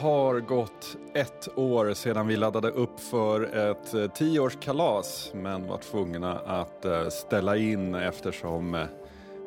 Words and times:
har 0.00 0.40
gått 0.40 0.96
ett 1.14 1.48
år 1.58 1.94
sedan 1.94 2.26
vi 2.26 2.36
laddade 2.36 2.70
upp 2.70 3.00
för 3.00 3.42
ett 3.42 3.94
eh, 3.94 4.06
tioårskalas 4.06 5.30
men 5.34 5.66
var 5.66 5.78
tvungna 5.78 6.38
att 6.38 6.84
eh, 6.84 7.08
ställa 7.08 7.56
in 7.56 7.94
eftersom 7.94 8.74
eh, 8.74 8.84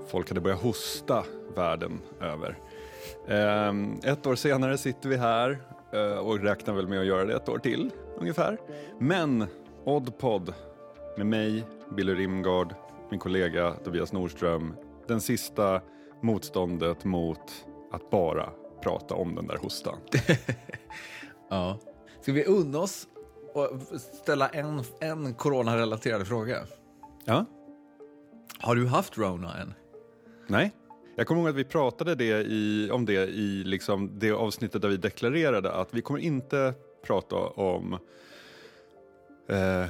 folk 0.08 0.30
hade 0.30 0.42
börjat 0.42 0.62
hosta 0.62 1.24
världen 1.56 2.00
över. 2.22 2.58
Ehm, 3.28 4.00
ett 4.04 4.28
år 4.28 4.36
senare 4.36 4.78
sitter 4.78 5.10
vi 5.10 5.18
här 5.18 5.58
och 6.22 6.40
räknar 6.40 6.74
väl 6.74 6.88
med 6.88 7.00
att 7.00 7.06
göra 7.06 7.26
det 7.26 7.36
ett 7.36 7.50
år 7.50 7.58
till 7.58 7.92
ungefär. 8.18 8.58
Men 9.00 9.46
Oddpod 9.84 10.54
med 11.18 11.26
mig, 11.26 11.64
Billy 11.96 12.14
Rimgard, 12.14 12.76
min 13.10 13.20
kollega 13.20 13.74
Tobias 13.84 14.14
Nordström, 14.14 14.76
den 15.08 15.22
sista 15.22 15.82
motståndet 16.22 17.04
mot 17.06 17.66
att 17.92 18.10
bara 18.10 18.50
prata 18.84 19.16
om 19.16 19.36
den 19.36 19.48
där 19.48 19.58
hostan. 19.58 19.98
ja. 21.50 21.80
Ska 22.22 22.32
vi 22.32 22.46
unna 22.46 22.80
oss 22.80 23.08
att 23.56 24.02
ställa 24.02 24.50
en, 24.50 24.84
en 25.00 25.34
coronarelaterad 25.34 26.28
fråga? 26.28 26.58
Ja. 27.26 27.46
Har 28.60 28.76
du 28.76 28.88
haft 28.88 29.18
Rona 29.18 29.58
än? 29.58 29.74
Nej. 30.48 30.72
Jag 31.16 31.28
kommer 31.28 31.42
ihåg 31.42 31.50
att 31.50 31.56
vi 31.56 31.64
pratade 31.64 32.16
det 32.16 32.42
i, 32.42 32.90
om 32.92 33.06
det 33.06 33.14
i 33.14 33.64
liksom 33.64 34.20
det 34.20 34.32
avsnittet 34.32 34.82
där 34.82 34.90
vi 34.90 34.98
deklarerade 34.98 35.72
att 35.72 35.94
vi 35.94 36.02
kommer 36.02 36.20
inte 36.20 36.74
prata 37.06 37.36
om 37.36 37.94
eh, 39.50 39.86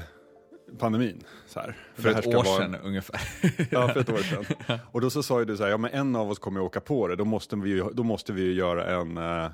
pandemin. 0.79 1.23
Så 1.47 1.59
här. 1.59 1.75
För 1.95 2.09
ett 2.09 2.27
år 2.27 2.33
vara... 2.33 2.45
sedan 2.45 2.75
ungefär. 2.83 3.21
ja, 3.71 3.87
för 3.87 3.99
ett 3.99 4.09
år 4.09 4.17
sedan. 4.17 4.79
Och 4.91 5.01
då 5.01 5.09
så 5.09 5.23
sa 5.23 5.39
ju 5.39 5.45
du 5.45 5.57
så 5.57 5.63
här, 5.63 5.69
ja 5.69 5.77
men 5.77 5.91
en 5.91 6.15
av 6.15 6.31
oss 6.31 6.39
kommer 6.39 6.59
att 6.59 6.65
åka 6.65 6.79
på 6.79 7.07
det, 7.07 7.15
då 7.15 7.25
måste 7.25 7.55
vi 7.55 7.69
ju, 7.69 7.83
då 7.93 8.03
måste 8.03 8.33
vi 8.33 8.41
ju 8.41 8.53
göra 8.53 9.01
en, 9.01 9.17
eh, 9.17 9.51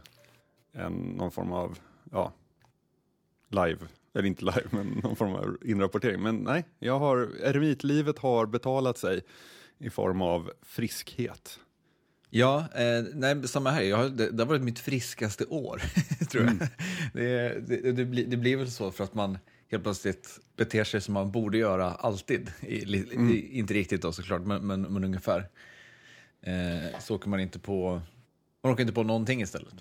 en, 0.74 0.94
någon 0.94 1.32
form 1.32 1.52
av, 1.52 1.78
ja, 2.12 2.34
live, 3.50 3.80
eller 4.14 4.28
inte 4.28 4.46
live, 4.46 4.64
men 4.70 4.88
någon 5.04 5.16
form 5.16 5.36
av 5.36 5.58
inrapportering. 5.66 6.22
Men 6.22 6.36
nej, 6.36 6.66
jag 6.80 7.00
har, 7.00 7.30
eremitlivet 7.44 8.20
har 8.20 8.46
betalat 8.46 8.98
sig 8.98 9.22
i 9.78 9.90
form 9.90 10.22
av 10.22 10.52
friskhet. 10.62 11.60
Ja, 12.30 12.66
eh, 12.76 13.04
nej, 13.14 13.48
samma 13.48 13.72
här. 13.72 13.82
Jag, 13.82 14.12
det, 14.12 14.32
det 14.32 14.44
har 14.44 14.48
varit 14.48 14.62
mitt 14.62 14.80
friskaste 14.80 15.46
år, 15.46 15.82
tror 16.32 16.44
jag. 16.44 16.54
Mm. 16.54 16.68
Det, 17.14 17.60
det, 17.68 17.92
det, 17.92 18.06
blir, 18.06 18.26
det 18.28 18.38
blir 18.38 18.58
väl 18.58 18.72
så 18.72 18.92
för 18.92 19.04
att 19.04 19.14
man 19.14 19.38
helt 19.72 19.84
plötsligt 19.84 20.40
beter 20.56 20.84
sig 20.84 21.02
som 21.02 21.14
man 21.14 21.32
borde 21.32 21.58
göra 21.58 21.92
alltid. 21.92 22.52
I, 22.62 22.84
mm. 22.84 23.30
i, 23.30 23.58
inte 23.58 23.74
riktigt 23.74 24.02
då 24.02 24.12
såklart, 24.12 24.42
men, 24.42 24.68
men, 24.68 24.82
men 24.82 25.04
ungefär. 25.04 25.50
Eh, 26.42 27.00
så 27.00 27.16
åker 27.16 27.30
man 27.30 27.40
inte 27.40 27.60
på, 27.60 28.02
man 28.64 28.74
åker 28.74 28.82
inte 28.82 28.94
på 28.94 29.04
någonting 29.04 29.42
istället. 29.42 29.74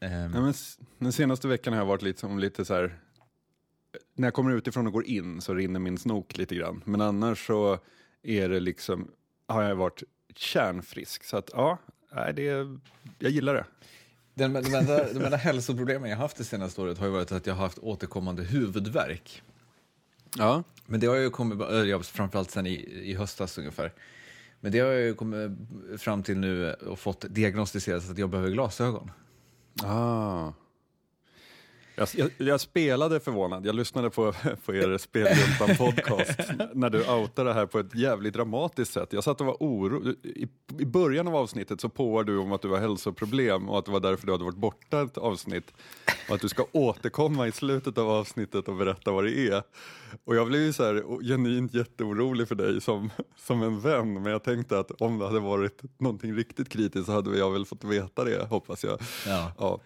Eh. 0.00 0.12
Ja, 0.12 0.52
den 0.98 1.12
senaste 1.12 1.48
veckan 1.48 1.72
har 1.72 1.80
jag 1.80 1.86
varit 1.86 2.02
lite 2.02 2.20
som 2.20 2.38
lite 2.38 2.64
så 2.64 2.74
här, 2.74 2.98
när 4.14 4.26
jag 4.26 4.34
kommer 4.34 4.50
utifrån 4.50 4.86
och 4.86 4.92
går 4.92 5.06
in 5.06 5.40
så 5.40 5.54
rinner 5.54 5.80
min 5.80 5.98
snok 5.98 6.36
lite 6.36 6.54
grann. 6.54 6.82
Men 6.84 7.00
annars 7.00 7.46
så 7.46 7.78
är 8.22 8.48
det 8.48 8.60
liksom, 8.60 9.10
har 9.46 9.62
jag 9.62 9.76
varit 9.76 10.02
kärnfrisk. 10.34 11.24
Så 11.24 11.36
att 11.36 11.50
ja, 11.52 11.78
det, 12.34 12.42
jag 13.18 13.30
gillar 13.30 13.54
det. 13.54 13.64
Den, 14.34 14.52
de, 14.52 14.74
enda, 14.74 15.12
de 15.12 15.24
enda 15.24 15.36
hälsoproblemen 15.36 16.10
jag 16.10 16.16
haft 16.16 16.36
det 16.36 16.44
senaste 16.44 16.80
året 16.80 16.98
har 16.98 17.06
ju 17.06 17.12
varit 17.12 17.32
att 17.32 17.46
jag 17.46 17.54
har 17.54 17.62
haft 17.62 17.78
återkommande 17.78 18.42
huvudvärk. 18.42 19.42
Ja. 20.38 20.62
Men 20.86 21.00
det 21.00 21.06
har 21.06 21.16
ju 21.16 21.30
kommit, 21.30 21.58
framförallt 22.06 22.50
sen 22.50 22.66
i, 22.66 22.74
i 23.02 23.14
höstas 23.14 23.58
ungefär. 23.58 23.92
Men 24.60 24.72
det 24.72 24.78
har 24.78 24.90
jag 24.90 25.16
kommit 25.16 25.50
fram 25.98 26.22
till 26.22 26.38
nu 26.38 26.72
och 26.72 26.98
fått 26.98 27.24
diagnostiserat 27.28 28.10
att 28.10 28.18
jag 28.18 28.30
behöver 28.30 28.50
glasögon. 28.50 29.10
Ah. 29.82 30.52
Jag, 31.96 32.08
jag, 32.14 32.30
jag, 32.38 32.60
spelade 32.60 33.20
förvånad, 33.20 33.66
jag 33.66 33.74
lyssnade 33.74 34.10
på, 34.10 34.32
på 34.64 34.74
er 34.74 34.98
Spelhjältan 34.98 35.76
podcast 35.78 36.40
när 36.74 36.90
du 36.90 37.10
outade 37.10 37.50
det 37.50 37.54
här 37.54 37.66
på 37.66 37.78
ett 37.78 37.94
jävligt 37.94 38.34
dramatiskt 38.34 38.92
sätt. 38.92 39.12
Jag 39.12 39.24
satt 39.24 39.40
och 39.40 39.46
var 39.46 39.56
orolig. 39.60 40.16
I, 40.22 40.48
I 40.78 40.84
början 40.84 41.28
av 41.28 41.36
avsnittet 41.36 41.80
så 41.80 41.88
påar 41.88 42.24
du 42.24 42.38
om 42.38 42.52
att 42.52 42.62
du 42.62 42.68
har 42.68 42.78
hälsoproblem 42.78 43.68
och 43.68 43.78
att 43.78 43.84
det 43.84 43.90
var 43.90 44.00
därför 44.00 44.26
du 44.26 44.32
hade 44.32 44.44
varit 44.44 44.56
borta 44.56 45.02
ett 45.02 45.18
avsnitt. 45.18 45.72
Och 46.28 46.34
att 46.34 46.40
du 46.40 46.48
ska 46.48 46.66
återkomma 46.72 47.46
i 47.46 47.52
slutet 47.52 47.98
av 47.98 48.10
avsnittet 48.10 48.68
och 48.68 48.76
berätta 48.76 49.12
vad 49.12 49.24
det 49.24 49.48
är. 49.48 49.62
Och 50.24 50.36
jag 50.36 50.46
blev 50.46 50.60
ju 50.60 50.72
så 50.72 50.84
här, 50.84 51.22
genuint 51.28 51.74
jätteorolig 51.74 52.48
för 52.48 52.54
dig 52.54 52.80
som, 52.80 53.10
som 53.36 53.62
en 53.62 53.80
vän, 53.80 54.22
men 54.22 54.32
jag 54.32 54.44
tänkte 54.44 54.78
att 54.78 54.90
om 54.90 55.18
det 55.18 55.26
hade 55.26 55.40
varit 55.40 55.82
någonting 55.98 56.34
riktigt 56.34 56.68
kritiskt 56.68 57.06
så 57.06 57.12
hade 57.12 57.38
jag 57.38 57.50
väl 57.50 57.66
fått 57.66 57.84
veta 57.84 58.24
det, 58.24 58.46
hoppas 58.46 58.84
jag. 58.84 58.98
Ja. 59.26 59.52
ja. 59.58 59.80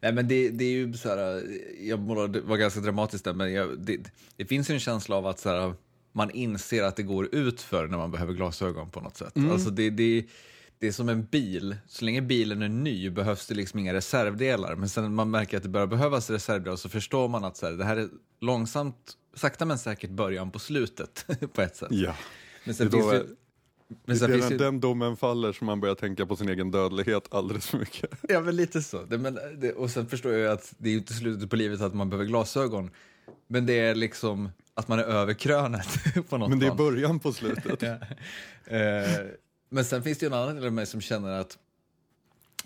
Nej, 0.00 0.12
men 0.12 0.28
det, 0.28 0.50
det 0.50 0.64
är 0.64 0.70
ju 0.70 0.92
så 0.92 1.08
här, 1.08 1.42
jag 1.80 2.00
målade, 2.00 2.40
var 2.40 2.56
ganska 2.56 2.80
dramatiskt 2.80 3.24
där, 3.24 3.32
men 3.32 3.52
jag, 3.52 3.78
det, 3.78 3.98
det 4.36 4.44
finns 4.44 4.70
ju 4.70 4.74
en 4.74 4.80
känsla 4.80 5.16
av 5.16 5.26
att 5.26 5.38
så 5.38 5.48
här, 5.48 5.74
man 6.12 6.30
inser 6.30 6.82
att 6.82 6.96
det 6.96 7.02
går 7.02 7.34
ut 7.34 7.60
för 7.60 7.86
när 7.86 7.98
man 7.98 8.10
behöver 8.10 8.32
glasögon 8.32 8.90
på 8.90 9.00
något 9.00 9.16
sätt. 9.16 9.36
Mm. 9.36 9.50
Alltså 9.50 9.70
det, 9.70 9.90
det, 9.90 10.26
det 10.78 10.88
är 10.88 10.92
som 10.92 11.08
en 11.08 11.24
bil, 11.24 11.76
så 11.86 12.04
länge 12.04 12.22
bilen 12.22 12.62
är 12.62 12.68
ny 12.68 13.10
behövs 13.10 13.46
det 13.46 13.54
liksom 13.54 13.78
inga 13.80 13.94
reservdelar, 13.94 14.74
men 14.74 14.88
sen 14.88 15.14
man 15.14 15.30
märker 15.30 15.56
att 15.56 15.62
det 15.62 15.68
börjar 15.68 15.86
behövas 15.86 16.30
reservdelar 16.30 16.76
så 16.76 16.88
förstår 16.88 17.28
man 17.28 17.44
att 17.44 17.56
så 17.56 17.66
här, 17.66 17.72
det 17.72 17.84
här 17.84 17.96
är 17.96 18.08
långsamt, 18.40 19.12
sakta 19.34 19.64
men 19.64 19.78
säkert 19.78 20.10
början 20.10 20.50
på 20.50 20.58
slutet 20.58 21.26
på 21.52 21.62
ett 21.62 21.76
sätt. 21.76 21.88
Ja. 21.90 22.14
Men 22.64 22.74
sen 22.74 22.90
finns 22.90 23.10
det 23.10 23.26
men 23.88 24.18
det 24.18 24.24
är 24.24 24.28
när 24.28 24.50
ju... 24.50 24.56
den 24.56 24.80
domen 24.80 25.16
faller 25.16 25.52
som 25.52 25.66
man 25.66 25.80
börjar 25.80 25.94
tänka 25.94 26.26
på 26.26 26.36
sin 26.36 26.48
egen 26.48 26.70
dödlighet 26.70 27.34
alldeles 27.34 27.66
för 27.66 27.78
mycket. 27.78 28.10
Ja, 28.28 28.40
men 28.40 28.56
lite 28.56 28.82
så. 28.82 29.02
Det, 29.04 29.18
men, 29.18 29.38
det, 29.58 29.72
och 29.72 29.90
sen 29.90 30.06
förstår 30.06 30.32
jag 30.32 30.52
att 30.52 30.74
det 30.78 30.90
är 30.90 30.94
inte 30.94 31.12
slutet 31.12 31.50
på 31.50 31.56
livet 31.56 31.80
att 31.80 31.94
man 31.94 32.10
behöver 32.10 32.24
glasögon. 32.24 32.90
Men 33.46 33.66
det 33.66 33.78
är 33.78 33.94
liksom 33.94 34.50
att 34.74 34.88
man 34.88 34.98
är 34.98 35.04
över 35.04 35.34
krönet 35.34 35.88
på 36.28 36.38
något 36.38 36.50
Men 36.50 36.58
det 36.58 36.66
är 36.66 36.74
början 36.74 37.18
på 37.18 37.32
slutet. 37.32 37.82
ja. 37.82 37.96
eh, 38.76 39.26
men 39.70 39.84
sen 39.84 40.02
finns 40.02 40.18
det 40.18 40.26
ju 40.26 40.28
en 40.28 40.38
annan 40.38 40.54
del 40.54 40.66
av 40.66 40.72
mig 40.72 40.86
som 40.86 41.00
känner 41.00 41.30
att 41.30 41.58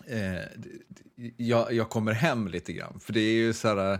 eh, 0.06 0.41
jag, 1.37 1.72
jag 1.72 1.88
kommer 1.88 2.12
hem 2.12 2.49
lite 2.49 2.72
grann. 2.72 3.00
För 3.00 3.12
det 3.12 3.21
är 3.21 3.34
ju 3.34 3.53
så 3.53 3.69
här... 3.69 3.99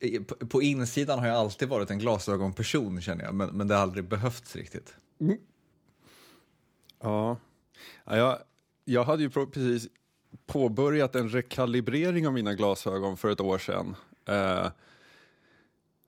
Eh, 0.00 0.22
på 0.22 0.62
insidan 0.62 1.18
har 1.18 1.26
jag 1.26 1.36
alltid 1.36 1.68
varit 1.68 1.90
en 1.90 1.98
glasögonperson 1.98 3.00
känner 3.00 3.24
jag, 3.24 3.34
men, 3.34 3.48
men 3.48 3.68
det 3.68 3.74
har 3.74 3.82
aldrig 3.82 4.08
behövts 4.08 4.56
riktigt. 4.56 4.94
Ja, 7.04 7.36
ja 8.04 8.16
jag, 8.16 8.38
jag 8.84 9.04
hade 9.04 9.22
ju 9.22 9.30
precis 9.30 9.88
påbörjat 10.46 11.16
en 11.16 11.28
rekalibrering 11.28 12.26
av 12.26 12.32
mina 12.32 12.54
glasögon 12.54 13.16
för 13.16 13.30
ett 13.30 13.40
år 13.40 13.58
sedan. 13.58 13.96
Eh, 14.28 14.66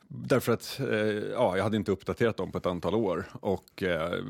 därför 0.08 0.52
att 0.52 0.80
eh, 0.80 1.30
ja, 1.32 1.56
jag 1.56 1.64
hade 1.64 1.76
inte 1.76 1.92
uppdaterat 1.92 2.36
dem 2.36 2.52
på 2.52 2.58
ett 2.58 2.66
antal 2.66 2.94
år 2.94 3.24
och 3.32 3.82
eh, 3.82 4.24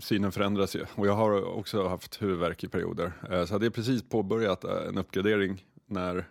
synen 0.00 0.32
förändras 0.32 0.76
ju. 0.76 0.84
Och 0.94 1.06
jag 1.06 1.12
har 1.12 1.44
också 1.44 1.88
haft 1.88 2.22
huvudvärk 2.22 2.64
i 2.64 2.68
perioder. 2.68 3.12
Eh, 3.30 3.44
så 3.44 3.54
hade 3.54 3.66
jag 3.66 3.74
precis 3.74 4.08
påbörjat 4.08 4.64
eh, 4.64 4.88
en 4.88 4.98
uppgradering 4.98 5.64
när 5.86 6.28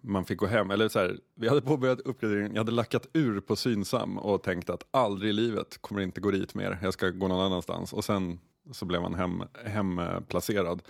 man 0.00 0.24
fick 0.24 0.38
gå 0.38 0.46
hem. 0.46 0.70
Eller 0.70 0.88
så 0.88 0.98
här, 0.98 1.18
vi 1.34 1.48
hade 1.48 1.62
påbörjat 1.62 2.00
uppgraderingen, 2.00 2.54
jag 2.54 2.60
hade 2.60 2.72
lackat 2.72 3.08
ur 3.12 3.40
på 3.40 3.56
Synsam 3.56 4.18
och 4.18 4.42
tänkt 4.42 4.70
att 4.70 4.86
aldrig 4.90 5.30
i 5.30 5.32
livet 5.32 5.78
kommer 5.80 6.00
inte 6.00 6.20
gå 6.20 6.30
dit 6.30 6.54
mer, 6.54 6.78
jag 6.82 6.92
ska 6.92 7.08
gå 7.10 7.28
någon 7.28 7.40
annanstans. 7.40 7.92
Och 7.92 8.04
sen 8.04 8.38
så 8.72 8.84
blev 8.84 9.02
han 9.02 9.14
hem, 9.14 9.42
hemplacerad. 9.64 10.82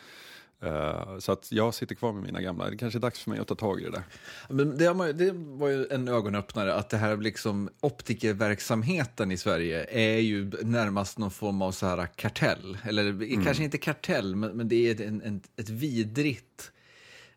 Uh, 0.65 1.19
så 1.19 1.33
att 1.33 1.53
jag 1.53 1.75
sitter 1.75 1.95
kvar 1.95 2.13
med 2.13 2.23
mina 2.23 2.41
gamla. 2.41 2.71
Det 2.71 2.77
kanske 2.77 2.99
är 2.99 3.01
dags 3.01 3.21
för 3.21 3.31
mig 3.31 3.39
att 3.39 3.49
ta 3.49 3.55
tag 3.55 3.81
i 3.81 3.85
det 3.85 3.91
där. 3.91 4.03
Men 4.49 4.79
det, 4.79 5.13
det 5.13 5.33
var 5.35 5.69
ju 5.69 5.87
en 5.91 6.09
ögonöppnare 6.09 6.75
att 6.75 6.91
det 6.91 6.97
här 6.97 7.17
liksom 7.17 7.69
optikerverksamheten 7.81 9.33
i 9.33 9.37
Sverige 9.37 9.87
är 9.91 10.19
ju 10.19 10.51
närmast 10.63 11.19
någon 11.19 11.31
form 11.31 11.63
av 11.63 11.73
så 11.73 11.87
här 11.87 12.07
kartell. 12.07 12.79
Eller 12.85 13.09
mm. 13.09 13.45
kanske 13.45 13.65
inte 13.65 13.79
kartell, 13.79 14.37
men, 14.37 14.51
men 14.51 14.69
det 14.69 14.89
är 14.89 14.95
ett, 14.95 15.01
en, 15.01 15.43
ett 15.57 15.69
vidrigt 15.69 16.73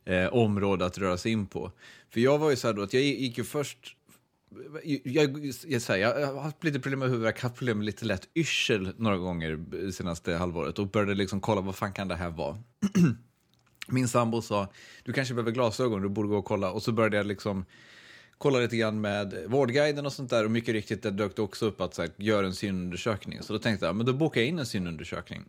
eh, 0.05 0.27
område 0.27 0.85
att 0.85 0.97
röra 0.97 1.17
sig 1.17 1.31
in 1.31 1.47
på. 1.47 1.71
För 2.09 2.19
jag 2.19 2.37
var 2.37 2.49
ju 2.49 2.55
så 2.55 2.67
här 2.67 2.73
då 2.73 2.81
att 2.81 2.93
jag 2.93 3.03
gick 3.03 3.37
ju 3.37 3.43
först 3.43 3.95
jag, 4.83 5.01
jag, 5.03 5.81
jag, 5.87 5.99
jag 5.99 6.33
har 6.33 6.41
haft 6.41 6.63
lite 6.63 6.79
problem 6.79 6.99
med 6.99 7.09
huvudvärk, 7.09 7.41
haft 7.41 7.55
problem 7.55 7.77
med 7.77 7.85
lite 7.85 8.05
lätt 8.05 8.29
yrsel 8.35 8.93
några 8.97 9.17
gånger 9.17 9.91
senaste 9.91 10.33
halvåret 10.33 10.79
och 10.79 10.87
började 10.87 11.13
liksom 11.13 11.41
kolla 11.41 11.61
vad 11.61 11.75
fan 11.75 11.93
kan 11.93 12.07
det 12.07 12.15
här 12.15 12.29
vara. 12.29 12.57
Min 13.87 14.07
sambo 14.07 14.41
sa, 14.41 14.67
du 15.03 15.13
kanske 15.13 15.33
behöver 15.33 15.51
glasögon, 15.51 16.01
du 16.01 16.09
borde 16.09 16.29
gå 16.29 16.37
och 16.37 16.45
kolla. 16.45 16.71
Och 16.71 16.83
så 16.83 16.91
började 16.91 17.17
jag 17.17 17.25
liksom 17.25 17.65
kolla 18.37 18.59
lite 18.59 18.77
grann 18.77 19.01
med 19.01 19.43
Vårdguiden 19.47 20.05
och 20.05 20.13
sånt 20.13 20.29
där 20.29 20.45
och 20.45 20.51
mycket 20.51 20.73
riktigt 20.73 21.03
det 21.03 21.11
dök 21.11 21.35
det 21.35 21.41
också 21.41 21.65
upp 21.65 21.81
att 21.81 21.93
så 21.93 22.01
här, 22.01 22.11
gör 22.17 22.43
en 22.43 22.53
synundersökning. 22.53 23.41
Så 23.41 23.53
då 23.53 23.59
tänkte 23.59 23.85
jag, 23.85 23.95
men 23.95 24.05
då 24.05 24.13
bokar 24.13 24.41
jag 24.41 24.47
in 24.47 24.59
en 24.59 24.65
synundersökning. 24.65 25.43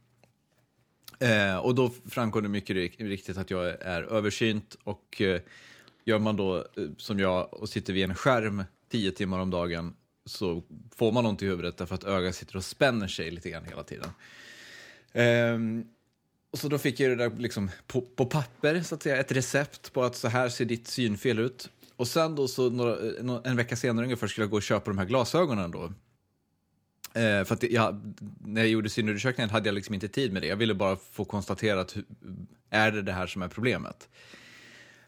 Eh, 1.18 1.56
och 1.56 1.74
då 1.74 1.90
framkom 2.08 2.42
det 2.42 2.48
mycket 2.48 2.76
riktigt 2.98 3.38
att 3.38 3.50
jag 3.50 3.66
är 3.66 4.02
översynt 4.02 4.76
och 4.84 5.20
eh, 5.20 5.40
gör 6.04 6.18
man 6.18 6.36
då 6.36 6.56
eh, 6.56 6.64
som 6.96 7.18
jag 7.18 7.54
och 7.54 7.68
sitter 7.68 7.92
vid 7.92 8.04
en 8.04 8.14
skärm 8.14 8.64
tio 8.94 9.12
timmar 9.12 9.38
om 9.38 9.50
dagen 9.50 9.94
så 10.26 10.62
får 10.96 11.12
man 11.12 11.26
ont 11.26 11.42
i 11.42 11.46
huvudet 11.46 11.76
därför 11.76 11.94
att 11.94 12.04
ögat 12.04 12.34
sitter 12.34 12.56
och 12.56 12.64
spänner 12.64 13.08
sig 13.08 13.30
lite 13.30 13.50
grann 13.50 13.64
hela 13.64 13.82
tiden. 13.82 14.10
Um, 15.54 15.86
och 16.50 16.58
så 16.58 16.68
då 16.68 16.78
fick 16.78 17.00
jag 17.00 17.10
det 17.10 17.16
där 17.16 17.36
liksom 17.38 17.70
på, 17.86 18.00
på 18.00 18.26
papper, 18.26 18.82
så 18.82 18.94
att 18.94 19.02
säga, 19.02 19.16
ett 19.16 19.32
recept 19.32 19.92
på 19.92 20.02
att 20.02 20.16
så 20.16 20.28
här 20.28 20.48
ser 20.48 20.64
ditt 20.64 20.88
synfel 20.88 21.38
ut. 21.38 21.68
Och 21.96 22.08
sen 22.08 22.34
då 22.34 22.48
så 22.48 22.70
några, 22.70 22.92
eh, 22.92 23.40
en 23.44 23.56
vecka 23.56 23.76
senare 23.76 24.04
ungefär 24.04 24.26
skulle 24.26 24.44
jag 24.44 24.50
gå 24.50 24.56
och 24.56 24.62
köpa 24.62 24.90
de 24.90 24.98
här 24.98 25.06
glasögonen 25.06 25.70
då. 25.70 25.84
Eh, 27.20 27.44
för 27.44 27.52
att 27.52 27.62
jag, 27.62 28.14
när 28.40 28.60
jag 28.60 28.70
gjorde 28.70 28.90
synundersökningen 28.90 29.50
hade 29.50 29.68
jag 29.68 29.74
liksom 29.74 29.94
inte 29.94 30.08
tid 30.08 30.32
med 30.32 30.42
det. 30.42 30.48
Jag 30.48 30.56
ville 30.56 30.74
bara 30.74 30.96
få 30.96 31.24
konstaterat, 31.24 31.96
är 32.70 32.92
det 32.92 33.02
det 33.02 33.12
här 33.12 33.26
som 33.26 33.42
är 33.42 33.48
problemet? 33.48 34.08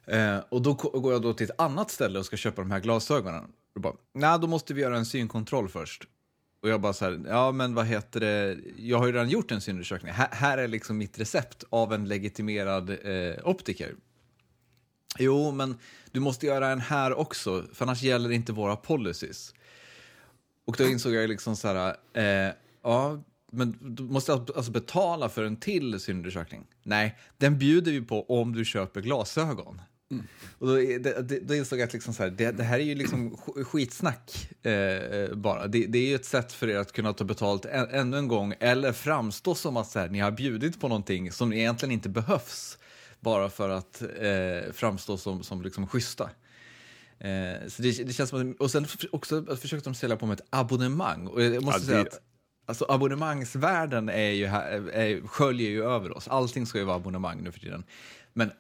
Eh, 0.07 0.39
och 0.49 0.63
då 0.63 0.75
går 0.75 1.13
jag 1.13 1.23
då 1.23 1.33
till 1.33 1.45
ett 1.51 1.61
annat 1.61 1.91
ställe 1.91 2.19
och 2.19 2.27
ska 2.27 2.37
köpa 2.37 2.63
de 2.63 2.71
här 2.71 2.81
glasögonen. 2.81 3.53
Och 3.77 3.83
bara, 3.83 3.95
nej, 4.15 4.39
då 4.41 4.47
måste 4.47 4.75
vi 4.75 4.81
göra 4.81 4.97
en 4.97 5.07
synkontroll 5.07 5.69
först. 5.69 6.09
Och 6.63 6.69
jag 6.69 6.81
bara 6.81 6.93
så 6.93 7.05
här, 7.05 7.21
ja 7.29 7.53
men 7.53 7.75
vad 7.75 7.87
heter 7.87 8.21
det, 8.21 8.59
jag 8.77 8.99
har 8.99 9.07
ju 9.07 9.13
redan 9.13 9.29
gjort 9.29 9.53
en 9.53 9.61
synundersökning. 9.61 10.13
Här, 10.13 10.29
här 10.33 10.59
är 10.59 10.69
liksom 10.69 10.99
mitt 10.99 11.19
recept 11.19 11.65
av 11.71 11.93
en 11.93 12.09
legitimerad 12.09 12.91
eh, 12.91 13.49
optiker. 13.49 13.95
Jo, 15.19 15.51
men 15.53 15.79
du 16.11 16.21
måste 16.21 16.47
göra 16.47 16.69
en 16.69 16.81
här 16.81 17.15
också, 17.15 17.65
för 17.73 17.85
annars 17.85 18.03
gäller 18.03 18.31
inte 18.31 18.53
våra 18.53 18.77
policies. 18.77 19.55
Och 20.65 20.77
då 20.79 20.85
insåg 20.85 21.13
jag 21.13 21.29
liksom 21.29 21.57
så 21.57 21.69
här, 21.69 21.97
eh, 22.13 22.55
ja, 22.83 23.23
men 23.53 23.79
du 23.81 24.03
måste 24.03 24.33
alltså, 24.33 24.57
alltså 24.57 24.73
betala 24.73 25.29
för 25.29 25.45
en 25.45 25.57
till 25.57 26.01
synundersökning. 26.01 26.67
Nej, 26.83 27.19
den 27.37 27.59
bjuder 27.59 27.93
vi 27.93 28.01
på 28.01 28.41
om 28.41 28.53
du 28.53 28.65
köper 28.65 29.01
glasögon. 29.01 29.81
Mm. 30.11 30.27
Och 30.59 30.67
då, 30.67 30.75
det, 30.75 31.41
då 31.41 31.55
insåg 31.55 31.79
jag 31.79 31.87
att 31.87 31.93
liksom 31.93 32.15
så 32.15 32.23
här, 32.23 32.31
det, 32.31 32.51
det, 32.51 32.63
här 32.63 32.79
är 32.79 32.85
ju 32.85 32.95
liksom 32.95 33.37
skitsnack 33.37 34.51
eh, 34.63 34.73
eh, 34.73 35.35
bara. 35.35 35.67
Det, 35.67 35.87
det, 35.87 35.99
är 35.99 36.07
ju 36.07 36.15
ett 36.15 36.25
sätt 36.25 36.53
för 36.53 36.69
er 36.69 36.77
att 36.77 36.93
kunna 36.93 37.13
ta 37.13 37.25
betalt 37.25 37.65
än, 37.65 37.89
ännu 37.91 38.19
en 38.19 38.29
gång 38.29 38.55
eller 38.61 38.93
framstå 38.93 39.55
som 39.55 39.77
att 39.77 39.91
så 39.91 39.99
här, 39.99 40.09
ni 40.09 40.19
har 40.19 40.31
bjudit 40.31 40.81
på 40.81 40.89
någonting 40.89 41.33
som 41.33 41.53
egentligen 41.53 41.93
inte 41.93 42.09
behövs 42.09 42.79
bara 43.21 43.51
för 43.51 43.69
att 43.69 44.03
eh, 44.03 44.73
framstå 44.73 45.17
som, 45.17 45.43
som 45.43 45.63
liksom 45.63 45.87
schyssta. 45.87 46.31
Eh, 47.19 47.69
så 47.69 47.83
det, 47.83 48.07
det, 48.07 48.13
känns 48.13 48.31
som 48.31 48.51
att, 48.51 48.61
och 48.61 48.71
sen 48.71 48.87
också 49.13 49.57
försökte 49.57 49.91
de 49.91 49.95
sälja 49.95 50.17
på 50.17 50.27
med 50.27 50.41
ett 50.41 50.47
abonnemang. 50.51 51.27
Och 51.27 51.43
jag 51.43 51.63
måste 51.63 51.81
ja, 51.81 51.87
säga 51.87 52.01
att 52.01 52.21
alltså, 52.67 52.87
abonnemangsvärlden 52.89 54.09
är 54.09 54.31
ju 54.31 54.47
här, 54.47 54.91
är, 54.91 55.27
sköljer 55.27 55.71
ju 55.71 55.85
över 55.85 56.17
oss. 56.17 56.29
Allting 56.29 56.67
ska 56.67 56.79
ju 56.79 56.85
vara 56.85 56.97
abonnemang 56.97 57.43
nu 57.43 57.53
för 57.53 57.61
tiden. 57.61 57.85
Men 58.33 58.51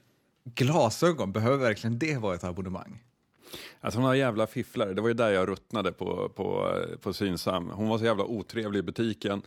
glasögon, 0.54 1.32
behöver 1.32 1.56
verkligen 1.56 1.98
det 1.98 2.18
vara 2.18 2.34
ett 2.34 2.44
abonnemang? 2.44 3.02
Alltså 3.80 3.98
hon 3.98 4.06
har 4.06 4.14
jävla 4.14 4.46
fifflare, 4.46 4.94
det 4.94 5.00
var 5.00 5.08
ju 5.08 5.14
där 5.14 5.30
jag 5.30 5.48
ruttnade 5.48 5.92
på, 5.92 6.28
på, 6.28 6.74
på 7.02 7.12
Synsam. 7.12 7.70
Hon 7.70 7.88
var 7.88 7.98
så 7.98 8.04
jävla 8.04 8.24
otrevlig 8.24 8.78
i 8.78 8.82
butiken. 8.82 9.42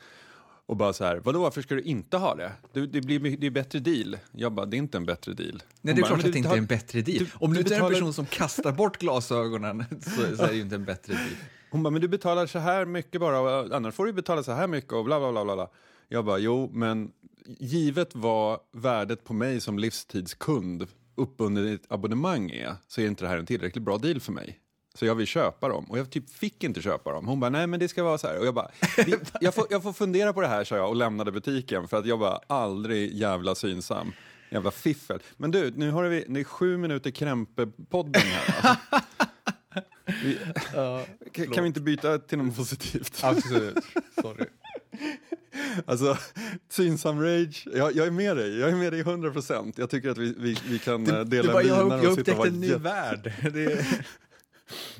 Och 0.66 0.76
bara 0.76 0.94
så 0.94 1.04
här, 1.04 1.18
vadå 1.18 1.40
varför 1.40 1.62
ska 1.62 1.76
du 1.76 1.82
inte 1.82 2.18
ha 2.18 2.36
det? 2.36 2.52
Det, 2.74 2.88
det 2.88 3.02
blir 3.02 3.38
det 3.38 3.48
är 3.48 3.52
bättre 3.52 3.80
deal. 3.80 4.18
Jag 4.32 4.52
bara, 4.52 4.66
det 4.66 4.76
är 4.76 4.80
inte 4.80 4.98
en 4.98 5.06
bättre 5.06 5.34
deal. 5.34 5.64
Nej, 5.82 5.94
det 5.94 6.00
är 6.00 6.02
bara, 6.02 6.08
klart 6.08 6.26
att 6.26 6.32
det 6.32 6.38
inte 6.38 6.50
är 6.50 6.58
en 6.58 6.66
bättre 6.66 7.02
deal. 7.02 7.18
Du, 7.18 7.28
Om 7.34 7.54
du 7.54 7.60
inte 7.60 7.70
betalar... 7.70 7.92
är 7.92 7.94
en 7.94 8.00
person 8.00 8.14
som 8.14 8.26
kastar 8.26 8.72
bort 8.72 8.98
glasögonen 8.98 9.86
så, 10.02 10.38
så 10.38 10.44
är 10.44 10.48
det 10.48 10.56
ju 10.56 10.62
inte 10.62 10.76
en 10.76 10.86
bättre 10.86 11.14
deal. 11.14 11.30
Hon 11.72 11.84
bara, 11.84 11.90
men 11.90 12.02
du 12.02 12.08
betalar 12.08 12.48
så 12.48 12.60
här 12.60 12.86
mycket 12.86 13.22
bara, 13.22 13.76
annars 13.76 13.96
får 13.96 14.06
du 14.06 14.14
betala 14.14 14.44
så 14.44 14.52
här 14.52 14.68
mycket 14.68 14.94
och 14.94 15.06
bla 15.06 15.20
bla 15.20 15.32
bla 15.32 15.56
bla. 15.56 15.70
Jag 16.08 16.26
bara, 16.26 16.38
jo, 16.38 16.70
men 16.74 17.12
givet 17.60 18.16
vad 18.16 18.60
värdet 18.72 19.24
på 19.24 19.34
mig 19.34 19.62
som 19.62 19.80
livstidskund 19.80 20.88
uppbunden 21.16 21.68
i 21.68 21.74
ett 21.74 21.92
abonnemang 21.92 22.50
är, 22.50 22.76
så 22.88 23.02
är 23.02 23.08
inte 23.08 23.24
det 23.24 23.30
här 23.30 23.38
en 23.38 23.46
tillräckligt 23.46 23.84
bra 23.84 23.98
deal 23.98 24.20
för 24.20 24.32
mig. 24.32 24.60
Så 24.94 25.06
jag 25.06 25.16
vill 25.16 25.28
köpa 25.28 25.70
dem. 25.70 25.86
Och 25.86 25.98
jag 26.00 26.10
typ 26.10 26.30
fick 26.30 26.64
inte 26.64 26.82
köpa 26.82 27.12
dem. 27.12 27.28
Hon 27.28 27.40
bara, 27.40 27.50
nej 27.50 27.68
men 27.68 27.80
det 27.80 27.88
ska 27.88 28.04
vara 28.04 28.18
så 28.18 28.28
här. 28.28 28.40
Och 28.40 28.46
jag 28.46 28.54
bara, 28.54 28.72
jag 29.42 29.54
får, 29.54 29.68
jag 29.70 29.84
får 29.84 29.94
fundera 29.94 30.34
på 30.34 30.42
det 30.42 30.48
här, 30.48 30.64
sa 30.64 30.76
jag 30.76 30.90
och 30.90 30.96
lämnade 30.96 31.32
butiken. 31.32 31.88
För 31.88 31.98
att 31.98 32.06
jag 32.06 32.18
var 32.18 32.44
aldrig 32.48 33.14
jävla 33.14 33.56
synsam. 33.56 34.12
Jävla 34.50 34.72
fiffel. 34.72 35.20
Men 35.38 35.52
du, 35.52 35.72
nu 35.76 35.92
har 35.92 36.04
vi, 36.04 36.26
det 36.28 36.40
är 36.40 36.44
sju 36.44 36.78
minuter 36.78 37.12
Krempe-podden 37.12 38.22
här. 38.22 38.56
Alltså. 38.56 38.78
Vi, 40.24 40.34
uh, 40.34 41.54
kan 41.54 41.64
vi 41.64 41.68
inte 41.68 41.82
byta 41.82 42.18
till 42.18 42.38
något 42.38 42.58
positivt? 42.58 43.20
Absolut, 43.24 43.78
sorry. 44.22 44.46
Alltså, 45.86 46.18
synsam 46.70 47.22
rage, 47.22 47.68
jag, 47.74 47.96
jag, 47.96 48.08
är 48.08 48.12
med 48.12 48.38
dig, 48.38 48.60
jag 48.60 48.70
är 48.70 48.76
med 48.76 48.94
dig 48.94 49.00
100 49.00 49.32
procent. 49.32 49.78
Jag 49.78 49.90
tycker 49.90 50.10
att 50.10 50.18
vi, 50.18 50.36
vi, 50.38 50.58
vi 50.70 50.80
kan 50.80 51.04
det, 51.06 51.24
dela 51.24 51.54
det 51.54 51.60
en 51.60 51.66
vinare 51.66 52.04
jag, 52.04 52.12
och 52.12 52.18
sitta 52.18 52.32
och 52.32 52.38
vara... 52.38 52.48
Jag 52.48 52.52
upptäckte 52.52 52.56
en 52.56 52.60
ny 52.60 52.74
värld. 52.74 53.34
Det... 53.54 53.86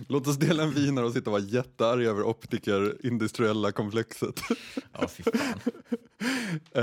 Låt 0.08 0.28
oss 0.28 0.38
dela 0.38 0.64
en 0.64 0.72
vinare 0.72 1.06
och 1.06 1.14
sitta 1.14 1.30
och 1.30 1.32
vara 1.32 1.42
jättearga 1.42 2.10
över 2.10 2.24
optiker 2.24 3.06
industriella 3.06 3.72
komplexet. 3.72 4.42
Ja, 4.92 5.08
fy 5.08 5.24
fan. 5.24 5.60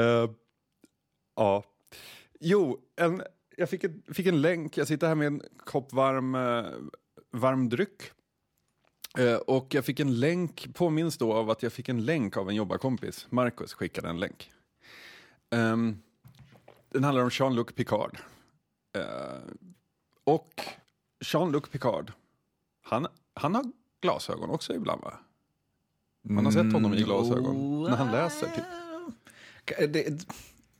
uh, 0.00 0.30
ja. 1.36 1.64
Jo, 2.40 2.78
en, 2.96 3.22
jag 3.56 3.70
fick, 3.70 3.84
ett, 3.84 3.92
fick 4.12 4.26
en 4.26 4.40
länk, 4.40 4.76
jag 4.76 4.88
sitter 4.88 5.08
här 5.08 5.14
med 5.14 5.26
en 5.26 5.42
kopp 5.64 5.92
varm, 5.92 6.34
uh, 6.34 6.66
varm 7.32 7.68
dryck. 7.68 8.02
Uh, 9.18 9.34
och 9.36 9.74
jag 9.74 9.84
fick 9.84 10.00
en 10.00 10.20
länk, 10.20 10.74
påminns 10.74 11.18
då 11.18 11.32
av 11.32 11.50
att 11.50 11.62
jag 11.62 11.72
fick 11.72 11.88
en 11.88 12.04
länk 12.04 12.36
av 12.36 12.48
en 12.48 12.54
jobbarkompis. 12.54 13.26
Marcus 13.30 13.74
skickade 13.74 14.08
en 14.08 14.20
länk. 14.20 14.50
Um, 15.50 16.02
den 16.88 17.04
handlar 17.04 17.22
om 17.22 17.30
Jean-Luc 17.32 17.66
Picard. 17.74 18.18
och 20.24 20.62
Jean-Luc 21.20 21.68
Picard 21.70 22.12
han, 22.88 23.06
han 23.34 23.54
har 23.54 23.64
glasögon 24.00 24.50
också 24.50 24.74
ibland 24.74 25.02
va? 25.02 25.12
Man 26.22 26.44
har 26.44 26.52
sett 26.52 26.72
honom 26.72 26.94
i 26.94 27.02
glasögon 27.02 27.56
mm, 27.56 27.82
när 27.82 27.96
han 27.96 28.12
läser. 28.12 28.46
Typ. 28.46 29.92
Det, 29.92 30.26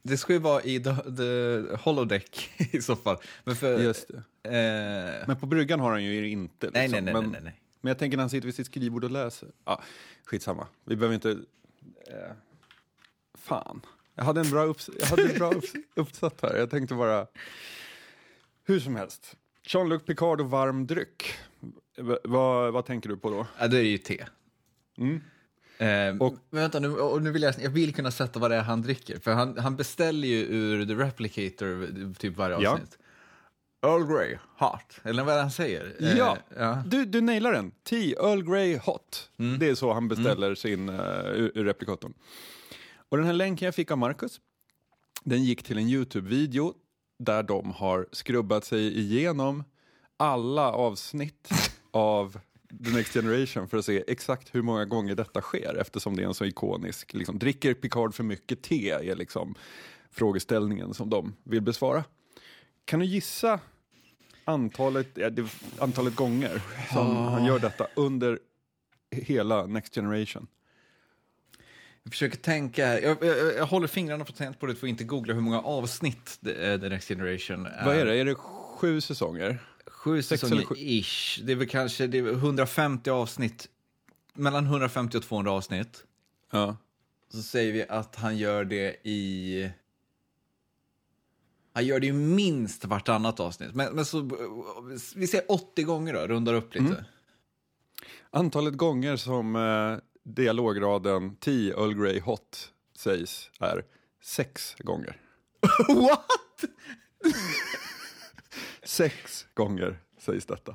det 0.03 0.17
ska 0.17 0.33
ju 0.33 0.39
vara 0.39 0.63
i 0.63 0.81
the, 0.81 0.95
the 0.95 1.77
holodeck 1.77 2.51
i 2.73 2.83
så 2.83 2.97
fall. 2.97 3.17
Men, 3.45 3.57
för, 3.57 3.79
Just 3.79 4.09
det. 4.09 4.49
Eh... 4.51 5.29
men 5.29 5.37
på 5.37 5.47
bryggan 5.47 5.81
har 5.81 5.91
han 5.91 6.05
ju 6.05 6.29
inte. 6.29 6.67
Liksom. 6.67 6.81
Nej, 6.81 7.03
nej, 7.03 7.15
nej, 7.15 7.23
nej, 7.23 7.41
nej, 7.43 7.61
men 7.87 7.91
jag 7.91 7.99
tänker 7.99 8.17
när 8.17 8.23
han 8.23 8.31
sitter 8.31 8.47
vid 8.47 8.55
sitt 8.55 8.67
skrivbord 8.67 9.05
och 9.05 9.11
läser. 9.11 9.49
Ah, 9.65 9.79
skitsamma, 10.25 10.67
vi 10.85 10.97
behöver 10.97 11.15
inte... 11.15 11.31
Eh... 12.07 12.33
Fan. 13.35 13.81
Jag 14.15 14.25
hade 14.25 14.41
en 14.41 14.51
bra, 14.51 14.65
upps 14.65 14.91
jag 15.01 15.07
hade 15.07 15.23
en 15.23 15.39
bra 15.39 15.53
upps 15.53 15.73
uppsatt 15.95 16.41
här. 16.43 16.57
Jag 16.57 16.71
tänkte 16.71 16.95
bara... 16.95 17.27
Hur 18.65 18.81
som 18.81 18.97
helst. 18.97 19.37
Jean-Luc 19.63 20.03
Picard 20.03 20.41
och 20.41 20.51
varm 20.51 20.87
dryck. 20.87 21.35
V 21.97 22.17
vad, 22.25 22.87
tänker 22.87 23.09
du 23.09 23.17
på 23.17 23.31
då? 23.31 23.47
Ja, 23.59 23.69
det 23.69 23.79
är 23.79 23.83
ju 23.83 23.99
te. 23.99 24.27
Mm. 24.99 25.21
Eh, 25.79 26.23
och, 26.23 26.35
vänta, 26.51 26.81
nu, 26.81 26.89
och 26.89 27.23
nu 27.23 27.31
vill 27.31 27.43
jag, 27.43 27.55
jag 27.59 27.71
vill 27.71 27.95
kunna 27.95 28.11
sätta 28.11 28.39
vad 28.39 28.51
det 28.51 28.57
är 28.57 28.63
han 28.63 28.83
dricker. 28.83 29.19
För 29.19 29.33
han, 29.33 29.59
han 29.59 29.77
beställer 29.77 30.29
ju 30.29 30.45
ur 30.45 30.87
The 30.87 30.95
Replicator 30.95 32.15
typ 32.15 32.37
varje 32.37 32.57
avsnitt. 32.57 32.99
Ja. 32.99 33.06
Earl 33.87 34.07
Grey 34.07 34.39
Hot, 34.59 35.01
eller 35.05 35.25
vad 35.25 35.33
är 35.33 35.37
det 35.37 35.43
han 35.43 35.51
säger? 35.51 35.97
Ja, 36.19 36.37
eh, 36.51 36.63
ja. 36.63 36.83
Du, 36.87 37.05
du 37.05 37.21
nailar 37.21 37.53
den. 37.53 37.73
Tea 37.85 38.17
Earl 38.21 38.43
Grey 38.43 38.77
Hot. 38.77 39.31
Mm. 39.39 39.59
Det 39.59 39.69
är 39.69 39.75
så 39.75 39.93
han 39.93 40.09
beställer 40.09 40.47
mm. 40.47 40.57
sin 40.57 40.89
uh, 40.89 41.27
ur, 41.27 41.53
ur 41.55 41.65
replikatorn. 41.65 42.15
Och 43.09 43.17
den 43.17 43.27
här 43.27 43.33
länken 43.33 43.67
jag 43.67 43.75
fick 43.75 43.91
av 43.91 43.99
Marcus, 43.99 44.41
den 45.25 45.45
gick 45.45 45.63
till 45.63 45.79
en 45.79 45.89
Youtube-video 45.89 46.75
där 47.19 47.43
de 47.43 47.73
har 47.73 48.07
skrubbat 48.13 48.65
sig 48.65 48.99
igenom 48.99 49.65
alla 50.17 50.73
avsnitt 50.73 51.51
av 51.91 52.39
The 52.85 52.91
Next 52.91 53.13
Generation 53.13 53.69
för 53.69 53.79
att 53.79 53.85
se 53.85 54.05
exakt 54.07 54.55
hur 54.55 54.63
många 54.63 54.85
gånger 54.85 55.15
detta 55.15 55.41
sker 55.41 55.77
eftersom 55.81 56.17
det 56.17 56.23
är 56.23 56.27
en 56.27 56.35
så 56.35 56.45
ikonisk, 56.45 57.15
liksom, 57.15 57.39
dricker 57.39 57.75
Picard 57.75 58.15
för 58.15 58.25
mycket 58.25 58.63
te 58.63 58.91
är 58.91 59.17
liksom 59.17 59.55
frågeställningen 60.11 60.95
som 60.95 61.11
de 61.11 61.37
vill 61.45 61.63
besvara. 61.63 62.05
Kan 62.85 63.01
du 63.01 63.07
gissa 63.07 63.61
antalet, 64.47 65.09
ja, 65.15 65.31
det, 65.31 65.45
antalet 65.79 66.15
gånger 66.15 66.63
som 66.93 67.11
oh. 67.11 67.31
han 67.31 67.45
gör 67.45 67.59
detta 67.59 67.87
under 67.97 68.39
hela 69.11 69.67
Next 69.67 69.95
Generation? 69.95 70.47
Jag 72.03 72.13
försöker 72.13 72.37
tänka, 72.37 73.01
jag, 73.01 73.25
jag, 73.25 73.55
jag 73.55 73.67
håller 73.67 73.87
fingrarna 73.87 74.25
på 74.25 74.33
tangentbordet 74.33 74.79
för 74.79 74.87
att 74.87 74.89
inte 74.89 75.05
googla 75.05 75.35
hur 75.35 75.41
många 75.41 75.61
avsnitt 75.61 76.39
The, 76.45 76.79
The 76.79 76.89
Next 76.89 77.09
Generation 77.09 77.67
är. 77.67 77.85
Vad 77.85 77.97
är 77.97 78.07
det, 78.07 78.15
är 78.17 78.25
det 78.25 78.35
sju 78.35 79.01
säsonger? 79.01 79.59
Sju 79.87 80.23
säsonger 80.23 80.67
ish. 80.77 81.41
Det 81.43 81.53
är 81.53 81.57
väl 81.57 81.69
kanske 81.69 82.07
det 82.07 82.19
är 82.19 82.29
150 82.29 83.11
avsnitt. 83.11 83.69
Mellan 84.35 84.67
150 84.67 85.17
och 85.17 85.23
200 85.23 85.53
avsnitt. 85.53 86.05
Ja. 86.51 86.77
Så 87.33 87.43
säger 87.43 87.73
vi 87.73 87.85
att 87.89 88.17
han 88.17 88.37
gör 88.37 88.65
det 88.65 88.97
i... 89.03 89.71
Han 91.77 91.87
gör 91.87 92.01
det 92.01 92.07
ju 92.07 92.13
minst 92.13 92.85
vartannat 92.85 93.41
avsnitt. 93.41 93.75
Men, 93.75 93.95
men 93.95 94.05
så, 94.05 94.31
vi 95.17 95.27
säger 95.27 95.53
80 95.53 95.83
gånger 95.83 96.15
då, 96.15 96.27
rundar 96.27 96.55
upp 96.55 96.75
lite. 96.75 96.87
Mm. 96.87 97.05
Antalet 98.31 98.75
gånger 98.75 99.17
som 99.17 99.57
eh, 99.57 99.99
dialograden 100.23 101.37
Tea 101.37 101.75
Earl 101.75 101.95
Grey 101.95 102.21
Hot 102.21 102.73
sägs 102.99 103.51
är 103.61 103.85
sex 104.23 104.77
gånger. 104.79 105.21
What? 105.89 106.65
Sex 108.83 109.47
gånger 109.55 109.99
sägs 110.21 110.47
detta. 110.47 110.75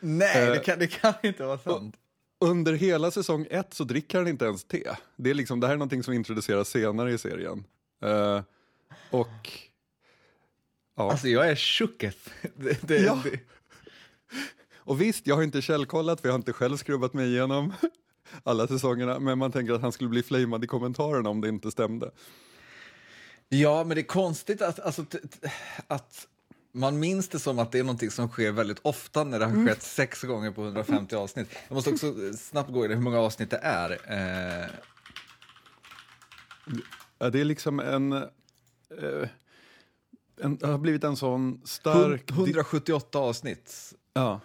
Nej, 0.00 0.46
det, 0.46 0.56
eh, 0.56 0.62
kan, 0.62 0.78
det 0.78 0.86
kan 0.86 1.14
inte 1.22 1.44
vara 1.44 1.58
sant. 1.58 1.96
Under 2.40 2.72
hela 2.72 3.10
säsong 3.10 3.46
ett 3.50 3.74
så 3.74 3.84
dricker 3.84 4.18
han 4.18 4.28
inte 4.28 4.44
ens 4.44 4.64
te. 4.64 4.90
Det, 5.16 5.30
är 5.30 5.34
liksom, 5.34 5.60
det 5.60 5.66
här 5.66 5.74
är 5.74 5.78
någonting 5.78 6.02
som 6.02 6.14
introduceras 6.14 6.68
senare 6.68 7.12
i 7.12 7.18
serien. 7.18 7.64
Uh, 8.04 8.40
Och... 9.10 9.68
Ja. 10.94 11.10
Alltså 11.10 11.28
jag 11.28 11.48
är 11.50 11.54
det, 12.86 12.98
ja. 12.98 13.22
det. 13.24 13.40
Och 14.74 15.00
visst, 15.00 15.26
jag 15.26 15.34
har 15.34 15.42
inte 15.42 15.62
källkollat 15.62 16.20
för 16.20 16.28
jag 16.28 16.32
har 16.32 16.38
inte 16.38 16.52
själv 16.52 16.76
skrubbat 16.76 17.14
mig 17.14 17.26
igenom 17.26 17.72
alla 18.42 18.66
säsongerna, 18.66 19.18
men 19.18 19.38
man 19.38 19.52
tänker 19.52 19.72
att 19.72 19.82
han 19.82 19.92
skulle 19.92 20.10
bli 20.10 20.22
flamad 20.22 20.64
i 20.64 20.66
kommentarerna 20.66 21.30
om 21.30 21.40
det 21.40 21.48
inte 21.48 21.70
stämde. 21.70 22.10
Ja, 23.48 23.84
men 23.84 23.94
det 23.94 24.00
är 24.00 24.06
konstigt 24.06 24.62
att, 24.62 24.80
alltså, 24.80 25.04
att 25.86 26.26
man 26.72 27.00
minns 27.00 27.28
det 27.28 27.38
som 27.38 27.58
att 27.58 27.72
det 27.72 27.78
är 27.78 27.84
någonting 27.84 28.10
som 28.10 28.28
sker 28.28 28.52
väldigt 28.52 28.78
ofta 28.82 29.24
när 29.24 29.38
det 29.38 29.44
har 29.44 29.52
mm. 29.52 29.66
skett 29.66 29.82
sex 29.82 30.22
gånger 30.22 30.50
på 30.50 30.62
150 30.64 31.16
avsnitt. 31.16 31.48
Jag 31.68 31.74
måste 31.74 31.90
också 31.90 32.14
snabbt 32.38 32.72
gå 32.72 32.84
in 32.84 32.90
hur 32.90 32.98
många 32.98 33.18
avsnitt 33.20 33.50
det 33.50 33.60
är. 33.62 33.90
Eh... 33.90 34.68
Ja, 37.18 37.30
det 37.30 37.40
är 37.40 37.44
liksom 37.44 37.80
en... 37.80 38.12
Eh, 38.12 39.28
en 40.40 40.56
det 40.56 40.66
har 40.66 40.78
blivit 40.78 41.04
en 41.04 41.16
sån 41.16 41.60
stark... 41.64 42.30
178 42.30 43.18
avsnitt. 43.18 43.94
Ja. 44.14 44.40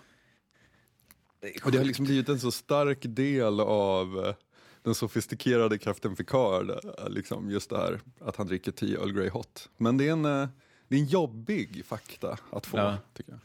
Det 1.40 1.66
och 1.66 1.72
det 1.72 1.78
har 1.78 1.86
liksom 1.86 2.06
blivit 2.06 2.30
en 2.30 2.40
så 2.40 2.52
stark 2.52 3.00
del 3.02 3.60
av 3.60 4.26
eh, 4.26 4.36
den 4.84 4.96
sofistikerade 4.96 5.78
kraften 5.78 6.16
Picard, 6.16 6.70
eh, 6.70 7.10
liksom 7.10 7.50
just 7.52 7.70
det 7.70 7.78
här 7.78 8.00
att 8.20 8.36
han 8.36 8.48
dricker 8.48 8.72
10 8.72 8.98
Earl 8.98 9.12
Grey 9.12 9.30
Hot. 9.30 9.70
Men 9.78 9.98
det 9.98 10.08
är 10.08 10.12
en, 10.12 10.26
eh, 10.26 10.48
det 10.88 10.96
är 10.96 11.00
en 11.00 11.06
jobbig 11.06 11.86
fakta 11.86 12.38
att 12.52 12.66
få, 12.66 12.78
ja. 12.78 12.98
tycker 13.14 13.32
jag. 13.32 13.40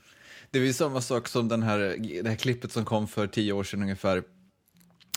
Det 0.51 0.59
är 0.59 0.73
samma 0.73 1.01
sak 1.01 1.29
som 1.29 1.49
den 1.49 1.63
här, 1.63 1.79
det 2.23 2.29
här 2.29 2.37
klippet 2.37 2.73
som 2.73 2.85
kom 2.85 3.09
för 3.09 3.27
tio 3.27 3.53
år 3.53 3.65
sedan 3.65 3.83
ungefär 3.83 4.23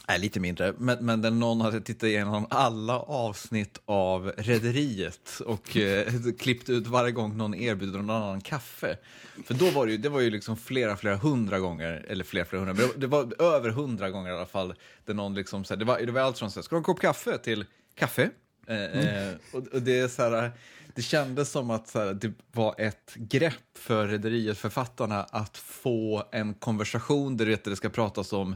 Nej, 0.08 0.20
lite 0.20 0.40
mindre, 0.40 0.74
men, 0.78 1.06
men 1.06 1.22
där 1.22 1.32
någon 1.32 1.62
hade 1.62 1.82
tittat 1.82 2.04
igenom 2.04 2.48
alla 2.50 3.00
avsnitt 3.00 3.82
av 3.86 4.32
Rederiet 4.38 5.42
och 5.46 5.78
eh, 5.78 6.08
klippt 6.40 6.70
ut 6.70 6.88
varje 6.88 7.12
gång 7.12 7.38
någon 7.38 7.56
erbjuder 7.56 8.00
någon 8.00 8.10
annan 8.10 8.42
kaffe. 8.42 8.98
För 9.46 9.54
då 9.54 9.70
var 9.70 9.86
det 9.86 9.92
ju, 9.92 9.98
det 9.98 10.10
var 10.10 10.20
ju 10.20 10.30
liksom 10.30 10.58
flera, 10.58 10.98
flera 10.98 11.16
hundra 11.16 11.60
gånger, 11.60 12.06
eller 12.10 12.24
flera, 12.24 12.46
flera 12.46 12.66
hundra, 12.66 12.88
det 12.98 13.08
var 13.08 13.42
över 13.42 13.70
hundra 13.70 14.10
gånger 14.10 14.30
i 14.30 14.34
alla 14.34 14.46
fall, 14.46 14.74
där 15.06 15.14
någon 15.14 15.36
liksom, 15.36 15.64
så 15.64 15.74
här, 15.74 15.80
det, 15.80 15.86
var, 15.86 16.00
det 16.00 16.12
var 16.12 16.22
allt 16.22 16.40
från 16.40 16.52
så 16.52 16.60
här, 16.60 16.64
ska 16.64 16.76
du 16.76 16.78
ha 16.78 16.80
en 16.80 16.84
kopp 16.84 17.00
kaffe 17.00 17.38
till 17.38 17.66
kaffe? 17.96 18.30
Eh, 18.68 18.76
mm. 18.76 19.30
eh, 19.30 19.36
och, 19.52 19.68
och, 19.68 19.82
det 19.82 20.00
är 20.00 20.08
så 20.08 20.22
här, 20.22 20.52
det 20.96 21.02
kändes 21.02 21.52
som 21.52 21.70
att 21.70 21.94
här, 21.94 22.14
det 22.14 22.34
var 22.52 22.76
ett 22.78 23.14
grepp 23.16 23.78
för 23.78 24.08
Rederiet, 24.08 24.58
författarna, 24.58 25.24
att 25.24 25.58
få 25.58 26.24
en 26.32 26.54
konversation 26.54 27.38
där 27.38 27.58
det 27.64 27.76
ska 27.76 27.90
pratas 27.90 28.34
om 28.34 28.56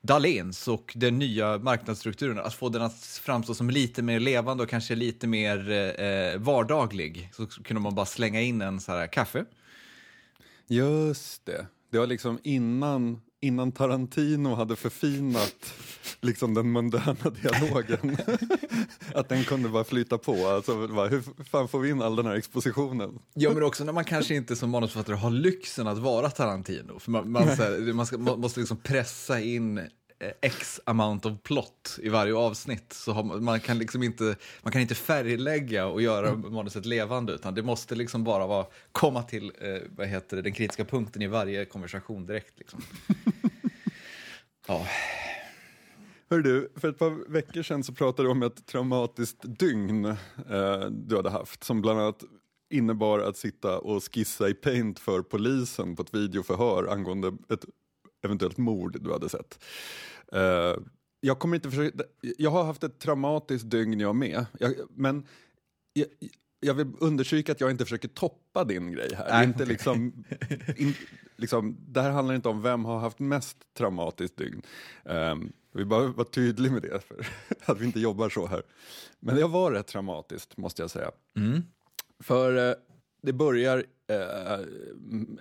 Dahléns 0.00 0.68
och 0.68 0.92
den 0.96 1.18
nya 1.18 1.58
marknadsstrukturen, 1.58 2.38
att 2.38 2.54
få 2.54 2.68
den 2.68 2.82
att 2.82 3.20
framstå 3.22 3.54
som 3.54 3.70
lite 3.70 4.02
mer 4.02 4.20
levande 4.20 4.62
och 4.62 4.68
kanske 4.68 4.94
lite 4.94 5.26
mer 5.26 5.70
eh, 6.00 6.38
vardaglig. 6.38 7.30
Så 7.32 7.46
kunde 7.46 7.80
man 7.80 7.94
bara 7.94 8.06
slänga 8.06 8.40
in 8.40 8.62
en 8.62 8.80
så 8.80 8.92
här 8.92 9.06
kaffe. 9.06 9.44
Just 10.66 11.46
det. 11.46 11.66
Det 11.90 11.98
var 11.98 12.06
liksom 12.06 12.38
innan, 12.42 13.20
innan 13.40 13.72
Tarantino 13.72 14.54
hade 14.54 14.76
förfinat 14.76 15.74
liksom 16.20 16.54
den 16.54 16.72
mundana 16.72 17.30
dialogen. 17.42 18.16
att 19.14 19.28
den 19.28 19.44
kunde 19.44 19.68
bara 19.68 19.84
flyta 19.84 20.18
på. 20.18 20.46
Alltså, 20.46 20.88
bara, 20.88 21.08
hur 21.08 21.44
fan 21.44 21.68
får 21.68 21.80
vi 21.80 21.90
in 21.90 22.02
all 22.02 22.16
den 22.16 22.26
här 22.26 22.34
expositionen? 22.34 23.18
Ja, 23.34 23.50
men 23.50 23.62
också 23.62 23.84
när 23.84 23.92
man 23.92 24.04
kanske 24.04 24.34
inte 24.34 24.56
som 24.56 24.70
manusförfattare 24.70 25.16
har 25.16 25.30
lyxen 25.30 25.86
att 25.86 25.98
vara 25.98 26.30
Tarantino. 26.30 26.98
För 26.98 27.10
man, 27.10 27.30
man, 27.30 27.48
här, 27.48 27.92
man, 27.92 28.06
ska, 28.06 28.18
man 28.18 28.40
måste 28.40 28.60
liksom 28.60 28.76
pressa 28.76 29.40
in 29.40 29.80
x 30.40 30.80
amount 30.84 31.28
of 31.28 31.42
plot 31.42 31.98
i 32.02 32.08
varje 32.08 32.34
avsnitt. 32.34 32.92
Så 32.92 33.22
man, 33.22 33.44
man, 33.44 33.60
kan 33.60 33.78
liksom 33.78 34.02
inte, 34.02 34.36
man 34.62 34.72
kan 34.72 34.82
inte 34.82 34.94
färglägga 34.94 35.86
och 35.86 36.02
göra 36.02 36.28
mm. 36.28 36.52
manuset 36.52 36.86
levande 36.86 37.32
utan 37.32 37.54
det 37.54 37.62
måste 37.62 37.94
liksom 37.94 38.24
bara 38.24 38.46
vara, 38.46 38.66
komma 38.92 39.22
till 39.22 39.52
eh, 39.60 39.76
vad 39.96 40.06
heter 40.06 40.36
det, 40.36 40.42
den 40.42 40.52
kritiska 40.52 40.84
punkten 40.84 41.22
i 41.22 41.26
varje 41.26 41.64
konversation 41.64 42.26
direkt. 42.26 42.58
Liksom. 42.58 42.82
ja. 44.66 44.86
Hör 46.30 46.38
du, 46.38 46.72
för 46.76 46.88
ett 46.88 46.98
par 46.98 47.32
veckor 47.32 47.62
sedan 47.62 47.84
så 47.84 47.92
pratade 47.92 48.28
du 48.28 48.32
om 48.32 48.42
ett 48.42 48.66
traumatiskt 48.66 49.58
dygn 49.58 50.04
eh, 50.04 50.86
du 50.90 51.16
hade 51.16 51.30
haft 51.30 51.64
som 51.64 51.80
bland 51.80 52.00
annat 52.00 52.24
innebar 52.70 53.18
att 53.18 53.36
sitta 53.36 53.78
och 53.78 54.02
skissa 54.12 54.48
i 54.48 54.54
paint 54.54 54.98
för 54.98 55.22
polisen 55.22 55.96
på 55.96 56.02
ett 56.02 56.14
videoförhör 56.14 56.86
angående 56.86 57.28
ett 57.28 57.64
eventuellt 58.28 58.58
mord 58.58 58.96
du 59.00 59.12
hade 59.12 59.28
sett. 59.28 59.64
Eh, 60.32 60.74
jag, 61.20 61.38
kommer 61.38 61.56
inte 61.56 61.70
försöka, 61.70 62.04
jag 62.38 62.50
har 62.50 62.64
haft 62.64 62.84
ett 62.84 62.98
traumatiskt 62.98 63.70
dygn 63.70 64.00
jag 64.00 64.16
med, 64.16 64.46
jag, 64.58 64.74
men 64.90 65.26
jag, 65.92 66.06
jag 66.60 66.74
vill 66.74 66.86
undersöka 67.00 67.52
att 67.52 67.60
jag 67.60 67.70
inte 67.70 67.84
försöker 67.84 68.08
toppa 68.08 68.64
din 68.64 68.92
grej 68.92 69.10
här. 69.14 69.28
Nej, 69.30 69.44
inte 69.44 69.62
okay. 69.62 69.72
liksom, 69.72 70.24
in, 70.76 70.94
liksom, 71.36 71.76
det 71.88 72.02
här 72.02 72.10
handlar 72.10 72.34
inte 72.34 72.48
om 72.48 72.62
vem 72.62 72.84
har 72.84 72.98
haft 72.98 73.18
mest 73.18 73.56
traumatiskt 73.74 74.36
dygn. 74.36 74.62
Um, 75.04 75.52
vi 75.72 75.84
bara 75.84 76.06
vara 76.06 76.28
tydlig 76.28 76.72
med 76.72 76.82
det, 76.82 77.00
för 77.00 77.26
att 77.72 77.80
vi 77.80 77.84
inte 77.84 78.00
jobbar 78.00 78.28
så 78.28 78.46
här. 78.46 78.62
Men 79.20 79.36
det 79.36 79.46
var 79.46 79.72
rätt 79.72 79.86
traumatiskt, 79.86 80.56
måste 80.56 80.82
jag 80.82 80.90
säga. 80.90 81.10
Mm. 81.36 81.62
För 82.20 82.70
eh, 82.70 82.74
det 83.22 83.32
börjar 83.32 83.84
Eh, 84.10 84.52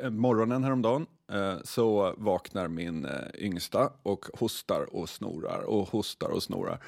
eh, 0.01 0.09
morgonen 0.09 0.63
häromdagen, 0.63 1.05
eh, 1.31 1.57
så 1.63 2.13
vaknar 2.17 2.67
min 2.67 3.05
eh, 3.05 3.11
yngsta 3.37 3.93
och 4.03 4.25
hostar 4.33 4.95
och 4.95 5.09
snorar 5.09 5.61
och 5.61 5.89
hostar 5.89 6.29
och 6.29 6.43
snorar. 6.43 6.83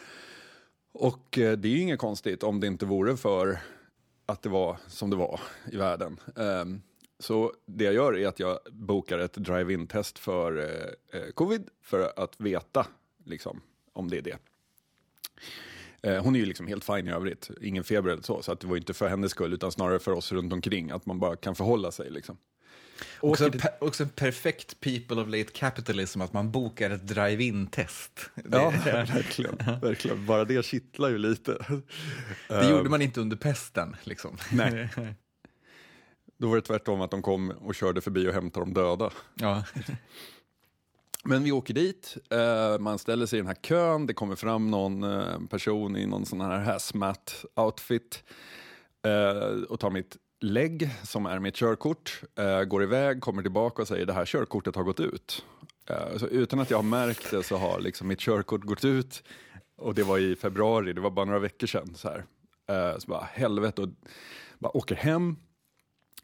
Och 0.91 1.37
eh, 1.37 1.57
det 1.57 1.67
är 1.67 1.71
ju 1.71 1.81
inget 1.81 1.99
konstigt 1.99 2.43
om 2.43 2.59
det 2.59 2.67
inte 2.67 2.85
vore 2.85 3.17
för 3.17 3.59
att 4.25 4.41
det 4.41 4.49
var 4.49 4.77
som 4.87 5.09
det 5.09 5.15
var 5.15 5.39
i 5.71 5.77
världen. 5.77 6.19
Ehm, 6.35 6.81
så 7.19 7.53
det 7.65 7.83
jag 7.83 7.93
gör 7.93 8.17
är 8.17 8.27
att 8.27 8.39
jag 8.39 8.59
bokar 8.71 9.19
ett 9.19 9.33
drive-in-test 9.33 10.19
för 10.19 10.57
eh, 10.57 11.19
eh 11.21 11.31
covid 11.31 11.69
för 11.81 12.13
att 12.15 12.41
veta 12.41 12.87
liksom, 13.25 13.61
om 13.93 14.09
det 14.09 14.17
är 14.17 14.21
det. 14.21 14.37
Eh, 16.03 16.23
hon 16.23 16.35
är 16.35 16.39
ju 16.39 16.45
liksom 16.45 16.67
helt 16.67 16.83
fin 16.83 17.07
i 17.07 17.11
övrigt, 17.11 17.49
ingen 17.61 17.83
feber 17.83 18.09
eller 18.09 18.23
så, 18.23 18.41
så 18.41 18.51
att 18.51 18.59
det 18.59 18.67
var 18.67 18.77
inte 18.77 18.93
för 18.93 19.07
hennes 19.07 19.31
skull 19.31 19.53
utan 19.53 19.71
snarare 19.71 19.99
för 19.99 20.11
oss 20.11 20.31
runt 20.31 20.53
omkring, 20.53 20.91
att 20.91 21.05
man 21.05 21.19
bara 21.19 21.35
kan 21.35 21.55
förhålla 21.55 21.91
sig. 21.91 22.09
Liksom. 22.09 22.37
Också, 23.19 23.45
en 23.45 23.51
per, 23.51 23.83
också 23.83 24.03
en 24.03 24.09
perfekt 24.09 24.79
people 24.79 25.21
of 25.21 25.27
late 25.27 25.51
capitalism, 25.53 26.21
att 26.21 26.33
man 26.33 26.51
bokar 26.51 26.89
ett 26.89 27.07
drive-in-test. 27.07 28.29
Ja, 28.51 28.69
verkligen, 28.85 29.55
verkligen. 29.81 30.25
Bara 30.25 30.45
det 30.45 30.65
kittlar 30.65 31.09
ju 31.09 31.17
lite. 31.17 31.65
Det 32.47 32.55
uh, 32.55 32.69
gjorde 32.69 32.89
man 32.89 33.01
inte 33.01 33.21
under 33.21 33.37
pesten. 33.37 33.95
Liksom. 34.03 34.37
Nej. 34.51 34.89
Då 36.37 36.49
var 36.49 36.55
det 36.55 36.61
tvärtom 36.61 37.01
att 37.01 37.11
de 37.11 37.21
kom 37.21 37.49
och 37.49 37.75
körde 37.75 38.01
förbi 38.01 38.27
och 38.27 38.33
hämtade 38.33 38.65
de 38.65 38.73
döda. 38.73 39.11
Ja. 39.35 39.63
Men 41.23 41.43
vi 41.43 41.51
åker 41.51 41.73
dit, 41.73 42.17
eh, 42.29 42.79
man 42.79 42.99
ställer 42.99 43.25
sig 43.25 43.39
i 43.39 43.41
den 43.41 43.47
här 43.47 43.55
kön, 43.55 44.05
det 44.05 44.13
kommer 44.13 44.35
fram 44.35 44.71
någon 44.71 45.03
eh, 45.03 45.39
person 45.49 45.97
i 45.97 46.05
någon 46.05 46.25
sån 46.25 46.41
här 46.41 46.59
hazmat-outfit 46.59 48.23
eh, 49.05 49.63
och 49.63 49.79
tar 49.79 49.89
mitt 49.89 50.17
lägg 50.41 50.89
som 51.03 51.25
är 51.25 51.39
mitt 51.39 51.55
körkort, 51.55 52.21
går 52.67 52.83
iväg, 52.83 53.21
kommer 53.21 53.41
tillbaka 53.41 53.81
och 53.81 53.87
säger 53.87 54.05
det 54.05 54.13
här 54.13 54.25
körkortet 54.25 54.75
har 54.75 54.83
gått 54.83 54.99
ut. 54.99 55.45
Så 56.17 56.27
utan 56.27 56.59
att 56.59 56.69
jag 56.69 56.77
har 56.77 56.83
märkt 56.83 57.31
det 57.31 57.43
så 57.43 57.57
har 57.57 57.79
liksom 57.79 58.07
mitt 58.07 58.19
körkort 58.19 58.63
gått 58.63 58.85
ut 58.85 59.23
och 59.77 59.95
det 59.95 60.03
var 60.03 60.17
i 60.17 60.35
februari, 60.35 60.93
det 60.93 61.01
var 61.01 61.09
bara 61.09 61.25
några 61.25 61.39
veckor 61.39 61.67
sedan. 61.67 61.95
Så, 61.95 62.09
här. 62.09 62.25
Så 62.99 63.11
bara 63.11 63.23
helvete, 63.33 63.81
och 63.81 63.89
bara 64.59 64.77
åker 64.77 64.95
hem, 64.95 65.35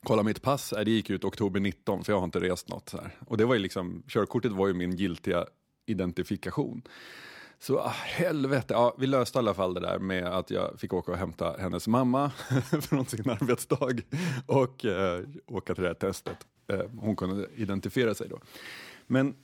kolla 0.06 0.24
mitt 0.24 0.42
pass, 0.42 0.74
det 0.86 0.92
gick 0.92 1.10
ut 1.10 1.24
oktober 1.24 1.60
19 1.60 2.04
för 2.04 2.14
jag 2.14 2.20
har 2.20 2.26
inte 2.26 2.40
rest 2.40 2.70
något. 2.70 2.90
Så 2.90 2.98
här. 2.98 3.12
Och 3.28 3.38
det 3.38 3.46
var 3.46 3.54
ju 3.54 3.60
liksom, 3.60 4.04
körkortet 4.08 4.52
var 4.52 4.68
ju 4.68 4.74
min 4.74 4.96
giltiga 4.96 5.46
identifikation. 5.86 6.82
Så 7.60 7.80
ah, 7.80 7.94
helvete, 8.04 8.74
ja, 8.74 8.96
vi 8.98 9.08
löste 9.08 9.38
i 9.38 9.40
alla 9.40 9.54
fall 9.54 9.74
det 9.74 9.80
där 9.80 10.00
med 10.00 10.26
att 10.26 10.50
jag 10.52 10.80
fick 10.80 10.94
åka 10.94 11.12
och 11.12 11.18
hämta 11.18 11.56
hennes 11.60 11.88
mamma 11.88 12.30
från 12.82 13.06
sin 13.06 13.30
arbetsdag 13.30 14.02
och 14.46 14.86
eh, 14.86 15.24
åka 15.46 15.76
till 15.76 15.84
det 15.84 15.90
här 15.90 15.96
testet. 15.96 16.38
Eh, 16.68 16.82
hon 16.98 17.16
kunde 17.16 17.48
identifiera 17.56 18.16
sig 18.16 18.30
då. 18.30 18.40
Men 19.08 19.36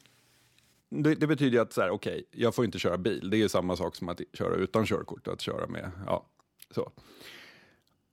det, 0.89 1.15
det 1.15 1.27
betyder 1.27 1.59
att 1.59 1.73
så 1.73 1.81
här, 1.81 1.89
okay, 1.91 2.23
jag 2.31 2.55
får 2.55 2.65
inte 2.65 2.79
köra 2.79 2.97
bil. 2.97 3.29
Det 3.29 3.37
är 3.41 3.47
samma 3.47 3.75
sak 3.75 3.95
som 3.95 4.09
att 4.09 4.21
köra 4.33 4.55
utan 4.55 4.85
körkort, 4.85 5.27
att 5.27 5.41
köra 5.41 5.67
med, 5.67 5.91
ja, 6.05 6.25
så. 6.71 6.91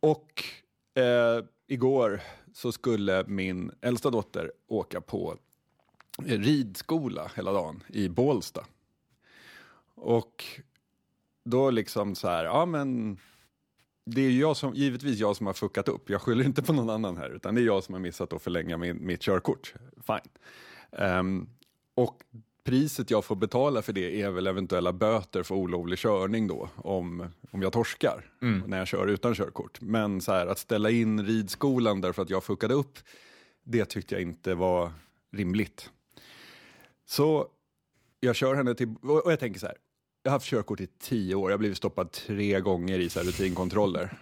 Och 0.00 0.44
eh, 0.94 1.44
igår 1.66 2.20
så 2.52 2.72
skulle 2.72 3.24
min 3.26 3.70
äldsta 3.80 4.10
dotter 4.10 4.52
åka 4.66 5.00
på 5.00 5.36
ridskola 6.18 7.30
hela 7.36 7.52
dagen 7.52 7.82
i 7.88 8.08
Bålsta. 8.08 8.66
Och 9.94 10.44
då 11.44 11.70
liksom 11.70 12.14
så 12.14 12.28
här, 12.28 12.44
ja 12.44 12.66
men 12.66 13.18
det 14.04 14.20
är 14.20 14.30
jag 14.30 14.56
som, 14.56 14.74
givetvis 14.74 15.18
jag 15.18 15.36
som 15.36 15.46
har 15.46 15.54
fuckat 15.54 15.88
upp. 15.88 16.10
Jag 16.10 16.22
skyller 16.22 16.44
inte 16.44 16.62
på 16.62 16.72
någon 16.72 16.90
annan 16.90 17.16
här, 17.16 17.30
utan 17.30 17.54
det 17.54 17.60
är 17.60 17.64
jag 17.64 17.84
som 17.84 17.94
har 17.94 18.00
missat 18.00 18.32
att 18.32 18.42
förlänga 18.42 18.76
min, 18.76 19.06
mitt 19.06 19.22
körkort. 19.22 19.74
Fine. 20.06 20.30
Um, 20.90 21.48
och 21.94 22.22
priset 22.68 23.10
jag 23.10 23.24
får 23.24 23.36
betala 23.36 23.82
för 23.82 23.92
det 23.92 24.22
är 24.22 24.30
väl 24.30 24.46
eventuella 24.46 24.92
böter 24.92 25.42
för 25.42 25.54
olovlig 25.54 25.98
körning 25.98 26.46
då, 26.46 26.68
om, 26.76 27.28
om 27.50 27.62
jag 27.62 27.72
torskar 27.72 28.24
när 28.66 28.78
jag 28.78 28.88
kör 28.88 29.06
utan 29.06 29.34
körkort. 29.34 29.80
Men 29.80 30.20
så 30.20 30.32
här, 30.32 30.46
att 30.46 30.58
ställa 30.58 30.90
in 30.90 31.26
ridskolan 31.26 32.00
därför 32.00 32.22
att 32.22 32.30
jag 32.30 32.44
fuckade 32.44 32.74
upp, 32.74 32.98
det 33.64 33.84
tyckte 33.84 34.14
jag 34.14 34.22
inte 34.22 34.54
var 34.54 34.92
rimligt. 35.32 35.90
Så 37.06 37.46
jag 38.20 38.36
kör 38.36 38.54
henne 38.54 38.74
till, 38.74 38.94
och 39.02 39.32
jag 39.32 39.40
tänker 39.40 39.60
så 39.60 39.66
här, 39.66 39.76
jag 40.22 40.30
har 40.30 40.36
haft 40.36 40.46
körkort 40.46 40.80
i 40.80 40.86
tio 40.98 41.34
år, 41.34 41.50
jag 41.50 41.54
har 41.54 41.58
blivit 41.58 41.78
stoppad 41.78 42.12
tre 42.12 42.60
gånger 42.60 42.98
i 42.98 43.08
så 43.08 43.20
rutinkontroller. 43.20 44.18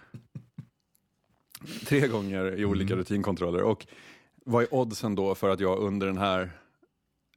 tre 1.85 2.07
gånger 2.07 2.59
i 2.59 2.65
olika 2.65 2.95
rutinkontroller. 2.95 3.61
Och 3.61 3.87
vad 4.45 4.63
är 4.63 4.73
oddsen 4.73 5.15
då 5.15 5.35
för 5.35 5.49
att 5.49 5.59
jag 5.59 5.79
under 5.79 6.07
den 6.07 6.17
här, 6.17 6.51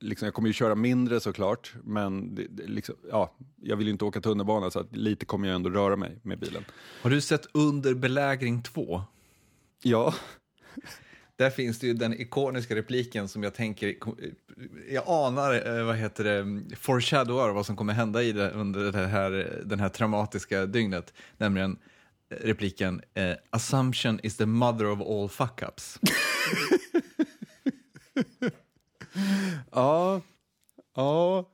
liksom, 0.01 0.27
jag 0.27 0.35
kommer 0.35 0.49
ju 0.49 0.53
köra 0.53 0.75
mindre 0.75 1.21
såklart, 1.21 1.75
men 1.85 2.35
det, 2.35 2.47
det, 2.51 2.67
liksom, 2.67 2.95
ja, 3.11 3.35
jag 3.63 3.77
vill 3.77 3.87
ju 3.87 3.93
inte 3.93 4.05
åka 4.05 4.21
tunnelbana 4.21 4.71
så 4.71 4.87
lite 4.91 5.27
kommer 5.27 5.49
jag 5.49 5.55
ändå 5.55 5.71
röra 5.71 5.97
mig 5.97 6.19
med 6.23 6.39
bilen. 6.39 6.65
Har 7.03 7.11
du 7.11 7.21
sett 7.21 7.47
Under 7.53 7.95
belägring 7.95 8.63
2? 8.63 9.03
Ja, 9.83 10.15
Där 11.37 11.51
finns 11.51 11.79
det 11.79 11.87
ju 11.87 11.95
den 11.95 12.21
ikoniska 12.21 12.77
repliken 12.77 13.29
som 13.29 13.43
jag 13.43 13.55
tänker, 13.55 13.97
jag 14.91 15.05
anar, 15.07 15.79
eh, 15.79 15.85
vad 15.85 15.97
heter 15.97 16.25
det, 16.25 16.77
foreshadowar 16.77 17.51
vad 17.51 17.67
som 17.67 17.77
kommer 17.77 17.93
hända 17.93 18.23
i 18.23 18.33
det 18.33 18.51
under 18.51 18.93
det 18.93 19.07
här, 19.07 19.63
den 19.65 19.81
här 19.81 19.89
traumatiska 19.89 20.67
dygnet. 20.67 21.15
Nämligen 21.39 21.79
eh, 22.31 22.37
repliken 22.37 23.03
eh, 23.15 23.33
“Assumption 23.51 24.21
is 24.23 24.37
the 24.37 24.47
mother 24.47 24.87
of 24.87 25.01
all 25.01 25.29
fuck-ups”. 25.29 25.99
ja, 29.71 30.21
ja, 30.95 31.45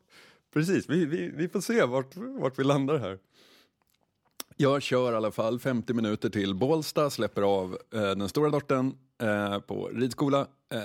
precis. 0.52 0.88
Vi, 0.88 1.06
vi, 1.06 1.30
vi 1.34 1.48
får 1.48 1.60
se 1.60 1.84
vart, 1.84 2.16
vart 2.16 2.58
vi 2.58 2.64
landar 2.64 2.98
här. 2.98 3.18
Jag 4.56 4.82
kör 4.82 5.12
i 5.12 5.16
alla 5.16 5.32
fall 5.32 5.58
50 5.58 5.94
minuter 5.94 6.30
till 6.30 6.54
Bålsta, 6.54 7.10
släpper 7.10 7.42
av 7.42 7.78
eh, 7.94 8.00
den 8.00 8.28
stora 8.28 8.50
dottern 8.50 8.94
eh, 9.18 9.58
på 9.58 9.88
ridskola. 9.88 10.46
Eh, 10.72 10.80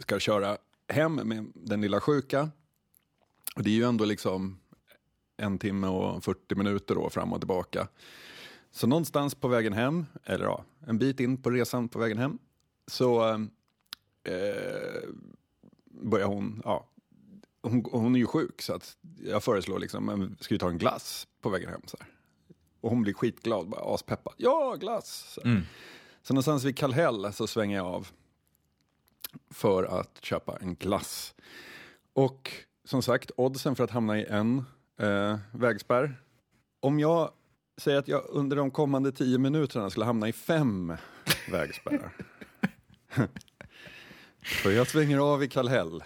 ska 0.00 0.18
köra 0.18 0.58
hem 0.88 1.14
med 1.14 1.46
den 1.54 1.80
lilla 1.80 2.00
sjuka. 2.00 2.50
Och 3.56 3.62
det 3.62 3.70
är 3.70 3.74
ju 3.74 3.84
ändå 3.84 4.04
liksom 4.04 4.58
en 5.36 5.58
timme 5.58 5.86
och 5.86 6.24
40 6.24 6.54
minuter 6.54 6.94
då 6.94 7.10
fram 7.10 7.32
och 7.32 7.40
tillbaka. 7.40 7.88
Så 8.70 8.86
någonstans 8.86 9.34
på 9.34 9.48
vägen 9.48 9.72
hem, 9.72 10.06
eller 10.24 10.44
ja, 10.44 10.64
en 10.86 10.98
bit 10.98 11.20
in 11.20 11.42
på 11.42 11.50
resan 11.50 11.88
på 11.88 11.98
vägen 11.98 12.18
hem, 12.18 12.38
så 12.86 13.28
eh, 14.24 15.08
börjar 16.00 16.26
hon, 16.26 16.62
ja, 16.64 16.86
hon, 17.62 17.84
hon 17.92 18.14
är 18.14 18.18
ju 18.18 18.26
sjuk 18.26 18.62
så 18.62 18.74
att 18.74 18.96
jag 19.24 19.42
föreslår 19.44 19.78
liksom, 19.78 20.04
men 20.06 20.36
ska 20.40 20.54
vi 20.54 20.58
ta 20.58 20.68
en 20.68 20.78
glass 20.78 21.26
på 21.40 21.48
vägen 21.50 21.68
hem? 21.70 21.80
Så 21.86 21.96
här. 22.00 22.08
Och 22.80 22.90
hon 22.90 23.02
blir 23.02 23.14
skitglad, 23.14 23.68
bara 23.68 23.94
aspeppad. 23.94 24.34
Ja, 24.36 24.76
glass! 24.80 25.32
Så, 25.34 25.40
Mm. 25.44 25.62
så 26.22 26.34
någonstans 26.34 26.64
vid 26.64 26.76
Kallhäll 26.76 27.32
så 27.32 27.46
svänger 27.46 27.76
jag 27.76 27.86
av 27.86 28.08
för 29.50 29.84
att 29.84 30.18
köpa 30.22 30.56
en 30.60 30.74
glass. 30.74 31.34
Och 32.12 32.52
som 32.84 33.02
sagt, 33.02 33.30
oddsen 33.36 33.76
för 33.76 33.84
att 33.84 33.90
hamna 33.90 34.18
i 34.18 34.24
en 34.24 34.64
eh, 35.00 35.38
vägspärr. 35.52 36.22
Om 36.80 37.00
jag 37.00 37.30
säger 37.76 37.98
att 37.98 38.08
jag 38.08 38.22
under 38.28 38.56
de 38.56 38.70
kommande 38.70 39.12
tio 39.12 39.38
minuterna 39.38 39.90
skulle 39.90 40.06
hamna 40.06 40.28
i 40.28 40.32
fem 40.32 40.92
vägspärrar 41.50 42.12
för 44.48 44.70
jag 44.70 44.86
svänger 44.86 45.18
av 45.18 45.42
i 45.42 45.48
Kallhäll. 45.48 46.04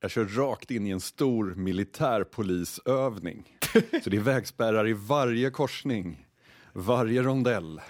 Jag 0.00 0.10
kör 0.10 0.24
rakt 0.24 0.70
in 0.70 0.86
i 0.86 0.90
en 0.90 1.00
stor 1.00 1.54
militärpolisövning. 1.54 3.56
Så 4.04 4.10
det 4.10 4.16
är 4.16 4.20
vägspärrar 4.20 4.88
i 4.88 4.92
varje 4.92 5.50
korsning, 5.50 6.26
varje 6.72 7.22
rondell. 7.22 7.80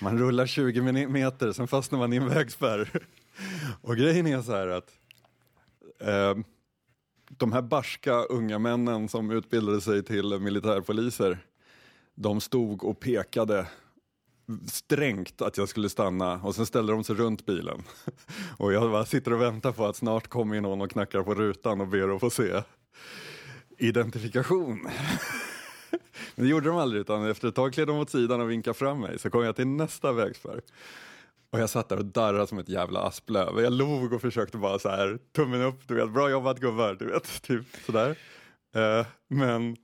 Man 0.00 0.18
rullar 0.18 0.46
20 0.46 1.08
meter, 1.08 1.52
sen 1.52 1.68
fastnar 1.68 1.98
man 1.98 2.12
i 2.12 2.16
en 2.16 2.28
vägspärr. 2.28 3.06
Och 3.80 3.96
grejen 3.96 4.26
är 4.26 4.42
så 4.42 4.52
här 4.52 4.68
att 4.68 4.90
eh, 6.00 6.34
de 7.28 7.52
här 7.52 7.62
barska 7.62 8.14
unga 8.14 8.58
männen 8.58 9.08
som 9.08 9.30
utbildade 9.30 9.80
sig 9.80 10.02
till 10.02 10.38
militärpoliser, 10.38 11.38
de 12.14 12.40
stod 12.40 12.84
och 12.84 13.00
pekade 13.00 13.66
strängt 14.66 15.42
att 15.42 15.58
jag 15.58 15.68
skulle 15.68 15.88
stanna 15.88 16.40
och 16.42 16.54
sen 16.54 16.66
ställde 16.66 16.92
de 16.92 17.04
sig 17.04 17.16
runt 17.16 17.46
bilen. 17.46 17.82
Och 18.58 18.72
jag 18.72 18.90
bara 18.90 19.04
sitter 19.04 19.32
och 19.32 19.40
väntar 19.40 19.72
på 19.72 19.86
att 19.86 19.96
snart 19.96 20.28
kommer 20.28 20.60
någon 20.60 20.80
och 20.80 20.90
knackar 20.90 21.22
på 21.22 21.34
rutan 21.34 21.80
och 21.80 21.88
ber 21.88 22.14
att 22.14 22.20
få 22.20 22.30
se 22.30 22.62
identifikation. 23.78 24.80
Men 26.34 26.44
det 26.44 26.50
gjorde 26.50 26.68
de 26.68 26.76
aldrig 26.76 27.00
utan 27.00 27.30
efter 27.30 27.48
ett 27.48 27.54
tag 27.54 27.72
klev 27.72 27.86
de 27.86 27.96
åt 27.96 28.10
sidan 28.10 28.40
och 28.40 28.50
vinkade 28.50 28.74
fram 28.74 29.00
mig 29.00 29.18
så 29.18 29.30
kom 29.30 29.44
jag 29.44 29.56
till 29.56 29.66
nästa 29.66 30.12
vägspärr. 30.12 30.60
Och 31.50 31.60
jag 31.60 31.70
satt 31.70 31.88
där 31.88 31.98
och 31.98 32.04
darrade 32.04 32.46
som 32.46 32.58
ett 32.58 32.68
jävla 32.68 33.00
asplöv. 33.00 33.60
Jag 33.60 33.72
log 33.72 34.12
och 34.12 34.20
försökte 34.20 34.58
bara 34.58 34.78
så 34.78 34.88
här, 34.88 35.18
tummen 35.36 35.62
upp, 35.62 35.88
du 35.88 35.94
vet, 35.94 36.10
bra 36.10 36.30
jobbat 36.30 36.60
gubbar, 36.60 36.94
du 36.94 37.06
vet, 37.06 37.42
typ 37.42 37.66
sådär. 37.86 38.18
Eh, 38.74 39.06
men 39.28 39.76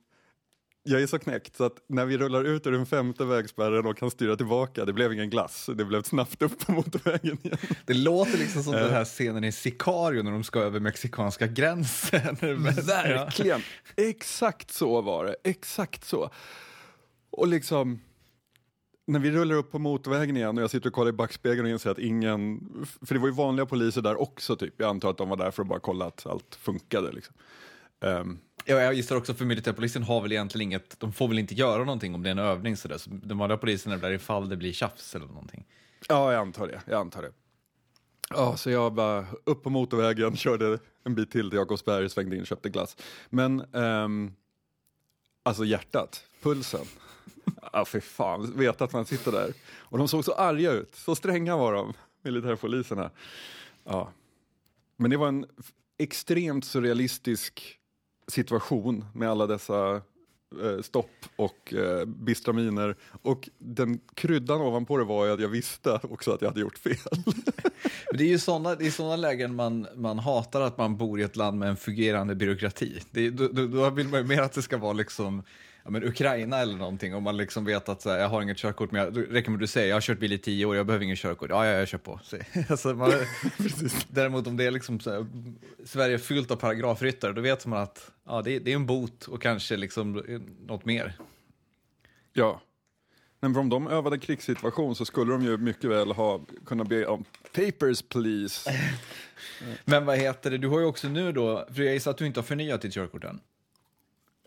jag 0.83 1.01
är 1.01 1.07
så 1.07 1.19
knäckt 1.19 1.55
så 1.55 1.63
att 1.63 1.75
när 1.87 2.05
vi 2.05 2.17
rullar 2.17 2.43
ut 2.43 2.67
ur 2.67 2.71
den 2.71 2.85
femte 2.85 3.25
vägspärren 3.25 3.85
och 3.85 3.97
kan 3.97 4.11
styra 4.11 4.35
tillbaka, 4.35 4.85
det 4.85 4.93
blev 4.93 5.13
ingen 5.13 5.29
glass, 5.29 5.69
det 5.75 5.85
blev 5.85 6.03
snabbt 6.03 6.41
upp 6.41 6.65
på 6.65 6.71
motorvägen 6.71 7.37
igen. 7.43 7.57
Det 7.85 7.93
låter 7.93 8.37
liksom 8.37 8.63
som 8.63 8.73
den 8.73 8.89
här 8.89 9.05
scenen 9.05 9.43
i 9.43 9.51
Sicario 9.51 10.23
när 10.23 10.31
de 10.31 10.43
ska 10.43 10.59
över 10.59 10.79
mexikanska 10.79 11.47
gränsen. 11.47 12.35
Verkligen, 12.85 13.61
exakt 13.95 14.71
så 14.71 15.01
var 15.01 15.25
det, 15.25 15.35
exakt 15.43 16.05
så. 16.05 16.29
Och 17.29 17.47
liksom, 17.47 17.99
när 19.07 19.19
vi 19.19 19.31
rullar 19.31 19.55
upp 19.55 19.71
på 19.71 19.79
motorvägen 19.79 20.37
igen 20.37 20.57
och 20.57 20.63
jag 20.63 20.71
sitter 20.71 20.89
och 20.89 20.93
kollar 20.93 21.09
i 21.09 21.13
backspegeln 21.13 21.65
och 21.65 21.71
inser 21.71 21.89
att 21.89 21.99
ingen, 21.99 22.59
för 23.05 23.13
det 23.13 23.19
var 23.19 23.27
ju 23.27 23.33
vanliga 23.33 23.65
poliser 23.65 24.01
där 24.01 24.21
också 24.21 24.55
typ, 24.55 24.73
jag 24.77 24.89
antar 24.89 25.09
att 25.09 25.17
de 25.17 25.29
var 25.29 25.37
där 25.37 25.51
för 25.51 25.61
att 25.61 25.69
bara 25.69 25.79
kolla 25.79 26.05
att 26.05 26.25
allt 26.25 26.55
funkade 26.55 27.11
liksom. 27.11 27.35
Ehm, 28.03 28.39
Ja, 28.65 28.75
jag 28.75 28.93
gissar 28.93 29.15
också 29.15 29.33
för 29.33 29.45
militärpolisen 29.45 30.03
har 30.03 30.21
väl 30.21 30.31
egentligen 30.31 30.67
inget, 30.67 30.99
de 30.99 31.13
får 31.13 31.27
väl 31.27 31.39
inte 31.39 31.53
göra 31.53 31.83
någonting 31.83 32.15
om 32.15 32.23
det 32.23 32.29
är 32.29 32.31
en 32.31 32.39
övning 32.39 32.77
sådär. 32.77 32.97
Så 32.97 33.09
de 33.09 33.37
vanliga 33.37 33.57
poliserna 33.57 33.95
är 33.95 33.99
där 33.99 34.11
ifall 34.11 34.49
det 34.49 34.57
blir 34.57 34.73
tjafs 34.73 35.15
eller 35.15 35.25
någonting. 35.25 35.65
Ja, 36.09 36.33
jag 36.33 36.41
antar 36.41 36.67
det. 36.67 36.81
Jag 36.85 36.99
antar 36.99 37.21
det. 37.21 37.31
Ja, 38.29 38.57
så 38.57 38.69
jag 38.69 38.93
bara 38.93 39.25
upp 39.43 39.63
på 39.63 39.69
motorvägen, 39.69 40.35
körde 40.37 40.79
en 41.03 41.15
bit 41.15 41.31
till 41.31 41.49
till 41.49 41.57
Jakobsberg, 41.57 42.09
svängde 42.09 42.35
in, 42.37 42.45
köpte 42.45 42.69
glass. 42.69 42.97
Men, 43.29 43.65
ehm, 43.73 44.33
alltså 45.43 45.65
hjärtat, 45.65 46.23
pulsen. 46.41 46.85
Ja, 47.73 47.85
för 47.85 47.99
fan, 47.99 48.57
vet 48.57 48.81
att 48.81 48.93
man 48.93 49.05
sitter 49.05 49.31
där. 49.31 49.53
Och 49.77 49.97
de 49.97 50.07
såg 50.07 50.25
så 50.25 50.33
arga 50.33 50.71
ut, 50.71 50.95
så 50.95 51.15
stränga 51.15 51.57
var 51.57 51.73
de, 51.73 51.93
militärpoliserna. 52.23 53.11
Ja. 53.83 54.11
Men 54.97 55.11
det 55.11 55.17
var 55.17 55.27
en 55.27 55.45
extremt 55.97 56.65
surrealistisk 56.65 57.80
situation 58.27 59.05
med 59.13 59.29
alla 59.29 59.47
dessa 59.47 59.95
eh, 60.63 60.81
stopp 60.81 61.11
och 61.35 61.73
eh, 61.73 62.05
bistra 62.05 62.53
miner. 62.53 62.95
Och 63.21 63.49
den 63.57 63.99
kryddan 64.13 64.61
ovanpå 64.61 64.97
det 64.97 65.03
var 65.03 65.25
ju 65.25 65.31
att 65.31 65.41
jag 65.41 65.49
visste 65.49 65.99
också 66.03 66.31
att 66.31 66.41
jag 66.41 66.49
hade 66.49 66.61
gjort 66.61 66.77
fel. 66.77 66.97
Men 68.11 68.17
det 68.17 68.23
är 68.23 68.27
ju 68.27 68.39
sådana, 68.39 68.75
det 68.75 68.87
är 68.87 68.91
sådana 68.91 69.15
lägen 69.15 69.55
man, 69.55 69.87
man 69.95 70.19
hatar 70.19 70.61
att 70.61 70.77
man 70.77 70.97
bor 70.97 71.19
i 71.19 71.23
ett 71.23 71.35
land 71.35 71.59
med 71.59 71.69
en 71.69 71.77
fungerande 71.77 72.35
byråkrati. 72.35 73.01
Det, 73.11 73.29
då, 73.29 73.47
då, 73.47 73.67
då 73.67 73.89
vill 73.89 74.07
man 74.07 74.19
ju 74.19 74.27
mer 74.27 74.41
att 74.41 74.53
det 74.53 74.61
ska 74.61 74.77
vara 74.77 74.93
liksom 74.93 75.43
ja, 75.83 75.89
men 75.91 76.03
Ukraina 76.03 76.57
eller 76.57 76.77
någonting. 76.77 77.15
Om 77.15 77.23
man 77.23 77.37
liksom 77.37 77.65
vet 77.65 77.89
att 77.89 78.01
så 78.01 78.09
här, 78.09 78.19
jag 78.19 78.29
har 78.29 78.41
inget 78.41 78.57
körkort, 78.57 78.91
men 78.91 79.01
jag, 79.01 79.35
räcker 79.35 79.49
med 79.51 79.57
att 79.57 79.61
du 79.61 79.67
säger 79.67 79.87
jag 79.87 79.95
har 79.95 80.01
kört 80.01 80.19
bil 80.19 80.33
i 80.33 80.37
tio 80.37 80.65
år, 80.65 80.75
jag 80.75 80.85
behöver 80.85 81.03
ingen 81.03 81.15
körkort. 81.15 81.49
Ja, 81.49 81.65
ja, 81.65 81.71
jag 81.71 81.87
kör 81.87 81.97
på. 81.97 82.19
Så, 82.23 82.37
alltså, 82.69 82.93
man, 82.93 83.11
däremot 84.07 84.47
om 84.47 84.57
det 84.57 84.63
är 84.65 84.71
liksom 84.71 84.99
så 84.99 85.11
här, 85.11 85.25
Sverige 85.85 86.19
fyllt 86.19 86.51
av 86.51 86.55
paragrafryttare, 86.55 87.33
då 87.33 87.41
vet 87.41 87.65
man 87.65 87.79
att 87.79 88.11
ja, 88.25 88.41
det, 88.41 88.55
är- 88.55 88.59
det 88.59 88.71
är 88.71 88.75
en 88.75 88.85
bot 88.85 89.27
och 89.27 89.41
kanske 89.41 89.77
liksom 89.77 90.13
något 90.67 90.85
mer. 90.85 91.13
Ja. 92.33 92.61
Men 93.43 93.55
om 93.55 93.69
de 93.69 93.87
övade 93.87 94.17
krigssituation 94.19 94.95
så 94.95 95.05
skulle 95.05 95.31
de 95.31 95.41
ju 95.43 95.57
mycket 95.57 95.89
väl 95.89 96.11
ha 96.11 96.41
kunnat 96.65 96.87
be 96.87 97.05
om 97.05 97.25
papers 97.55 98.01
please. 98.01 98.71
Men 99.85 100.05
vad 100.05 100.17
heter 100.17 100.51
det, 100.51 100.57
du 100.57 100.67
har 100.67 100.79
ju 100.79 100.85
också 100.85 101.09
nu 101.09 101.31
då, 101.31 101.65
för 101.73 101.83
jag 101.83 101.93
gissar 101.93 102.11
att 102.11 102.17
du 102.17 102.25
inte 102.25 102.39
har 102.39 102.45
förnyat 102.45 102.81
ditt 102.81 102.93
körkort 102.93 103.23
än. 103.23 103.39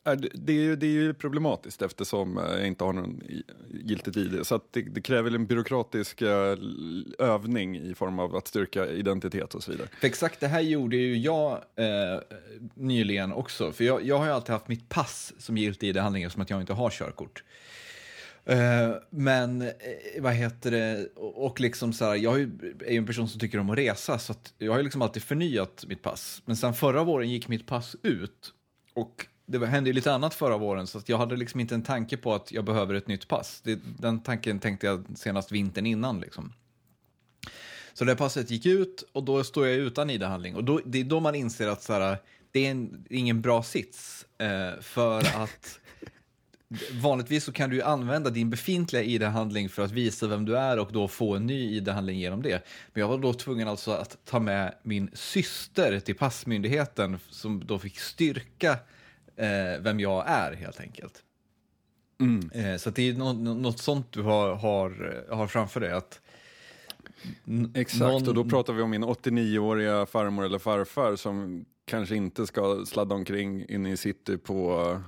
Är 0.07 0.17
det, 0.17 0.29
det, 0.35 0.53
är 0.53 0.63
ju, 0.63 0.77
det 0.77 0.87
är 0.87 0.91
ju 0.91 1.15
problematiskt 1.15 1.83
eftersom 1.83 2.39
eh, 2.39 2.45
jag 2.45 2.67
inte 2.67 2.85
har 2.85 2.93
någon 2.93 3.23
giltigt 3.71 4.17
ID. 4.17 4.47
Så 4.47 4.55
att 4.55 4.73
det, 4.73 4.83
det 4.83 5.01
kräver 5.01 5.35
en 5.35 5.47
byråkratisk 5.47 6.23
eh, 6.23 6.57
övning 7.19 7.77
i 7.77 7.95
form 7.95 8.19
av 8.19 8.37
att 8.37 8.49
styrka 8.49 8.87
identitet 8.87 9.55
och 9.55 9.63
så 9.63 9.71
vidare. 9.71 9.89
För 10.01 10.07
exakt 10.07 10.41
det 10.41 10.49
här 10.49 10.61
gjorde 10.61 10.97
ju 10.97 11.17
jag 11.17 11.53
eh, 11.53 12.21
nyligen 12.75 13.33
också. 13.33 13.73
För 13.73 13.85
jag, 13.85 14.05
jag 14.05 14.19
har 14.19 14.27
ju 14.27 14.33
alltid 14.33 14.53
haft 14.53 14.69
mitt 14.69 14.89
pass 14.89 15.33
som 15.39 15.57
giltig 15.57 15.89
ID-handling 15.89 16.23
eftersom 16.23 16.43
att 16.43 16.51
jag 16.51 16.61
inte 16.61 16.73
har 16.73 16.91
körkort. 16.91 17.45
Eh, 18.45 18.91
men 19.11 19.63
eh, 19.63 19.69
vad 20.21 20.33
heter 20.33 20.71
det, 20.71 21.09
och, 21.17 21.47
och 21.47 21.61
liksom 21.61 21.93
så 21.93 22.05
här, 22.05 22.15
jag 22.15 22.35
är 22.35 22.39
ju 22.39 22.51
är 22.87 22.93
ju 22.93 22.99
en 22.99 23.07
person 23.07 23.29
som 23.29 23.41
tycker 23.41 23.59
om 23.59 23.71
att 23.71 23.79
resa 23.79 24.19
så 24.19 24.33
att 24.33 24.55
jag 24.59 24.73
har 24.73 24.79
ju 24.79 24.85
liksom 24.85 25.03
alltid 25.03 25.23
förnyat 25.23 25.85
mitt 25.89 26.03
pass. 26.03 26.43
Men 26.45 26.57
sen 26.57 26.75
förra 26.75 27.05
våren 27.05 27.31
gick 27.31 27.49
mitt 27.49 27.67
pass 27.67 27.97
ut 28.03 28.53
och 28.95 29.27
det 29.47 29.67
hände 29.67 29.91
ju 29.91 29.95
lite 29.95 30.13
annat 30.13 30.35
förra 30.35 30.57
våren 30.57 30.87
så 30.87 31.01
jag 31.07 31.19
hade 31.19 31.37
liksom 31.37 31.61
inte 31.61 31.75
en 31.75 31.83
tanke 31.83 32.17
på 32.17 32.35
att 32.35 32.53
jag 32.53 32.65
behöver 32.65 32.95
ett 32.95 33.09
nytt 33.09 33.29
pass. 33.29 33.61
Det, 33.65 33.81
den 33.99 34.21
tanken 34.21 34.59
tänkte 34.59 34.87
jag 34.87 35.05
senast 35.15 35.53
vintern 35.53 35.87
innan 35.87 36.21
liksom. 36.21 36.53
Så 37.95 38.05
det 38.05 38.17
passet 38.17 38.51
gick 38.51 38.67
ut 38.67 39.05
och 39.13 39.25
då 39.25 39.45
står 39.45 39.67
jag 39.67 39.77
utan 39.77 40.11
ID-handling 40.11 40.57
och 40.57 40.65
då, 40.65 40.81
det 40.85 41.01
är 41.01 41.05
då 41.05 41.21
man 41.21 41.35
inser 41.35 41.69
att 41.69 41.83
så 41.83 41.93
här, 41.93 42.19
det 42.53 42.67
är 42.67 42.71
en, 42.71 43.07
ingen 43.11 43.41
bra 43.41 43.63
sits 43.63 44.27
eh, 44.39 44.81
för 44.81 45.19
att 45.19 45.81
vanligtvis 46.93 47.45
så 47.45 47.53
kan 47.53 47.71
du 47.71 47.83
använda 47.83 48.31
din 48.31 48.51
befintliga 48.51 49.03
ID-handling 49.03 49.69
för 49.69 49.85
att 49.85 49.91
visa 49.91 50.27
vem 50.27 50.45
du 50.45 50.59
är 50.59 50.79
och 50.79 50.93
då 50.93 51.09
få 51.09 51.37
en 51.37 51.47
ny 51.47 51.77
ID-handling 51.77 52.19
genom 52.19 52.43
det. 52.43 52.67
Men 52.93 53.01
jag 53.01 53.09
var 53.09 53.19
då 53.19 53.35
tvungen 53.35 53.69
alltså 53.69 53.91
att 53.93 54.19
ta 54.25 54.41
med 54.41 54.75
min 54.83 55.11
syster 55.13 56.01
till 56.01 56.15
passmyndigheten 56.15 57.19
som 57.31 57.67
då 57.67 57.79
fick 57.79 57.99
styrka 57.99 58.79
eh, 59.37 59.81
vem 59.81 60.01
jag 60.01 60.25
är 60.29 60.53
helt 60.53 60.81
enkelt. 60.81 61.23
Eh, 62.53 62.77
så 62.77 62.91
det 62.91 63.09
är 63.09 63.15
något, 63.15 63.37
något 63.37 63.79
sånt 63.79 64.13
du 64.13 64.23
har, 64.23 64.55
har, 64.55 65.25
har 65.31 65.47
framför 65.47 65.81
dig. 65.81 65.93
Att 65.93 66.21
Exakt, 67.75 68.01
någon- 68.01 68.29
och 68.29 68.35
då 68.35 68.45
pratar 68.45 68.73
vi 68.73 68.83
om 68.83 68.91
min 68.91 69.05
89-åriga 69.05 70.07
farmor 70.07 70.45
eller 70.45 70.59
farfar 70.59 71.17
som 71.17 71.65
kanske 71.85 72.17
inte 72.17 72.47
ska 72.47 72.85
sladda 72.87 73.15
omkring 73.15 73.65
inne 73.69 73.93
i 73.93 73.97
city 73.97 74.37
på 74.39 75.01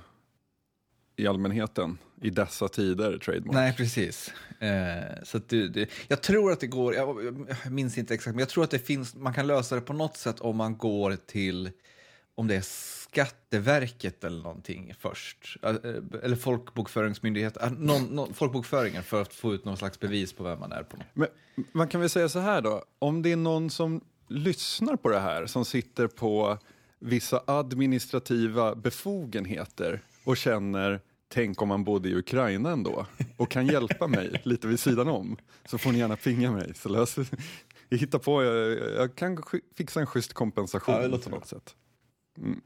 i 1.15 1.27
allmänheten 1.27 1.97
i 2.21 2.29
dessa 2.29 2.67
tider, 2.67 3.17
trademark. 3.17 3.53
Nej, 3.53 3.73
precis. 3.75 4.33
Eh, 4.59 5.23
så 5.23 5.39
det, 5.47 5.67
det, 5.67 5.89
jag 6.07 6.21
tror 6.21 6.51
att 6.51 6.59
det 6.59 6.67
går, 6.67 6.95
jag, 6.95 7.45
jag 7.63 7.71
minns 7.71 7.97
inte 7.97 8.13
exakt, 8.13 8.35
men 8.35 8.39
jag 8.39 8.49
tror 8.49 8.63
att 8.63 8.71
det 8.71 8.79
finns, 8.79 9.15
man 9.15 9.33
kan 9.33 9.47
lösa 9.47 9.75
det 9.75 9.81
på 9.81 9.93
något 9.93 10.17
sätt 10.17 10.39
om 10.39 10.57
man 10.57 10.77
går 10.77 11.15
till, 11.25 11.69
om 12.35 12.47
det 12.47 12.55
är 12.55 12.61
Skatteverket 13.09 14.23
eller 14.23 14.43
någonting 14.43 14.93
först. 14.99 15.57
Eh, 15.63 15.75
Eller 16.23 16.35
folkbokföringsmyndighet, 16.35 17.57
eh, 17.57 17.71
någon, 17.71 18.03
någon, 18.03 18.33
folkbokföringen 18.33 19.03
för 19.03 19.21
att 19.21 19.33
få 19.33 19.53
ut 19.53 19.65
någon 19.65 19.77
slags 19.77 19.99
bevis 19.99 20.33
på 20.33 20.43
vem 20.43 20.59
man 20.59 20.71
är 20.71 20.83
på. 20.83 20.97
Men 21.13 21.27
man 21.71 21.87
kan 21.87 22.01
väl 22.01 22.09
säga 22.09 22.29
så 22.29 22.39
här 22.39 22.61
då, 22.61 22.83
om 22.99 23.21
det 23.21 23.31
är 23.31 23.35
någon 23.35 23.69
som 23.69 24.01
lyssnar 24.27 24.95
på 24.95 25.09
det 25.09 25.19
här 25.19 25.45
som 25.45 25.65
sitter 25.65 26.07
på 26.07 26.57
vissa 26.99 27.43
administrativa 27.47 28.75
befogenheter 28.75 30.01
och 30.23 30.37
känner 30.37 31.01
tänk 31.29 31.61
om 31.61 31.67
man 31.67 31.83
bodde 31.83 32.09
i 32.09 32.15
Ukraina 32.15 32.71
ändå 32.71 33.05
och 33.37 33.51
kan 33.51 33.67
hjälpa 33.67 34.07
mig 34.07 34.41
lite 34.45 34.67
vid 34.67 34.79
sidan 34.79 35.07
om 35.07 35.37
så 35.65 35.77
får 35.77 35.91
ni 35.91 35.99
gärna 35.99 36.15
pinga 36.15 36.51
mig 36.51 36.71
så 36.75 36.89
löser 36.89 37.27
jag 37.89 37.97
hittar 37.97 38.19
på, 38.19 38.43
jag, 38.43 38.77
jag 38.95 39.15
kan 39.15 39.43
fixa 39.75 39.99
en 39.99 40.05
schysst 40.05 40.33
kompensation 40.33 41.11
Ja, 41.11 41.17
på 41.17 41.29
något 41.29 41.47
sätt. 41.47 41.75
Mm. 42.37 42.61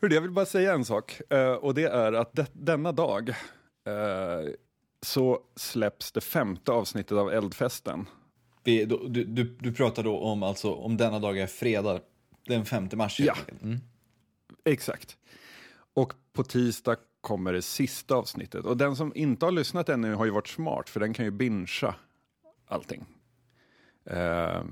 Hörde, 0.00 0.14
jag 0.14 0.22
vill 0.22 0.30
bara 0.30 0.46
säga 0.46 0.74
en 0.74 0.84
sak 0.84 1.20
eh, 1.30 1.52
och 1.52 1.74
det 1.74 1.84
är 1.84 2.12
att 2.12 2.32
det, 2.32 2.46
denna 2.52 2.92
dag 2.92 3.28
eh, 3.84 4.52
så 5.02 5.40
släpps 5.56 6.12
det 6.12 6.20
femte 6.20 6.72
avsnittet 6.72 7.18
av 7.18 7.32
Eldfesten. 7.32 8.06
Vi, 8.64 8.84
då, 8.84 9.08
du, 9.08 9.24
du, 9.24 9.44
du 9.44 9.72
pratar 9.72 10.02
då 10.02 10.18
om, 10.18 10.42
alltså, 10.42 10.72
om 10.72 10.96
denna 10.96 11.18
dag 11.18 11.38
är 11.38 11.46
fredag, 11.46 12.00
den 12.46 12.64
5 12.64 12.88
mars. 12.92 13.20
Ja. 13.20 13.34
Mm. 13.62 13.78
Exakt. 14.64 15.16
Och 15.94 16.12
på 16.32 16.44
tisdag 16.44 16.96
kommer 17.20 17.52
det 17.52 17.62
sista 17.62 18.14
avsnittet. 18.14 18.64
Och 18.64 18.76
den 18.76 18.96
som 18.96 19.12
inte 19.14 19.44
har 19.44 19.52
lyssnat 19.52 19.88
ännu 19.88 20.14
har 20.14 20.24
ju 20.24 20.30
varit 20.30 20.48
smart, 20.48 20.88
för 20.88 21.00
den 21.00 21.14
kan 21.14 21.24
ju 21.24 21.30
bingea 21.30 21.94
allting. 22.66 23.04
Eh, 24.04 24.64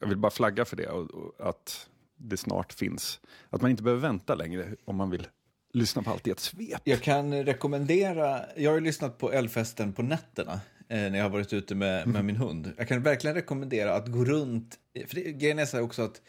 jag 0.00 0.08
vill 0.08 0.16
bara 0.16 0.30
flagga 0.30 0.64
för 0.64 0.76
det, 0.76 0.88
och, 0.88 1.10
och 1.10 1.48
att 1.48 1.88
det 2.18 2.36
snart 2.36 2.72
finns. 2.72 3.20
Att 3.50 3.62
man 3.62 3.70
inte 3.70 3.82
behöver 3.82 4.02
vänta 4.02 4.34
längre 4.34 4.74
om 4.84 4.96
man 4.96 5.10
vill 5.10 5.26
lyssna 5.72 6.02
på 6.02 6.10
allt 6.10 6.26
i 6.26 6.30
ett 6.30 6.40
svep. 6.40 6.80
Jag 6.84 7.02
kan 7.02 7.44
rekommendera, 7.44 8.40
jag 8.56 8.70
har 8.70 8.74
ju 8.78 8.84
lyssnat 8.84 9.18
på 9.18 9.32
Älvfesten 9.32 9.92
på 9.92 10.02
nätterna 10.02 10.52
eh, 10.88 10.98
när 10.98 11.16
jag 11.16 11.22
har 11.24 11.30
varit 11.30 11.52
ute 11.52 11.74
med, 11.74 12.06
med 12.08 12.24
min 12.24 12.36
hund. 12.36 12.72
Jag 12.76 12.88
kan 12.88 13.02
verkligen 13.02 13.34
rekommendera 13.34 13.94
att 13.94 14.08
gå 14.08 14.24
runt, 14.24 14.78
för 15.06 15.14
det, 15.14 15.32
grejen 15.32 15.58
är 15.58 15.66
så 15.66 15.80
också 15.80 16.02
att 16.02 16.20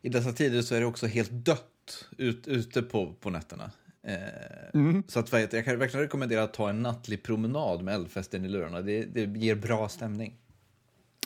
i 0.00 0.08
dessa 0.08 0.32
tider 0.32 0.62
så 0.62 0.74
är 0.74 0.80
det 0.80 0.86
också 0.86 1.06
helt 1.06 1.30
dött 1.30 2.06
ut, 2.18 2.48
ute 2.48 2.82
på, 2.82 3.12
på 3.20 3.30
nätterna. 3.30 3.70
Eh, 4.06 5.00
Så 5.08 5.20
att, 5.20 5.32
jag 5.32 5.64
kan 5.64 5.78
verkligen 5.78 6.02
rekommendera 6.04 6.42
att 6.42 6.54
ta 6.54 6.68
en 6.68 6.82
nattlig 6.82 7.22
promenad 7.22 7.82
med 7.82 7.94
Älvfesten 7.94 8.44
i 8.44 8.48
lurarna. 8.48 8.80
Det, 8.80 9.04
det 9.04 9.38
ger 9.38 9.54
bra 9.54 9.88
stämning. 9.88 10.34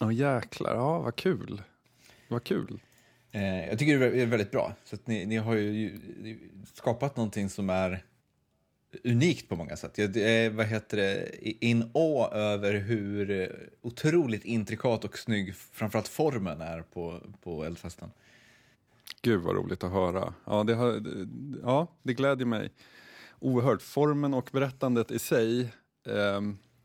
Åh 0.01 0.15
jäklar, 0.15 0.75
ja 0.75 0.99
vad 0.99 1.17
kul. 1.17 1.63
Vad 2.29 2.45
kul. 2.45 2.81
Eh, 3.37 3.69
jag 3.69 3.79
tycker 3.79 3.99
det 3.99 4.23
är 4.23 4.27
väldigt 4.27 4.51
bra. 4.51 4.75
Så 4.85 4.95
att 4.95 5.07
ni, 5.07 5.27
ni 5.27 5.37
har 5.37 5.55
ju 5.55 6.01
skapat 6.75 7.17
någonting 7.17 7.49
som 7.51 7.71
är 7.71 8.05
unikt 9.05 9.49
på 9.49 9.57
många 9.57 9.77
sätt. 9.77 9.99
Jag 9.99 10.17
är, 10.17 10.51
vad 10.51 10.67
heter 10.67 10.97
det, 10.97 11.65
in 11.65 11.91
å 11.95 12.31
över 12.33 12.75
hur 12.75 13.31
eh, 13.31 13.47
otroligt 13.83 14.45
intrikat 14.45 15.05
och 15.05 15.19
snygg 15.19 15.55
framförallt 15.55 16.09
formen 16.09 16.61
är 16.61 16.83
på, 16.83 17.21
på 17.43 17.65
eldfesten. 17.65 18.11
Gud 19.23 19.41
vad 19.41 19.57
roligt 19.57 19.85
att 19.85 19.93
höra. 19.93 20.35
Ja, 20.45 20.65
det, 20.65 20.75
har, 20.75 21.03
ja, 21.63 21.87
det 22.03 22.15
glädjer 22.15 22.47
mig 22.47 22.71
oerhört. 23.39 23.83
Formen 23.83 24.35
och 24.35 24.49
berättandet 24.53 25.11
i 25.11 25.19
sig 25.19 25.61
eh, 26.07 26.41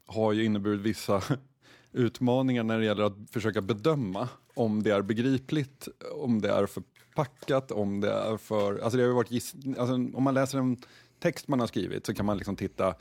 har 0.06 0.34
ju 0.34 0.44
inneburit 0.44 0.82
vissa 0.82 1.24
utmaningar 1.92 2.64
när 2.64 2.80
det 2.80 2.86
gäller 2.86 3.04
att 3.04 3.18
försöka 3.32 3.62
bedöma 3.62 4.30
om 4.54 4.84
det 4.84 4.92
är 4.92 5.02
begripligt, 5.02 5.88
om 6.12 6.42
det 6.42 6.52
är 6.52 6.66
förpackat, 6.66 7.72
om 7.72 8.02
det 8.02 8.12
är 8.12 8.38
för... 8.38 8.80
Alltså 8.80 8.98
det 8.98 9.04
har 9.04 9.08
ju 9.08 9.16
varit 9.16 9.32
giss, 9.32 9.56
alltså 9.78 9.94
om 9.94 10.24
man 10.24 10.34
läser 10.34 10.58
en 10.58 10.78
text 11.20 11.48
man 11.48 11.60
har 11.60 11.68
skrivit 11.68 12.06
så 12.06 12.14
kan 12.14 12.26
man 12.26 12.38
liksom 12.38 12.56
titta 12.56 12.96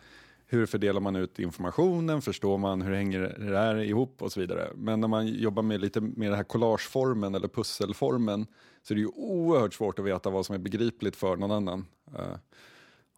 hur 0.47 0.67
fördelar 0.67 1.01
man 1.01 1.17
ut 1.17 1.39
informationen, 1.39 2.23
förstår 2.23 2.59
man 2.59 2.83
hur 2.83 2.95
hänger 2.95 3.21
det 3.21 3.59
här 3.59 3.77
ihop 3.77 4.23
och 4.23 4.33
så 4.33 4.41
vidare. 4.41 4.71
Men 4.75 5.01
när 5.01 5.09
man 5.09 5.27
jobbar 5.27 5.63
med 5.63 5.81
lite 5.81 6.01
mer 6.01 6.29
den 6.29 6.37
här 6.37 6.45
collageformen 6.45 7.35
eller 7.35 7.49
pusselformen 7.49 8.47
så 8.83 8.95
är 8.95 8.97
det 8.97 9.01
ju 9.01 9.07
oerhört 9.07 9.75
svårt 9.75 9.99
att 9.99 10.05
veta 10.05 10.31
vad 10.31 10.47
som 10.47 10.55
är 10.55 10.59
begripligt 10.59 11.17
för 11.17 11.37
någon 11.37 11.51
annan. 11.51 11.87
Eh, 12.19 12.37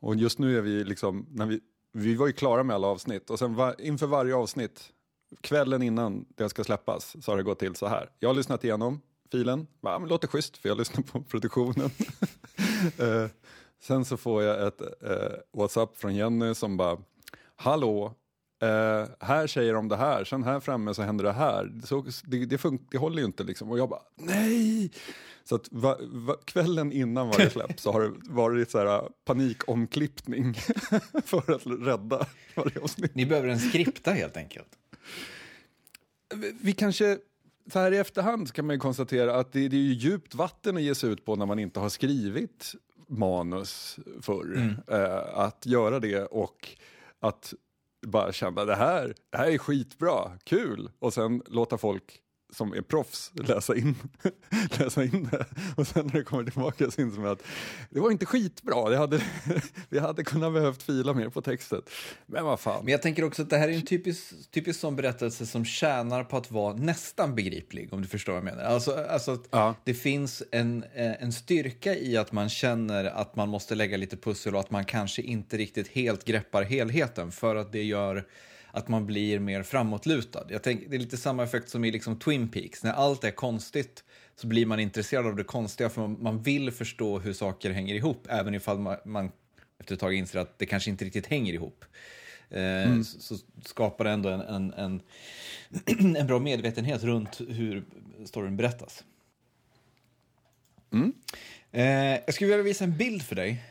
och 0.01 0.17
just 0.17 0.39
nu 0.39 0.59
är 0.59 0.63
vi 0.63 0.85
liksom, 0.85 1.27
när 1.31 1.47
vi, 1.47 1.61
vi 1.93 2.15
var 2.15 2.27
ju 2.27 2.33
klara 2.33 2.63
med 2.63 2.77
alla 2.77 2.87
avsnitt 2.87 3.31
och 3.31 3.39
sen 3.39 3.55
var, 3.55 3.81
inför 3.81 4.07
varje 4.07 4.35
avsnitt, 4.35 4.93
kvällen 5.41 5.83
innan 5.83 6.25
det 6.37 6.49
ska 6.49 6.65
släppas, 6.65 7.17
så 7.25 7.33
har 7.33 7.37
det 7.37 7.43
gått 7.43 7.59
till 7.59 7.75
så 7.77 7.87
här. 7.87 8.11
Jag 8.19 8.29
har 8.29 8.35
lyssnat 8.35 8.65
igenom 8.65 9.01
filen, 9.33 9.67
ja, 9.81 9.99
men 9.99 10.09
låter 10.09 10.29
schysst 10.29 10.57
för 10.57 10.69
jag 10.69 10.79
lyssnar 10.79 11.03
på 11.03 11.23
produktionen. 11.31 11.91
Eh, 12.99 13.27
sen 13.83 14.05
så 14.05 14.17
får 14.17 14.43
jag 14.43 14.67
ett 14.67 14.81
eh, 14.81 15.39
WhatsApp 15.53 15.97
från 15.97 16.15
Jenny 16.15 16.55
som 16.55 16.77
bara, 16.77 16.99
hallå, 17.57 18.15
eh, 18.63 19.09
här 19.21 19.47
säger 19.47 19.75
de 19.75 19.89
det 19.89 19.97
här, 19.97 20.25
sen 20.25 20.43
här 20.45 20.61
framme 20.61 20.95
så 20.95 21.03
händer 21.03 21.25
det 21.25 21.33
här. 21.33 21.73
Så, 21.85 22.07
det, 22.25 22.45
det, 22.47 22.57
fun- 22.57 22.87
det 22.91 22.99
håller 22.99 23.19
ju 23.19 23.25
inte 23.25 23.45
liksom. 23.45 23.71
Och 23.71 23.79
jag 23.79 23.89
bara, 23.89 24.03
nej! 24.17 24.91
Så 25.45 25.55
att 25.55 25.69
va, 25.71 25.97
va, 26.01 26.37
kvällen 26.45 26.93
innan 26.93 27.29
varje 27.29 27.51
släpp 27.57 27.81
så 27.81 27.93
har 27.93 28.01
det 28.01 28.13
varit 28.29 28.71
så 28.71 28.79
här 28.79 29.09
panikomklippning 29.25 30.55
för 31.25 31.53
att 31.55 31.67
rädda 31.67 32.27
varje 32.57 32.81
avsnitt. 32.81 33.15
Ni 33.15 33.27
behöver 33.27 33.49
en 33.49 33.59
skripta 33.61 34.11
helt 34.11 34.37
enkelt. 34.37 34.69
Vi- 36.61 36.73
kanske, 36.73 37.19
så 37.73 37.79
här 37.79 37.93
i 37.93 37.97
efterhand 37.97 38.53
kan 38.53 38.67
man 38.67 38.77
ju 38.77 38.81
konstatera 38.81 39.35
att 39.35 39.53
det, 39.53 39.69
det 39.69 39.77
är 39.77 39.81
ju 39.81 39.93
djupt 39.95 40.35
vatten 40.35 40.77
att 40.77 40.83
ge 40.83 40.95
sig 40.95 41.11
ut 41.11 41.25
på 41.25 41.37
när 41.37 41.47
man 41.47 41.59
inte 41.59 41.81
har 41.81 41.89
skrivit 41.89 42.73
manus 43.09 43.99
förr. 44.21 44.77
Eh, 44.91 45.39
att 45.39 45.67
göra 45.67 46.01
det 46.01 46.25
och 46.25 46.77
att 47.21 47.55
bara 48.07 48.33
känna 48.33 48.65
det 48.65 48.75
här, 48.75 49.15
det 49.31 49.39
här 49.39 49.51
är 49.51 49.59
skitbra, 49.59 50.39
kul. 50.45 50.91
Och 50.99 51.15
sen 51.15 51.43
låta 51.47 51.79
folk 51.79 52.22
som 52.53 52.73
är 52.73 52.81
proffs 52.83 53.33
läsa 53.35 53.77
in, 53.77 53.95
läsa 54.79 55.05
in 55.05 55.29
det. 55.31 55.47
Och 55.77 55.87
sen 55.87 56.07
när 56.07 56.13
det 56.13 56.25
kommer 56.25 56.45
tillbaka 56.45 56.91
så 56.91 57.01
inser 57.01 57.21
man 57.21 57.31
att 57.31 57.43
det 57.91 58.01
var 58.01 58.11
inte 58.11 58.27
skitbra. 58.27 58.91
Det 58.91 58.97
hade, 58.97 59.23
vi 59.89 59.99
hade 59.99 60.25
kunnat 60.25 60.53
behövt 60.53 60.83
fila 60.83 61.13
mer 61.15 61.29
på 61.29 61.43
texten. 61.43 61.83
Men 62.27 62.45
vad 62.45 62.61
fan. 62.61 62.85
Men 62.85 62.93
jag 62.93 63.03
tänker 63.03 63.25
också 63.25 63.43
att 63.43 63.51
det 63.51 63.59
här 63.59 63.69
är 63.69 63.73
en 63.73 63.83
typisk, 63.87 64.51
typisk 64.51 64.81
sån 64.81 64.97
berättelse 64.97 65.47
som 65.47 65.65
tjänar 65.65 66.25
på 66.25 66.37
att 66.37 66.51
vara 66.51 66.75
nästan 66.75 67.35
begriplig, 67.35 67.93
om 67.93 68.03
du 68.03 68.09
förstår 68.09 68.33
vad 68.33 68.39
jag 68.39 68.57
menar. 68.57 68.65
Alltså, 68.65 69.05
alltså 69.11 69.33
att 69.33 69.49
Ja. 69.51 69.75
det 69.85 69.95
finns 69.95 70.43
en, 70.51 70.85
eh, 70.95 71.23
en 71.23 71.33
styrka 71.33 71.97
i 71.97 72.17
att 72.17 72.33
man 72.33 72.49
känner 72.49 73.05
att 73.05 73.37
man 73.37 73.49
måste 73.49 73.75
lägga 73.75 73.97
lite 73.97 74.17
pussel 74.17 74.55
och 74.55 74.61
att 74.61 74.71
man 74.71 74.85
kanske 74.85 75.23
inte 75.23 75.57
riktigt 75.57 75.89
helt 75.89 76.25
greppar 76.25 76.63
helheten 76.63 77.33
för 77.33 77.57
att 77.57 77.73
det 77.73 77.83
gör 77.83 78.25
att 78.73 78.89
man 78.89 79.07
blir 79.07 79.39
mer 79.39 79.63
framåtlutad. 79.63 80.47
Jag 80.49 80.63
tänker, 80.63 80.89
det 80.89 80.97
är 80.97 81.01
lite 81.01 81.17
samma 81.17 81.45
effekt 81.45 81.69
som 81.69 81.85
i 81.85 81.91
liksom 81.91 82.19
Twin 82.19 82.49
Peaks. 82.49 82.83
När 82.83 82.93
allt 82.93 83.25
är 83.25 83.31
konstigt 83.31 84.05
så 84.37 84.47
blir 84.47 84.67
man 84.67 84.81
intresserad 84.81 85.27
av 85.27 85.37
det 85.37 85.45
konstiga 85.45 85.91
för 85.91 86.01
man, 86.01 86.17
man 86.21 86.43
vill 86.43 86.71
förstå 86.71 87.19
hur 87.19 87.33
saker 87.33 87.71
hänger 87.71 87.95
ihop 87.95 88.27
även 88.31 88.55
ifall 88.55 88.79
man, 88.79 88.97
man 89.05 89.31
efter 89.79 89.95
ett 89.95 90.01
tag 90.01 90.15
inser 90.15 90.39
att 90.39 90.59
det 90.59 90.67
kanske 90.67 90.91
inte 90.91 91.05
riktigt 91.05 91.27
hänger 91.27 91.53
ihop. 91.53 91.85
eh, 92.51 93.03
så, 93.03 93.21
så 93.21 93.45
skapar 93.65 94.05
det 94.05 94.11
ändå 94.11 94.29
en, 94.29 94.41
en, 94.41 94.73
en, 94.73 96.17
en 96.17 96.27
bra 96.27 96.39
medvetenhet 96.39 97.03
runt 97.03 97.41
hur 97.49 97.85
storyn 98.25 98.57
berättas. 98.57 99.05
Eh, 101.71 102.21
jag 102.27 102.35
skulle 102.35 102.51
vilja 102.51 102.63
visa 102.63 102.85
en 102.85 102.97
bild 102.97 103.23
för 103.23 103.37
dig. 103.37 103.63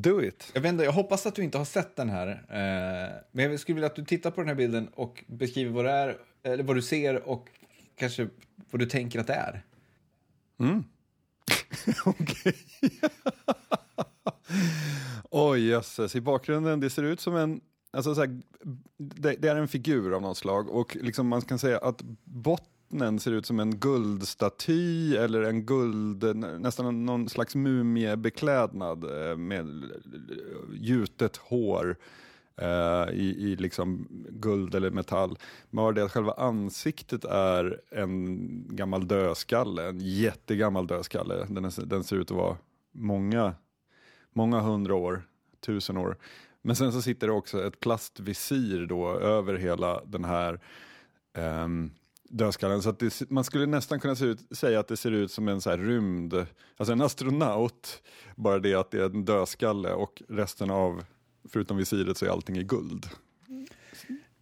Do 0.00 0.22
it. 0.22 0.50
Jag, 0.54 0.60
vet 0.60 0.72
inte, 0.72 0.84
jag 0.84 0.92
hoppas 0.92 1.26
att 1.26 1.34
du 1.34 1.42
inte 1.42 1.58
har 1.58 1.64
sett 1.64 1.96
den 1.96 2.08
här. 2.08 2.28
Eh, 2.28 3.22
men 3.32 3.50
jag 3.50 3.60
skulle 3.60 3.74
vilja 3.74 3.86
att 3.86 3.96
du 3.96 4.04
tittar 4.04 4.30
på 4.30 4.40
den 4.40 4.48
här 4.48 4.54
bilden 4.54 4.88
och 4.88 5.24
beskriver 5.26 5.70
vad 5.70 5.84
det 5.84 5.90
är, 5.90 6.18
eller 6.42 6.64
vad 6.64 6.76
du 6.76 6.82
ser 6.82 7.28
och 7.28 7.48
kanske 7.96 8.28
vad 8.70 8.80
du 8.80 8.86
tänker 8.86 9.20
att 9.20 9.26
det 9.26 9.34
är. 9.34 9.64
Okej. 12.04 12.56
Oj, 15.30 15.68
jösses. 15.68 16.16
I 16.16 16.20
bakgrunden, 16.20 16.80
det 16.80 16.90
ser 16.90 17.02
ut 17.02 17.20
som 17.20 17.36
en... 17.36 17.60
Alltså 17.90 18.14
så 18.14 18.20
här, 18.20 18.40
det, 18.96 19.36
det 19.38 19.48
är 19.48 19.56
en 19.56 19.68
figur 19.68 20.14
av 20.14 20.22
något 20.22 20.38
slag 20.38 20.68
och 20.68 20.96
liksom 21.00 21.28
man 21.28 21.42
kan 21.42 21.58
säga 21.58 21.78
att 21.78 22.02
bottnen 22.88 23.20
ser 23.20 23.32
ut 23.32 23.46
som 23.46 23.60
en 23.60 23.78
guldstaty 23.78 25.16
eller 25.16 25.42
en 25.42 25.66
guld, 25.66 26.36
nästan 26.60 27.06
någon 27.06 27.28
slags 27.28 27.54
mumiebeklädnad 27.54 29.04
eh, 29.04 29.36
med 29.36 29.90
gjutet 30.72 31.36
hår 31.36 31.96
eh, 32.56 33.08
i, 33.12 33.34
i 33.38 33.56
liksom 33.56 34.08
guld 34.30 34.74
eller 34.74 34.90
metall. 34.90 35.38
Bara 35.70 35.92
det 35.92 36.04
att 36.04 36.12
själva 36.12 36.32
ansiktet 36.32 37.24
är 37.24 37.80
en 37.90 38.76
gammal 38.76 39.08
dödskalle, 39.08 39.88
en 39.88 40.00
jättegammal 40.00 40.86
dödskalle. 40.86 41.46
Den, 41.48 41.64
är, 41.64 41.86
den 41.86 42.04
ser 42.04 42.16
ut 42.16 42.30
att 42.30 42.36
vara 42.36 42.56
många, 42.92 43.54
många 44.32 44.60
hundra 44.60 44.94
år, 44.94 45.22
tusen 45.60 45.96
år. 45.96 46.16
Men 46.62 46.76
sen 46.76 46.92
så 46.92 47.02
sitter 47.02 47.26
det 47.26 47.32
också 47.32 47.66
ett 47.66 47.80
plastvisir 47.80 48.86
då 48.86 49.10
över 49.10 49.56
hela 49.56 50.04
den 50.04 50.24
här 50.24 50.60
um, 51.34 51.90
dödskallen. 52.28 52.82
Så 52.82 52.92
det, 52.92 53.30
man 53.30 53.44
skulle 53.44 53.66
nästan 53.66 54.00
kunna 54.00 54.16
se 54.16 54.24
ut, 54.24 54.56
säga 54.56 54.80
att 54.80 54.88
det 54.88 54.96
ser 54.96 55.10
ut 55.10 55.32
som 55.32 55.48
en 55.48 55.60
så 55.60 55.76
rymd, 55.76 56.46
alltså 56.76 56.92
en 56.92 57.00
astronaut, 57.00 58.02
bara 58.36 58.58
det 58.58 58.74
att 58.74 58.90
det 58.90 58.98
är 58.98 59.04
en 59.04 59.24
dödskalle 59.24 59.92
och 59.92 60.22
resten 60.28 60.70
av, 60.70 61.04
förutom 61.48 61.76
visiret 61.76 62.16
så 62.16 62.26
är 62.26 62.30
allting 62.30 62.56
i 62.56 62.64
guld. 62.64 63.06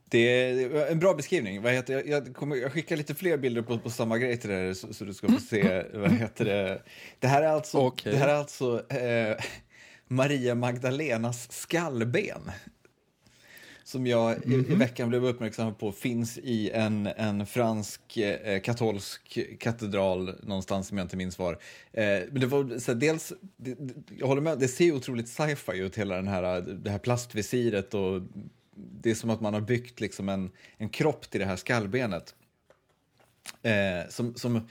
Det 0.09 0.18
är 0.18 0.90
en 0.92 0.99
bra 0.99 1.14
beskrivning. 1.14 1.62
Vad 1.62 1.72
heter, 1.72 1.92
jag, 1.92 2.09
jag, 2.09 2.37
kommer, 2.37 2.57
jag 2.57 2.72
skickar 2.72 2.96
lite 2.96 3.14
fler 3.14 3.37
bilder 3.37 3.62
på, 3.62 3.79
på 3.79 3.90
samma 3.90 4.18
grej 4.18 4.37
till 4.37 4.51
dig 4.51 4.75
så, 4.75 4.94
så, 4.94 5.05
du 5.05 5.14
ska 5.14 5.29
få 5.29 5.40
se. 5.40 5.85
vad 5.94 6.12
heter 6.12 6.44
det? 6.44 6.83
Det 7.18 7.27
här 7.27 7.42
är 7.42 7.49
alltså, 7.49 7.79
Okay. 7.79 8.12
det 8.12 8.18
här 8.18 8.29
är 8.29 8.35
alltså 8.35 8.90
eh, 8.90 9.37
Maria 10.09 10.55
Magdalenas 10.55 11.53
skallben. 11.53 12.51
Som 13.87 14.07
jag 14.07 14.44
i, 14.46 14.55
i 14.55 14.75
veckan 14.75 15.09
blev 15.09 15.25
uppmärksam 15.25 15.75
på 15.75 15.92
finns 15.92 16.38
i 16.38 16.70
en, 16.70 17.07
en 17.07 17.46
fransk 17.46 18.16
eh, 18.16 18.61
katolsk 18.61 19.38
katedral 19.61 20.35
någonstans 20.42 20.88
som 20.88 20.99
jag 20.99 21.05
inte 21.05 21.16
minns 21.16 21.38
var. 21.38 21.53
Eh, 21.92 22.05
men 22.31 22.40
det 22.40 22.46
var 22.46 22.79
så 22.79 22.92
här, 22.92 23.01
dels, 23.01 23.33
det, 23.57 23.77
jag 24.18 24.27
håller 24.27 24.42
med, 24.42 24.59
det 24.59 24.68
ser 24.68 24.92
otroligt 24.92 25.29
sci-fi 25.29 25.79
ut 25.79 25.99
hela 25.99 26.16
den 26.16 26.29
här, 26.29 26.61
det 26.61 26.90
här 26.90 26.99
plastvisiret 26.99 27.94
och 27.94 28.22
det 28.75 29.11
är 29.11 29.14
som 29.14 29.31
att 29.31 29.40
man 29.40 29.55
har 29.55 29.61
byggt 29.61 30.01
liksom 30.01 30.29
en, 30.29 30.51
en 30.77 30.88
kropp 30.88 31.31
till 31.31 31.40
det 31.40 31.46
här 31.46 31.57
skallbenet. 31.57 32.35
Eh, 33.62 34.09
som, 34.09 34.35
som 34.35 34.68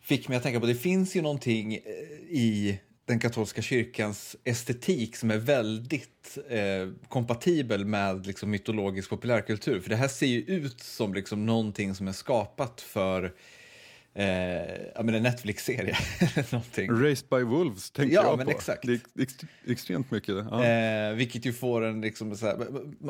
fick 0.00 0.28
mig 0.28 0.36
att 0.36 0.42
tänka 0.42 0.60
på, 0.60 0.66
det 0.66 0.74
finns 0.74 1.16
ju 1.16 1.22
någonting 1.22 1.74
eh, 1.74 1.80
i 2.28 2.80
den 3.06 3.18
katolska 3.18 3.62
kyrkans 3.62 4.36
estetik 4.44 5.16
som 5.16 5.30
är 5.30 5.36
väldigt 5.38 6.38
eh, 6.48 6.88
kompatibel 7.08 7.84
med 7.84 8.26
liksom, 8.26 8.50
mytologisk 8.50 9.10
populärkultur. 9.10 9.80
För 9.80 9.90
det 9.90 9.96
här 9.96 10.08
ser 10.08 10.26
ju 10.26 10.40
ut 10.40 10.80
som 10.80 11.14
liksom, 11.14 11.46
någonting 11.46 11.94
som 11.94 12.08
är 12.08 12.12
skapat 12.12 12.80
för 12.80 13.34
eh, 14.14 14.26
ja, 14.94 15.02
men 15.02 15.14
en 15.14 15.22
Netflix-serie. 15.22 15.96
någonting. 16.50 16.90
Raised 16.90 17.28
by 17.28 17.42
Wolves 17.42 17.90
tänker 17.90 18.14
Ja, 18.14 18.22
jag 18.24 18.36
men 18.36 18.46
på. 18.46 18.52
exakt. 18.52 18.82
Det 18.86 18.92
är 18.92 19.00
ex 19.22 19.34
extremt 19.66 20.10
mycket. 20.10 20.34
Ja. 20.50 20.64
Eh, 20.64 21.14
vilket 21.14 21.44
ju 21.46 21.52
får 21.52 21.82
en 21.84 22.00
liksom 22.00 22.36
så 22.36 22.46
här, 22.46 22.66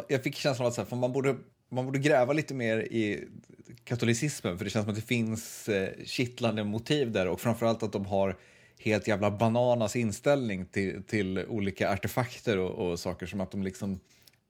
jag 0.09 0.23
fick 0.23 0.35
känslan 0.37 0.67
av 0.67 0.69
att 0.69 0.75
så 0.75 0.81
här, 0.81 0.89
för 0.89 0.97
man, 0.97 1.13
borde, 1.13 1.37
man 1.71 1.85
borde 1.87 1.99
gräva 1.99 2.33
lite 2.33 2.55
mer 2.55 2.79
i 2.79 3.29
katolicismen 3.85 4.59
för 4.59 4.65
det 4.65 4.71
känns 4.71 4.85
som 4.85 4.91
att 4.91 5.01
det 5.01 5.07
finns 5.07 5.69
eh, 5.69 5.89
kittlande 6.05 6.65
motiv 6.65 7.13
där 7.13 7.29
och 7.29 7.41
framförallt 7.41 7.83
att 7.83 7.93
de 7.93 8.07
har 8.07 8.37
helt 8.87 9.09
jävla 9.09 9.31
bananas 9.31 9.97
inställning 9.97 10.67
till, 10.67 11.03
till 11.03 11.39
olika 11.39 11.93
artefakter 11.93 12.59
och, 12.59 12.91
och 12.91 12.99
saker 12.99 13.27
som 13.27 13.41
att 13.41 13.51
de 13.51 13.63
liksom 13.63 14.01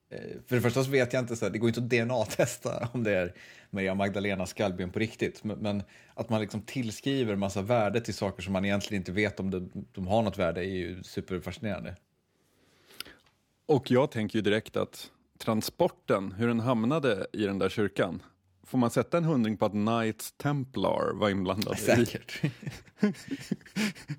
eh, 0.09 0.19
för 0.47 0.55
det 0.55 0.61
första 0.61 0.83
så 0.83 0.89
vet 0.89 1.13
jag 1.13 1.23
inte, 1.23 1.35
så 1.35 1.45
här, 1.45 1.51
det 1.51 1.59
går 1.59 1.69
inte 1.69 1.79
att 1.79 1.89
DNA-testa 1.89 2.89
om 2.93 3.03
det 3.03 3.11
är 3.11 3.33
Maria 3.69 3.95
Magdalena 3.95 4.45
skallben 4.45 4.91
på 4.91 4.99
riktigt, 4.99 5.43
men, 5.43 5.57
men, 5.57 5.83
att 6.13 6.29
man 6.29 6.41
liksom 6.41 6.61
tillskriver 6.61 7.35
massa 7.35 7.61
värde 7.61 8.01
till 8.01 8.13
saker 8.13 8.43
som 8.43 8.53
man 8.53 8.65
egentligen 8.65 9.01
inte 9.01 9.11
vet 9.11 9.39
om 9.39 9.51
de, 9.51 9.71
de 9.91 10.07
har 10.07 10.21
något 10.21 10.37
värde 10.37 10.61
är 10.61 10.69
ju 10.69 11.03
superfascinerande. 11.03 11.95
Och 13.65 13.91
jag 13.91 14.11
tänker 14.11 14.35
ju 14.39 14.41
direkt 14.41 14.77
att 14.77 15.11
transporten, 15.37 16.31
hur 16.31 16.47
den 16.47 16.59
hamnade 16.59 17.27
i 17.33 17.43
den 17.43 17.59
där 17.59 17.69
kyrkan, 17.69 18.21
får 18.67 18.77
man 18.77 18.91
sätta 18.91 19.17
en 19.17 19.23
hundring 19.23 19.57
på 19.57 19.65
att 19.65 19.71
Knights 19.71 20.31
Templar 20.31 21.13
var 21.13 21.29
inblandade 21.29 21.77
i, 21.77 21.79
Säkert. 21.79 22.41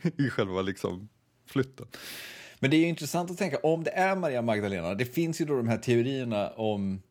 i 0.18 0.30
själva 0.30 0.62
liksom 0.62 1.08
flytten? 1.46 1.86
Men 2.58 2.70
det 2.70 2.76
är 2.76 2.78
ju 2.78 2.86
intressant 2.88 3.30
att 3.30 3.38
tänka, 3.38 3.58
om 3.58 3.84
det 3.84 3.90
är 3.90 4.16
Maria 4.16 4.42
Magdalena, 4.42 4.94
det 4.94 5.04
finns 5.04 5.40
ju 5.40 5.44
då 5.44 5.56
de 5.56 5.68
här 5.68 5.78
teorierna 5.78 6.50
om, 6.50 7.02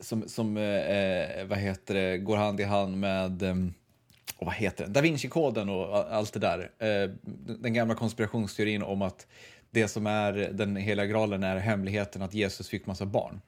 som, 0.00 0.28
som 0.28 0.56
eh, 0.56 1.44
vad 1.46 1.58
heter 1.58 1.94
det, 1.94 2.18
går 2.18 2.36
hand 2.36 2.60
i 2.60 2.64
hand 2.64 3.00
med, 3.00 3.42
eh, 3.42 3.56
och 4.36 4.46
vad 4.46 4.54
heter 4.54 4.86
det, 4.86 4.90
Da 4.90 5.00
Vinci-koden 5.00 5.68
och 5.68 6.14
allt 6.14 6.32
det 6.32 6.40
där. 6.40 6.70
Eh, 6.78 7.10
den 7.58 7.74
gamla 7.74 7.94
konspirationsteorin 7.94 8.82
om 8.82 9.02
att 9.02 9.26
det 9.70 9.88
som 9.88 10.06
är 10.06 10.32
den 10.32 10.76
heliga 10.76 11.06
graalen 11.06 11.42
är 11.42 11.56
hemligheten 11.56 12.22
att 12.22 12.34
Jesus 12.34 12.68
fick 12.68 12.86
massa 12.86 13.06
barn. 13.06 13.40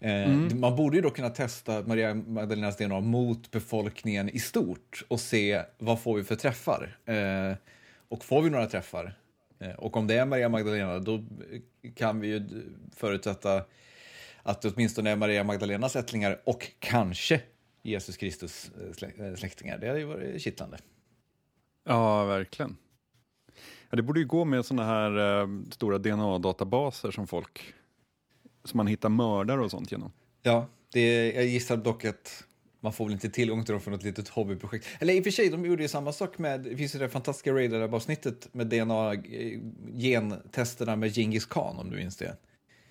Eh, 0.00 0.28
Man 0.54 0.76
borde 0.76 0.96
ju 0.96 1.02
då 1.02 1.10
kunna 1.10 1.30
testa 1.30 1.82
Maria 1.82 2.14
Magdalenas 2.14 2.76
DNA 2.76 3.00
mot 3.00 3.50
befolkningen 3.50 4.28
i 4.28 4.38
stort 4.38 5.04
och 5.08 5.20
se 5.20 5.62
vad 5.78 6.00
får 6.00 6.16
vi 6.16 6.24
för 6.24 6.36
träffar. 6.36 6.96
Eh, 7.04 7.56
och 8.08 8.24
får 8.24 8.42
vi 8.42 8.50
några 8.50 8.66
träffar, 8.66 9.14
eh, 9.58 9.70
och 9.70 9.96
om 9.96 10.06
det 10.06 10.14
är 10.14 10.26
Maria 10.26 10.48
Magdalena, 10.48 10.98
då 10.98 11.24
kan 11.94 12.20
vi 12.20 12.28
ju 12.28 12.48
förutsätta 12.96 13.64
att 14.42 14.62
det 14.62 14.68
åtminstone 14.74 15.10
är 15.10 15.16
Maria 15.16 15.44
Magdalenas 15.44 15.96
ättlingar 15.96 16.40
och 16.44 16.66
kanske 16.78 17.40
Jesus 17.82 18.16
Kristus 18.16 18.70
slä- 18.92 19.36
släktingar. 19.36 19.78
Det 19.78 19.86
hade 19.88 19.98
ju 20.00 20.04
varit 20.06 20.42
kittlande. 20.42 20.78
Ja, 21.84 22.24
verkligen. 22.24 22.76
Ja, 23.90 23.96
det 23.96 24.02
borde 24.02 24.20
ju 24.20 24.26
gå 24.26 24.44
med 24.44 24.64
såna 24.64 24.84
här 24.84 25.40
eh, 25.42 25.48
stora 25.70 25.98
DNA-databaser 25.98 27.10
som 27.10 27.26
folk, 27.26 27.74
som 28.68 28.76
man 28.76 28.86
hittar 28.86 29.08
mördare 29.08 29.60
och 29.60 29.70
sånt 29.70 29.92
genom. 29.92 30.12
Ja, 30.42 30.66
det, 30.92 31.32
jag 31.32 31.46
gissar 31.46 31.76
dock 31.76 32.04
att 32.04 32.44
man 32.80 32.92
får 32.92 33.04
väl 33.04 33.12
inte 33.12 33.30
tillgång 33.30 33.64
till 33.64 33.72
dem 33.72 33.80
för 33.80 33.90
något 33.90 34.02
litet 34.02 34.28
hobbyprojekt. 34.28 34.86
Eller 34.98 35.14
i 35.14 35.20
och 35.20 35.24
för 35.24 35.30
sig, 35.30 35.50
de 35.50 35.64
gjorde 35.64 35.82
ju 35.82 35.88
samma 35.88 36.12
sak 36.12 36.38
med, 36.38 36.60
det 36.60 36.76
finns 36.76 36.94
ju 36.94 36.98
det 36.98 37.08
fantastiska 37.08 37.52
Radar-avsnittet 37.52 38.48
med 38.52 38.66
DNA-gentesterna 38.66 40.96
med 40.96 41.14
Genghis 41.14 41.46
khan 41.46 41.78
om 41.78 41.90
du 41.90 41.96
minns 41.96 42.16
det. 42.16 42.36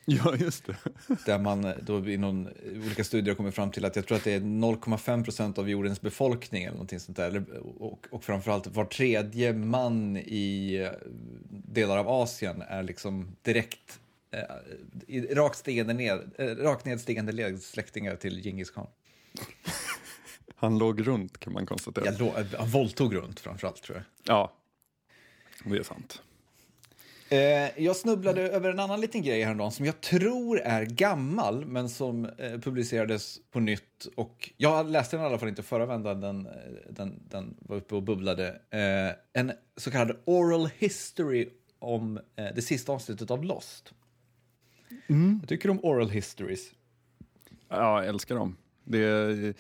Ja, 0.10 0.36
just 0.36 0.66
det. 0.66 0.76
Där 1.26 1.40
man 1.40 1.74
då 1.82 2.10
i 2.10 2.18
någon, 2.18 2.50
olika 2.76 3.04
studier 3.04 3.36
kommit 3.36 3.56
fram 3.56 3.72
till 3.72 3.86
att 3.86 3.96
jag 3.96 4.06
tror 4.06 4.18
att 4.18 4.24
det 4.24 4.34
är 4.34 4.40
0,5 4.40 5.24
procent 5.24 5.58
av 5.58 5.70
jordens 5.70 6.02
befolkning 6.02 6.64
eller 6.64 6.74
någonting 6.74 7.00
sånt 7.00 7.18
där. 7.18 7.46
Och, 7.80 8.08
och 8.12 8.24
framförallt 8.24 8.68
var 8.68 8.86
tredje 8.86 9.54
man 9.54 10.18
i 10.18 10.76
eh, 10.76 10.90
delar 11.50 11.98
av 11.98 12.08
Asien 12.08 12.62
är 12.62 12.84
liksom 12.84 13.36
direkt 13.42 14.00
eh, 14.32 15.36
rakt, 15.36 15.58
stigande 15.58 15.94
ned, 15.94 16.32
eh, 16.38 16.46
rakt 16.46 16.86
nedstigande 16.86 17.32
led 17.32 17.62
släktingar 17.62 18.16
till 18.16 18.44
Genghis 18.44 18.72
khan. 18.72 18.88
Han 20.56 20.78
låg 20.78 21.08
runt 21.08 21.38
kan 21.38 21.54
man 21.54 21.66
konstatera. 21.66 22.06
Jag 22.06 22.20
lå, 22.20 22.34
han 22.58 22.70
våldtog 22.70 23.16
runt 23.16 23.40
framförallt 23.40 23.84
tror 23.84 23.98
jag. 23.98 24.06
Ja, 24.36 24.54
det 25.64 25.78
är 25.78 25.84
sant. 25.84 26.22
Eh, 27.30 27.84
jag 27.84 27.96
snubblade 27.96 28.42
över 28.42 28.70
en 28.70 28.80
annan 28.80 29.02
liten 29.02 29.22
grej 29.22 29.44
häromdagen 29.44 29.72
som 29.72 29.86
jag 29.86 30.02
tror 30.02 30.60
är 30.60 30.86
gammal 30.86 31.66
men 31.66 31.90
som 31.90 32.26
eh, 32.26 32.60
publicerades 32.60 33.40
på 33.52 33.60
nytt. 33.60 34.08
Och 34.16 34.54
jag 34.58 34.90
läste 34.90 35.16
den 35.16 35.24
i 35.24 35.28
alla 35.28 35.40
fall 35.40 35.50
inte 35.50 35.64
förra 35.64 35.86
vändan, 35.86 36.22
den, 36.22 36.46
eh, 36.46 36.54
den, 36.90 37.24
den 37.30 37.58
var 37.60 37.78
uppe 37.78 37.96
och 37.96 38.04
bubblade. 38.04 38.48
Eh, 38.70 39.42
en 39.42 39.52
så 39.78 39.92
kallad 39.92 40.18
oral 40.26 40.70
history 40.78 41.50
om 41.80 42.18
eh, 42.36 42.48
det 42.56 42.62
sista 42.62 42.92
avsnittet 42.92 43.32
av 43.32 43.44
Lost. 43.44 43.94
Jag 45.40 45.50
tycker 45.50 45.70
om 45.70 45.80
oral 45.86 46.10
histories. 46.10 46.72
Ja, 47.70 48.04
jag 48.04 48.08
älskar 48.08 48.36
dem. 48.36 48.56
Det, 48.84 49.58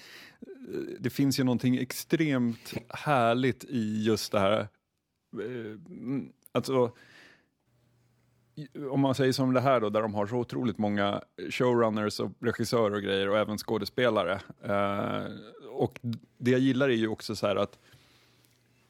det 0.99 1.09
finns 1.09 1.39
ju 1.39 1.43
någonting 1.43 1.77
extremt 1.77 2.73
härligt 2.89 3.63
i 3.63 4.03
just 4.03 4.31
det 4.31 4.39
här. 4.39 4.59
eh, 4.59 5.77
Alltså, 6.51 6.91
om 8.91 8.99
man 8.99 9.15
säger 9.15 9.31
som 9.33 9.53
det 9.53 9.61
här 9.61 9.81
då, 9.81 9.89
där 9.89 10.01
de 10.01 10.13
har 10.13 10.27
så 10.27 10.35
otroligt 10.37 10.77
många 10.77 11.21
showrunners 11.49 12.19
och 12.19 12.31
regissörer 12.39 12.95
och 12.95 13.01
grejer 13.01 13.29
och 13.29 13.37
även 13.37 13.57
skådespelare. 13.57 14.41
Eh, 14.63 15.25
och 15.69 15.99
det 16.37 16.51
jag 16.51 16.59
gillar 16.59 16.89
är 16.89 16.93
ju 16.95 17.07
också 17.07 17.35
så 17.35 17.47
här 17.47 17.55
att 17.55 17.79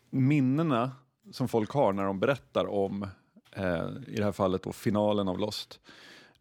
minnena 0.10 0.92
som 1.32 1.48
folk 1.48 1.72
har 1.72 1.94
när 1.94 2.04
de 2.04 2.20
berättar 2.20 2.66
om, 2.66 3.08
eh, 3.52 3.88
i 4.08 4.16
det 4.16 4.24
här 4.24 4.32
fallet 4.32 4.64
då, 4.64 4.72
finalen 4.72 5.28
av 5.28 5.40
Lost. 5.40 5.80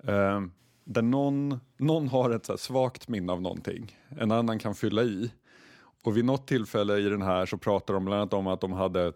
Eh, 0.04 0.42
där 0.84 1.02
någon, 1.02 1.60
någon 1.76 2.08
har 2.08 2.30
ett 2.30 2.46
så 2.46 2.52
här 2.52 2.56
svagt 2.56 3.08
minne 3.08 3.32
av 3.32 3.42
någonting, 3.42 3.96
en 4.08 4.32
annan 4.32 4.58
kan 4.58 4.74
fylla 4.74 5.02
i. 5.02 5.32
Och 6.04 6.16
vid 6.16 6.24
något 6.24 6.48
tillfälle 6.48 6.98
i 6.98 7.08
den 7.08 7.22
här 7.22 7.46
så 7.46 7.58
pratar 7.58 7.94
de 7.94 8.04
bland 8.04 8.20
annat 8.20 8.34
om 8.34 8.46
att 8.46 8.60
de 8.60 8.72
hade, 8.72 9.12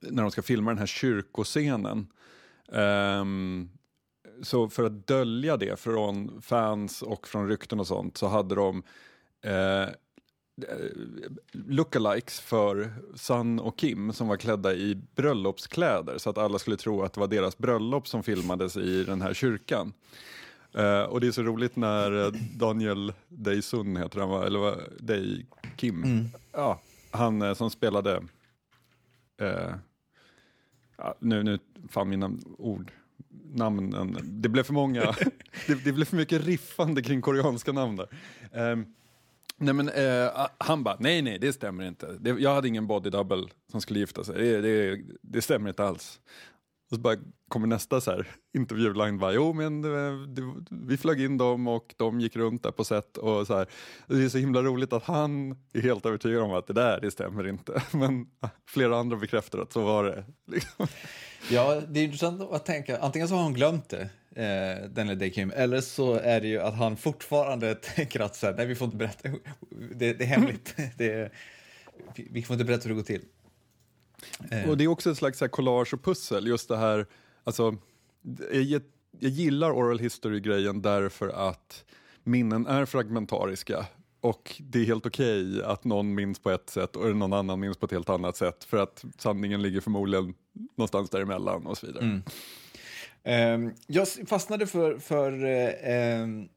när 0.00 0.22
de 0.22 0.30
ska 0.30 0.42
filma 0.42 0.70
den 0.70 0.78
här 0.78 0.86
kyrkoscenen, 0.86 2.06
um, 2.68 3.70
så 4.42 4.68
för 4.68 4.84
att 4.84 5.06
dölja 5.06 5.56
det 5.56 5.80
från 5.80 6.42
fans 6.42 7.02
och 7.02 7.28
från 7.28 7.48
rykten 7.48 7.80
och 7.80 7.86
sånt 7.86 8.16
så 8.16 8.26
hade 8.26 8.54
de 8.54 8.82
eh, 9.42 9.88
lookalikes 11.52 12.40
för 12.40 12.92
Sun 13.14 13.58
och 13.58 13.78
Kim 13.78 14.12
som 14.12 14.28
var 14.28 14.36
klädda 14.36 14.74
i 14.74 14.94
bröllopskläder 15.14 16.18
så 16.18 16.30
att 16.30 16.38
alla 16.38 16.58
skulle 16.58 16.76
tro 16.76 17.02
att 17.02 17.12
det 17.12 17.20
var 17.20 17.28
deras 17.28 17.58
bröllop 17.58 18.08
som 18.08 18.22
filmades 18.22 18.76
i 18.76 19.04
den 19.04 19.22
här 19.22 19.34
kyrkan. 19.34 19.92
Uh, 20.78 21.02
och 21.02 21.20
det 21.20 21.26
är 21.26 21.32
så 21.32 21.42
roligt 21.42 21.76
när 21.76 22.26
eh, 22.26 22.32
Daniel 22.54 23.12
Day-Sun 23.28 23.96
heter 23.96 24.20
han 24.20 24.28
va? 24.28 24.46
Eller 24.46 24.58
vad? 24.58 24.78
Day 24.98 25.46
Kim? 25.76 26.04
Mm. 26.04 26.28
Ja, 26.52 26.80
han 27.10 27.54
som 27.54 27.70
spelade, 27.70 28.16
uh, 29.42 29.74
ja, 30.96 31.14
nu, 31.18 31.42
nu, 31.42 31.58
fan 31.88 32.08
mina 32.08 32.30
ord, 32.58 32.92
namnen, 33.54 34.18
det 34.22 34.48
blev 34.48 34.62
för 34.62 34.72
många, 34.72 35.00
det, 35.66 35.84
det, 35.84 35.92
blev 35.92 36.04
för 36.04 36.16
mycket 36.16 36.44
riffande 36.44 37.02
kring 37.02 37.22
koreanska 37.22 37.72
namn 37.72 37.96
där. 37.96 38.08
Um, 38.72 38.94
nej 39.58 39.74
men 39.74 39.88
eh, 39.88 40.46
han 40.58 40.82
bara, 40.82 40.96
nej 41.00 41.22
nej 41.22 41.38
det 41.38 41.52
stämmer 41.52 41.84
inte, 41.84 42.16
det, 42.20 42.30
jag 42.30 42.54
hade 42.54 42.68
ingen 42.68 42.86
body 42.86 43.10
double 43.10 43.46
som 43.70 43.80
skulle 43.80 43.98
gifta 44.00 44.24
sig, 44.24 44.34
det, 44.34 44.60
det, 44.60 45.00
det 45.22 45.42
stämmer 45.42 45.68
inte 45.68 45.84
alls. 45.84 46.20
Och 46.90 46.96
så 46.96 47.00
bara 47.00 47.16
kommer 47.48 47.66
nästa 47.66 48.00
så 48.00 48.10
här 48.10 48.26
intervjuline 48.56 49.18
bara, 49.18 49.32
jo 49.32 49.52
men 49.52 49.84
eh, 49.84 50.20
det, 50.28 50.42
vi 50.70 50.96
flög 50.96 51.20
in 51.20 51.38
dem 51.38 51.68
och 51.68 51.94
de 51.96 52.20
gick 52.20 52.36
runt 52.36 52.62
där 52.62 52.70
på 52.70 52.84
set 52.84 53.16
och 53.16 53.46
så 53.46 53.56
här. 53.56 53.66
Det 54.06 54.24
är 54.24 54.28
så 54.28 54.38
himla 54.38 54.62
roligt 54.62 54.92
att 54.92 55.04
han 55.04 55.50
är 55.72 55.80
helt 55.80 56.06
övertygad 56.06 56.42
om 56.42 56.52
att 56.52 56.66
det 56.66 56.72
där, 56.72 57.00
det 57.00 57.10
stämmer 57.10 57.48
inte. 57.48 57.82
Men 57.92 58.26
ah, 58.40 58.48
flera 58.66 58.98
andra 58.98 59.16
bekräftar 59.16 59.58
att 59.58 59.72
så 59.72 59.84
var 59.84 60.04
det. 60.04 60.24
Liksom. 60.46 60.86
Ja, 61.50 61.80
det 61.88 62.00
är 62.00 62.04
intressant 62.04 62.42
att 62.42 62.66
tänka, 62.66 62.98
antingen 62.98 63.28
så 63.28 63.34
har 63.34 63.42
hon 63.42 63.54
glömt 63.54 63.88
det, 63.88 64.10
eh, 64.34 64.88
Daniel 64.90 65.18
Day-Kim, 65.18 65.52
eller 65.56 65.80
så 65.80 66.14
är 66.14 66.40
det 66.40 66.46
ju 66.48 66.60
att 66.60 66.74
han 66.74 66.96
fortfarande 66.96 67.74
tänker 67.94 68.20
att 68.20 68.36
så 68.36 68.46
här, 68.46 68.54
nej 68.54 68.66
vi 68.66 68.74
får 68.74 68.84
inte 68.84 68.96
berätta, 68.96 69.28
det, 69.94 70.12
det 70.12 70.24
är 70.24 70.28
hemligt, 70.28 70.74
det, 70.96 71.32
vi 72.14 72.42
får 72.42 72.54
inte 72.54 72.64
berätta 72.64 72.88
hur 72.88 72.90
det 72.90 72.94
går 72.94 73.06
till. 73.06 73.24
Och 74.68 74.76
det 74.76 74.84
är 74.84 74.88
också 74.88 75.10
ett 75.10 75.18
slags 75.18 75.40
här 75.40 75.48
collage 75.48 75.94
och 75.94 76.04
pussel, 76.04 76.46
just 76.46 76.68
det 76.68 76.76
här, 76.76 77.06
alltså, 77.44 77.76
jag, 78.52 78.82
jag 79.18 79.30
gillar 79.30 79.70
oral 79.70 79.98
history-grejen 79.98 80.82
därför 80.82 81.28
att 81.28 81.84
minnen 82.24 82.66
är 82.66 82.84
fragmentariska 82.84 83.86
och 84.20 84.62
det 84.64 84.78
är 84.80 84.84
helt 84.84 85.06
okej 85.06 85.48
okay 85.50 85.62
att 85.62 85.84
någon 85.84 86.14
minns 86.14 86.38
på 86.38 86.50
ett 86.50 86.70
sätt 86.70 86.96
och 86.96 87.16
någon 87.16 87.32
annan 87.32 87.60
minns 87.60 87.76
på 87.76 87.86
ett 87.86 87.92
helt 87.92 88.08
annat 88.08 88.36
sätt 88.36 88.64
för 88.64 88.76
att 88.76 89.04
sanningen 89.18 89.62
ligger 89.62 89.80
förmodligen 89.80 90.34
någonstans 90.76 91.10
däremellan 91.10 91.66
och 91.66 91.78
så 91.78 91.86
vidare. 91.86 92.04
Mm. 92.04 92.22
Um, 93.24 93.74
jag 93.86 94.08
fastnade 94.08 94.66
för, 94.66 94.98
för 94.98 95.44
um, 96.22 96.48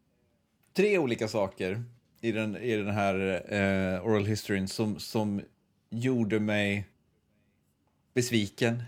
tre 0.73 0.97
olika 0.97 1.27
saker 1.27 1.83
i 2.21 2.31
den, 2.31 2.57
i 2.57 2.75
den 2.75 2.89
här 2.89 3.15
uh, 3.53 4.05
oral 4.05 4.25
historyn 4.25 4.67
som, 4.67 4.99
som 4.99 5.41
gjorde 5.89 6.39
mig 6.39 6.85
besviken, 8.13 8.83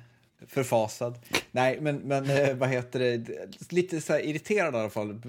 förfasad. 0.48 1.20
Nej, 1.52 1.82
men, 1.82 1.96
men 1.98 2.30
eh, 2.30 2.56
vad 2.56 2.70
heter 2.70 3.00
det, 3.00 3.28
lite 3.72 4.02
så 4.02 4.20
irriterad 4.20 4.74
i 4.74 4.78
alla 4.78 4.90
fall 4.90 5.22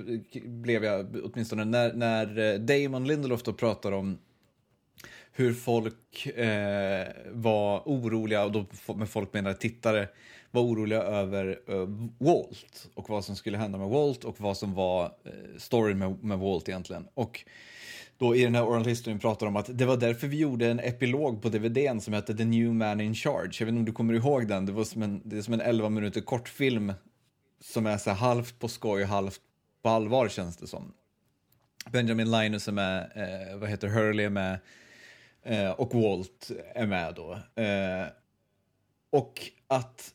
blev 0.44 0.84
jag 0.84 1.16
åtminstone 1.24 1.64
när, 1.64 1.92
när 1.92 2.38
eh, 2.38 2.58
Damon 2.58 3.06
Lindelof 3.06 3.42
då 3.42 3.52
pratar 3.52 3.92
om 3.92 4.18
hur 5.32 5.54
folk 5.54 6.26
eh, 6.26 7.08
var 7.30 7.82
oroliga, 7.84 8.44
och 8.44 8.52
då 8.52 8.66
med 8.94 9.08
folk 9.08 9.32
menar 9.32 9.52
tittare, 9.52 10.08
var 10.54 10.62
oroliga 10.62 11.02
över 11.02 11.58
uh, 11.70 12.08
Walt 12.18 12.88
och 12.94 13.08
vad 13.08 13.24
som 13.24 13.36
skulle 13.36 13.58
hända 13.58 13.78
med 13.78 13.88
Walt 13.88 14.24
och 14.24 14.40
vad 14.40 14.56
som 14.56 14.74
var 14.74 15.04
uh, 15.04 15.58
storyn 15.58 15.98
med, 15.98 16.24
med 16.24 16.38
Walt 16.38 16.68
egentligen. 16.68 17.08
Och 17.14 17.44
då 18.18 18.36
i 18.36 18.42
den 18.42 18.54
här 18.54 18.64
oral 18.64 18.84
historyn 18.84 19.18
pratar 19.18 19.46
om 19.46 19.56
att 19.56 19.78
det 19.78 19.86
var 19.86 19.96
därför 19.96 20.26
vi 20.26 20.38
gjorde 20.38 20.66
en 20.66 20.80
epilog 20.80 21.42
på 21.42 21.48
DVDn 21.48 22.00
som 22.00 22.14
hette 22.14 22.34
The 22.34 22.44
New 22.44 22.74
Man 22.74 23.00
in 23.00 23.14
Charge. 23.14 23.50
Jag 23.58 23.66
vet 23.66 23.68
inte 23.68 23.78
om 23.78 23.84
du 23.84 23.92
kommer 23.92 24.14
ihåg 24.14 24.48
den, 24.48 24.66
det, 24.66 24.72
var 24.72 24.84
som 24.84 25.02
en, 25.02 25.22
det 25.24 25.38
är 25.38 25.42
som 25.42 25.54
en 25.54 25.60
11 25.60 25.88
minuter 25.88 26.20
kortfilm 26.20 26.92
som 27.60 27.86
är 27.86 27.98
så 27.98 28.10
här 28.10 28.16
halvt 28.16 28.58
på 28.58 28.68
skoj 28.68 29.02
och 29.02 29.08
halvt 29.08 29.40
på 29.82 29.88
allvar 29.88 30.28
känns 30.28 30.56
det 30.56 30.66
som. 30.66 30.92
Benjamin 31.90 32.30
Linus 32.30 32.68
är 32.68 32.72
med, 32.72 33.12
eh, 33.14 33.56
vad 33.56 33.68
heter 33.68 33.88
Hurley 33.88 34.26
är 34.26 34.30
med 34.30 34.58
eh, 35.42 35.70
och 35.70 35.94
Walt 35.94 36.50
är 36.74 36.86
med 36.86 37.14
då. 37.14 37.32
Eh, 37.62 38.06
och 39.10 39.50
att 39.66 40.14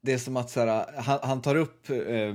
det 0.00 0.12
är 0.12 0.18
som 0.18 0.36
att 0.36 0.50
så 0.50 0.60
här, 0.60 0.92
han, 0.96 1.18
han 1.22 1.42
tar 1.42 1.54
upp 1.56 1.90
eh, 1.90 2.34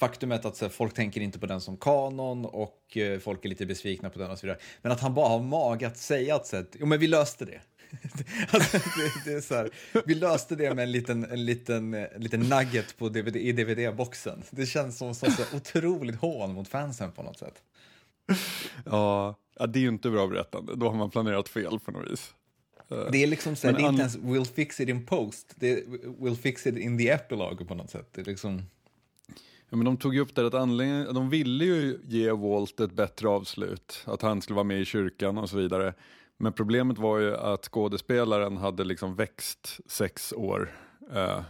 faktumet 0.00 0.44
att 0.44 0.56
så 0.56 0.64
här, 0.64 0.70
folk 0.70 0.94
tänker 0.94 1.20
inte 1.20 1.38
på 1.38 1.46
den 1.46 1.60
som 1.60 1.76
kanon 1.76 2.44
och 2.44 2.96
eh, 2.96 3.18
folk 3.18 3.44
är 3.44 3.48
lite 3.48 3.66
besvikna 3.66 4.10
på 4.10 4.18
den 4.18 4.30
och 4.30 4.38
så 4.38 4.46
vidare. 4.46 4.60
Men 4.82 4.92
att 4.92 5.00
han 5.00 5.14
bara 5.14 5.28
har 5.28 5.40
mag 5.42 5.84
att 5.84 5.96
säga 5.96 6.36
att 6.36 6.46
så 6.46 6.56
här, 6.56 6.66
jo 6.72 6.86
men 6.86 6.98
vi 6.98 7.06
löste 7.06 7.44
det. 7.44 7.60
alltså, 8.50 8.78
det, 8.78 9.24
det, 9.24 9.32
är 9.32 9.40
så 9.40 9.54
här, 9.54 9.70
vi 10.06 10.14
löste 10.14 10.56
det 10.56 10.74
med 10.74 10.82
en 10.82 10.92
liten, 10.92 11.24
en 11.24 11.44
liten, 11.44 11.94
en 11.94 12.22
liten 12.22 12.40
nugget 12.40 12.96
på 12.98 13.08
DVD, 13.08 13.36
i 13.36 13.52
DVD-boxen. 13.52 14.42
Det 14.50 14.66
känns 14.66 14.98
som 14.98 15.14
som 15.14 15.30
så 15.30 15.56
otroligt 15.56 16.16
hån 16.16 16.54
mot 16.54 16.68
fansen 16.68 17.12
på 17.12 17.22
något 17.22 17.38
sätt. 17.38 17.62
Ja, 18.84 19.34
det 19.68 19.78
är 19.78 19.82
ju 19.82 19.88
inte 19.88 20.10
bra 20.10 20.26
berättande. 20.26 20.76
Då 20.76 20.88
har 20.88 20.96
man 20.96 21.10
planerat 21.10 21.48
fel 21.48 21.78
på 21.80 21.90
något 21.90 22.10
vis. 22.10 22.34
Det 22.90 23.22
är 23.22 23.26
liksom 23.26 23.56
så 23.56 23.66
här, 23.66 23.74
det 23.74 23.82
är 23.82 23.88
inte 23.88 24.00
ens 24.00 24.18
we'll 24.18 24.54
fix 24.54 24.80
it 24.80 24.88
in 24.88 25.06
post, 25.06 25.54
det 25.56 25.72
är 25.72 25.84
we'll 26.20 26.36
fix 26.36 26.66
it 26.66 26.76
in 26.76 26.98
the 26.98 27.08
epilogue 27.08 27.66
på 27.66 27.74
något 27.74 27.90
sätt. 27.90 28.08
Det 28.12 28.20
är 28.20 28.24
liksom... 28.24 28.62
Ja, 29.68 29.76
men 29.76 29.84
de 29.84 29.96
tog 29.96 30.14
ju 30.14 30.20
upp 30.20 30.34
det 30.34 30.46
att 30.46 30.54
anledningen, 30.54 31.14
de 31.14 31.30
ville 31.30 31.64
ju 31.64 31.98
ge 32.04 32.30
Walt 32.30 32.80
ett 32.80 32.92
bättre 32.92 33.28
avslut, 33.28 34.02
att 34.04 34.22
han 34.22 34.42
skulle 34.42 34.54
vara 34.54 34.64
med 34.64 34.80
i 34.80 34.84
kyrkan 34.84 35.38
och 35.38 35.50
så 35.50 35.56
vidare. 35.56 35.94
Men 36.36 36.52
problemet 36.52 36.98
var 36.98 37.18
ju 37.18 37.36
att 37.36 37.64
skådespelaren 37.64 38.56
hade 38.56 38.84
liksom 38.84 39.14
växt 39.14 39.80
sex 39.86 40.32
år 40.32 40.72
eh, 41.14 41.42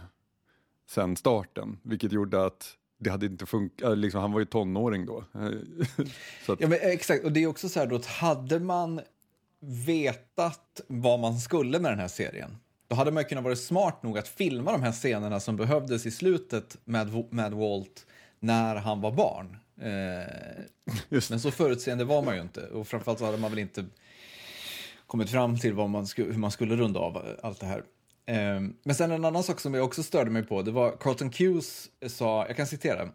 sen 0.89 1.15
starten, 1.15 1.77
vilket 1.83 2.11
gjorde 2.11 2.45
att 2.45 2.77
det 2.99 3.09
hade 3.09 3.25
inte 3.25 3.45
funkat, 3.45 3.89
eh, 3.89 3.95
liksom, 3.95 4.21
han 4.21 4.31
var 4.31 4.39
ju 4.39 4.45
tonåring 4.45 5.05
då. 5.05 5.17
att... 6.47 6.61
Ja 6.61 6.67
men 6.67 6.79
exakt, 6.81 7.23
och 7.23 7.31
det 7.31 7.43
är 7.43 7.47
också 7.47 7.69
så 7.69 7.79
här 7.79 7.87
då 7.87 7.95
att 7.95 8.05
hade 8.05 8.59
man 8.59 9.01
vetat 9.61 10.81
vad 10.87 11.19
man 11.19 11.39
skulle 11.39 11.79
med 11.79 11.91
den 11.91 11.99
här 11.99 12.07
serien, 12.07 12.57
då 12.87 12.95
hade 12.95 13.11
man 13.11 13.25
kunnat 13.25 13.43
vara 13.43 13.55
smart 13.55 14.03
nog 14.03 14.17
att 14.17 14.27
filma 14.27 14.71
de 14.71 14.83
här 14.83 14.91
scenerna 14.91 15.39
som 15.39 15.55
behövdes 15.55 16.05
i 16.05 16.11
slutet 16.11 16.77
med, 16.85 17.25
med 17.29 17.53
Walt 17.53 18.05
när 18.39 18.75
han 18.75 19.01
var 19.01 19.11
barn. 19.11 19.57
Eh, 19.81 21.19
men 21.29 21.39
så 21.39 21.51
förutseende 21.51 22.03
var 22.03 22.21
man 22.21 22.35
ju 22.35 22.41
inte. 22.41 22.67
Och 22.67 22.87
framförallt 22.87 23.19
så 23.19 23.25
hade 23.25 23.37
man 23.37 23.51
väl 23.51 23.59
inte 23.59 23.85
kommit 25.07 25.29
fram 25.29 25.59
till 25.59 25.73
vad 25.73 25.89
man 25.89 26.07
hur 26.15 26.33
man 26.33 26.51
skulle 26.51 26.75
runda 26.75 26.99
av 26.99 27.37
allt 27.43 27.59
det 27.59 27.65
här. 27.65 27.83
Eh, 28.25 28.61
men 28.83 28.95
sen 28.95 29.11
en 29.11 29.25
annan 29.25 29.43
sak 29.43 29.59
som 29.59 29.73
jag 29.73 29.85
också 29.85 30.03
störde 30.03 30.31
mig 30.31 30.43
på, 30.43 30.61
det 30.61 30.71
var 30.71 30.97
Carlton 30.99 31.29
Cuse 31.29 31.89
sa, 32.07 32.45
jag 32.47 32.57
kan 32.57 32.67
citera. 32.67 33.09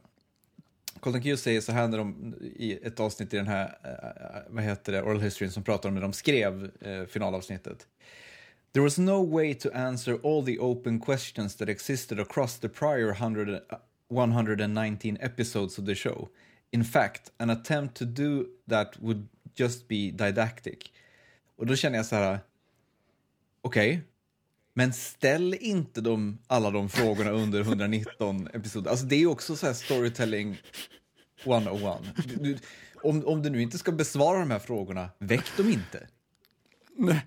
Colton 1.01 1.23
Cuse 1.23 1.43
säger 1.43 1.61
så 1.61 1.73
här 1.73 1.89
när 1.89 1.99
de, 1.99 2.35
i 2.41 2.79
ett 2.83 3.01
avsnitt 3.01 3.35
i 3.35 3.37
den 3.37 3.47
här, 3.47 3.67
uh, 3.67 4.55
vad 4.55 4.65
heter 4.65 4.93
det, 4.93 5.03
Oral 5.03 5.21
History 5.21 5.51
som 5.51 5.63
pratar 5.63 5.89
om 5.89 5.95
när 5.95 6.03
de 6.03 6.13
skrev 6.13 6.71
uh, 6.87 7.07
finalavsnittet. 7.07 7.87
There 8.73 8.83
was 8.83 8.99
no 8.99 9.27
way 9.27 9.55
to 9.55 9.71
answer 9.75 10.19
all 10.25 10.45
the 10.45 10.59
open 10.59 11.01
questions 11.01 11.57
that 11.57 11.69
existed 11.69 12.21
across 12.21 12.59
the 12.59 12.69
prior 12.69 13.09
100, 13.09 13.61
119 14.09 15.19
episodes 15.21 15.79
of 15.79 15.87
the 15.87 15.95
show. 15.95 16.29
In 16.71 16.85
fact, 16.85 17.33
an 17.39 17.51
attempt 17.51 17.97
to 17.97 18.05
do 18.05 18.45
that 18.69 18.97
would 19.01 19.29
just 19.55 19.89
be 19.89 20.11
didactic. 20.11 20.79
Och 21.57 21.67
då 21.67 21.77
känner 21.77 21.97
jag 21.97 22.07
så 22.07 22.17
här, 22.17 22.39
okej, 23.63 23.91
okay, 23.93 24.03
men 24.79 24.93
ställ 24.93 25.55
inte 25.61 26.01
de, 26.01 26.39
alla 26.47 26.71
de 26.71 26.89
frågorna 26.89 27.31
under 27.31 27.61
119 27.61 28.49
episoder. 28.55 28.91
Alltså 28.91 29.07
det 29.07 29.23
är 29.23 29.27
också 29.27 29.57
så 29.57 29.67
här 29.67 29.75
storytelling 29.75 30.63
101. 31.45 31.99
Du, 32.41 32.59
om, 32.95 33.27
om 33.27 33.43
du 33.43 33.51
nu 33.51 33.63
inte 33.63 33.79
ska 33.79 33.93
besvara 33.93 34.39
de 34.39 34.51
här 34.51 34.59
frågorna, 34.59 35.11
väck 35.19 35.57
dem 35.57 35.69
inte. 35.69 36.09
Nej. 36.97 37.27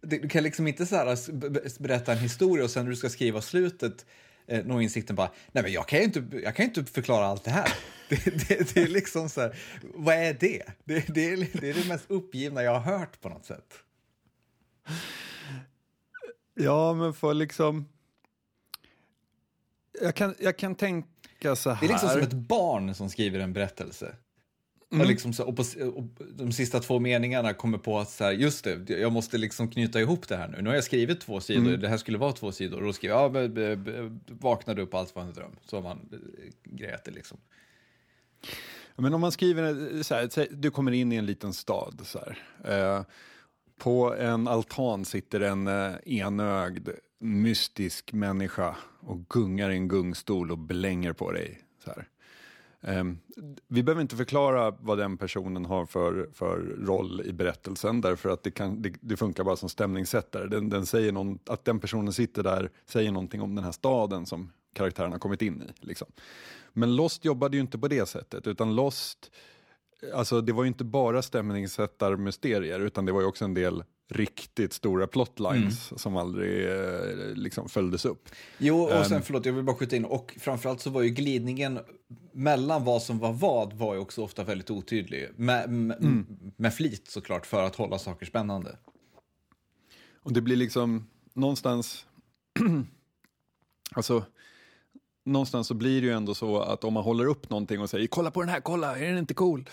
Du, 0.00 0.18
du 0.18 0.28
kan 0.28 0.42
liksom 0.42 0.66
inte 0.66 0.86
så 0.86 0.96
här 0.96 1.82
berätta 1.82 2.12
en 2.12 2.18
historia 2.18 2.64
och 2.64 2.70
sen 2.70 2.84
när 2.84 2.90
du 2.90 2.96
ska 2.96 3.08
skriva 3.08 3.42
slutet 3.42 4.06
eh, 4.46 4.64
nå 4.64 4.80
insikten 4.80 5.16
bara, 5.16 5.30
nej 5.52 5.62
men 5.62 5.72
jag 5.72 5.88
kan 5.88 5.98
ju 5.98 6.04
inte, 6.04 6.24
jag 6.42 6.56
kan 6.56 6.64
inte 6.64 6.84
förklara 6.84 7.26
allt 7.26 7.44
det 7.44 7.50
här. 7.50 7.72
Det, 8.08 8.48
det, 8.48 8.74
det 8.74 8.82
är 8.82 8.88
liksom 8.88 9.28
så 9.28 9.40
här, 9.40 9.56
vad 9.82 10.14
är 10.14 10.36
det? 10.40 10.62
Det, 10.84 11.14
det, 11.14 11.30
är, 11.32 11.60
det 11.60 11.70
är 11.70 11.74
det 11.74 11.88
mest 11.88 12.04
uppgivna 12.08 12.62
jag 12.62 12.80
har 12.80 12.98
hört 12.98 13.20
på 13.20 13.28
något 13.28 13.46
sätt. 13.46 13.74
Ja, 16.58 16.94
men 16.94 17.14
för 17.14 17.34
liksom... 17.34 17.88
Jag 20.00 20.14
kan, 20.14 20.34
jag 20.38 20.56
kan 20.56 20.74
tänka 20.74 21.56
så 21.56 21.70
här. 21.70 21.80
Det 21.80 21.86
är 21.86 21.88
liksom 21.88 22.08
som 22.08 22.20
ett 22.20 22.32
barn 22.32 22.94
som 22.94 23.10
skriver 23.10 23.40
en 23.40 23.52
berättelse. 23.52 24.16
Mm. 24.92 25.00
Och, 25.00 25.06
liksom 25.06 25.32
så, 25.32 25.44
och, 25.44 25.56
på, 25.56 25.62
och 25.94 26.04
de 26.34 26.52
sista 26.52 26.80
två 26.80 26.98
meningarna 26.98 27.54
kommer 27.54 27.78
på 27.78 27.98
att 27.98 28.10
så 28.10 28.24
här, 28.24 28.32
just 28.32 28.64
det, 28.64 28.90
jag 28.90 29.12
måste 29.12 29.38
liksom 29.38 29.70
knyta 29.70 30.00
ihop 30.00 30.28
det 30.28 30.36
här 30.36 30.48
nu. 30.48 30.62
Nu 30.62 30.68
har 30.68 30.74
jag 30.74 30.84
skrivit 30.84 31.20
två 31.20 31.40
sidor, 31.40 31.68
mm. 31.68 31.80
det 31.80 31.88
här 31.88 31.96
skulle 31.96 32.18
vara 32.18 32.32
två 32.32 32.52
sidor. 32.52 32.78
Och 32.78 32.86
då 32.86 32.92
skriver 32.92 33.14
jag, 33.14 33.36
ja, 33.36 33.48
be, 33.48 33.76
be, 33.76 34.10
vaknade 34.26 34.82
upp, 34.82 34.94
allt 34.94 35.14
var 35.14 35.22
en 35.22 35.32
dröm. 35.32 35.56
Så 35.64 35.80
man 35.80 36.08
eh, 36.12 36.18
grejat 36.64 37.04
det 37.04 37.10
liksom. 37.10 37.38
Men 38.96 39.14
om 39.14 39.20
man 39.20 39.32
skriver, 39.32 40.02
så 40.02 40.14
här, 40.14 40.48
du 40.50 40.70
kommer 40.70 40.92
in 40.92 41.12
i 41.12 41.16
en 41.16 41.26
liten 41.26 41.52
stad. 41.52 42.00
Så 42.04 42.18
här, 42.18 42.38
eh, 42.64 43.04
på 43.78 44.14
en 44.14 44.48
altan 44.48 45.04
sitter 45.04 45.40
en 45.40 45.66
eh, 45.66 45.94
enögd, 46.04 46.88
mystisk 47.18 48.12
människa 48.12 48.76
och 49.00 49.28
gungar 49.28 49.70
i 49.70 49.74
en 49.74 49.88
gungstol 49.88 50.50
och 50.50 50.58
blänger 50.58 51.12
på 51.12 51.32
dig. 51.32 51.60
Så 51.84 51.90
här. 51.90 52.08
Um, 52.80 53.18
vi 53.68 53.82
behöver 53.82 54.02
inte 54.02 54.16
förklara 54.16 54.70
vad 54.70 54.98
den 54.98 55.16
personen 55.16 55.64
har 55.64 55.86
för, 55.86 56.28
för 56.32 56.58
roll 56.86 57.22
i 57.24 57.32
berättelsen 57.32 58.00
därför 58.00 58.28
att 58.28 58.42
det, 58.42 58.50
kan, 58.50 58.82
det, 58.82 58.94
det 59.00 59.16
funkar 59.16 59.44
bara 59.44 59.56
som 59.56 59.68
stämningssättare. 59.68 60.48
Den, 60.48 60.68
den 60.68 60.86
säger 60.86 61.12
någon, 61.12 61.38
att 61.46 61.64
den 61.64 61.80
personen 61.80 62.12
sitter 62.12 62.42
där 62.42 62.70
säger 62.86 63.12
någonting 63.12 63.42
om 63.42 63.54
den 63.54 63.64
här 63.64 63.72
staden 63.72 64.26
som 64.26 64.52
karaktären 64.72 65.12
har 65.12 65.18
kommit 65.18 65.42
in 65.42 65.62
i. 65.62 65.86
Liksom. 65.86 66.08
Men 66.72 66.96
Lost 66.96 67.24
jobbade 67.24 67.56
ju 67.56 67.60
inte 67.60 67.78
på 67.78 67.88
det 67.88 68.08
sättet 68.08 68.46
utan 68.46 68.74
Lost 68.74 69.30
Alltså 70.14 70.40
det 70.40 70.52
var 70.52 70.64
ju 70.64 70.68
inte 70.68 70.84
bara 70.84 71.22
stämningssättarmysterier 71.22 72.80
utan 72.80 73.06
det 73.06 73.12
var 73.12 73.20
ju 73.20 73.26
också 73.26 73.44
en 73.44 73.54
del 73.54 73.84
riktigt 74.08 74.72
stora 74.72 75.06
plotlines 75.06 75.90
mm. 75.90 75.98
som 75.98 76.16
aldrig 76.16 76.68
eh, 76.68 77.34
liksom 77.34 77.68
följdes 77.68 78.04
upp. 78.04 78.28
Jo, 78.58 78.80
och 78.80 79.06
sen 79.06 79.16
um, 79.16 79.22
förlåt, 79.22 79.46
jag 79.46 79.52
vill 79.52 79.64
bara 79.64 79.76
skjuta 79.76 79.96
in, 79.96 80.04
och 80.04 80.36
framförallt 80.40 80.80
så 80.80 80.90
var 80.90 81.02
ju 81.02 81.10
glidningen 81.10 81.78
mellan 82.32 82.84
vad 82.84 83.02
som 83.02 83.18
var 83.18 83.32
vad 83.32 83.72
var 83.72 83.94
ju 83.94 84.00
också 84.00 84.22
ofta 84.22 84.44
väldigt 84.44 84.70
otydlig. 84.70 85.28
Med, 85.36 85.70
med, 85.70 86.00
mm. 86.00 86.26
med 86.56 86.74
flit 86.74 87.10
såklart, 87.10 87.46
för 87.46 87.62
att 87.62 87.76
hålla 87.76 87.98
saker 87.98 88.26
spännande. 88.26 88.76
Och 90.22 90.32
det 90.32 90.40
blir 90.40 90.56
liksom 90.56 91.06
någonstans, 91.32 92.06
alltså 93.94 94.24
någonstans 95.24 95.66
så 95.66 95.74
blir 95.74 96.00
det 96.00 96.06
ju 96.06 96.12
ändå 96.12 96.34
så 96.34 96.60
att 96.60 96.84
om 96.84 96.92
man 96.92 97.04
håller 97.04 97.26
upp 97.26 97.50
någonting 97.50 97.80
och 97.80 97.90
säger 97.90 98.06
kolla 98.06 98.30
på 98.30 98.40
den 98.40 98.48
här, 98.48 98.60
kolla, 98.60 98.98
är 98.98 99.08
den 99.08 99.18
inte 99.18 99.34
cool? 99.34 99.68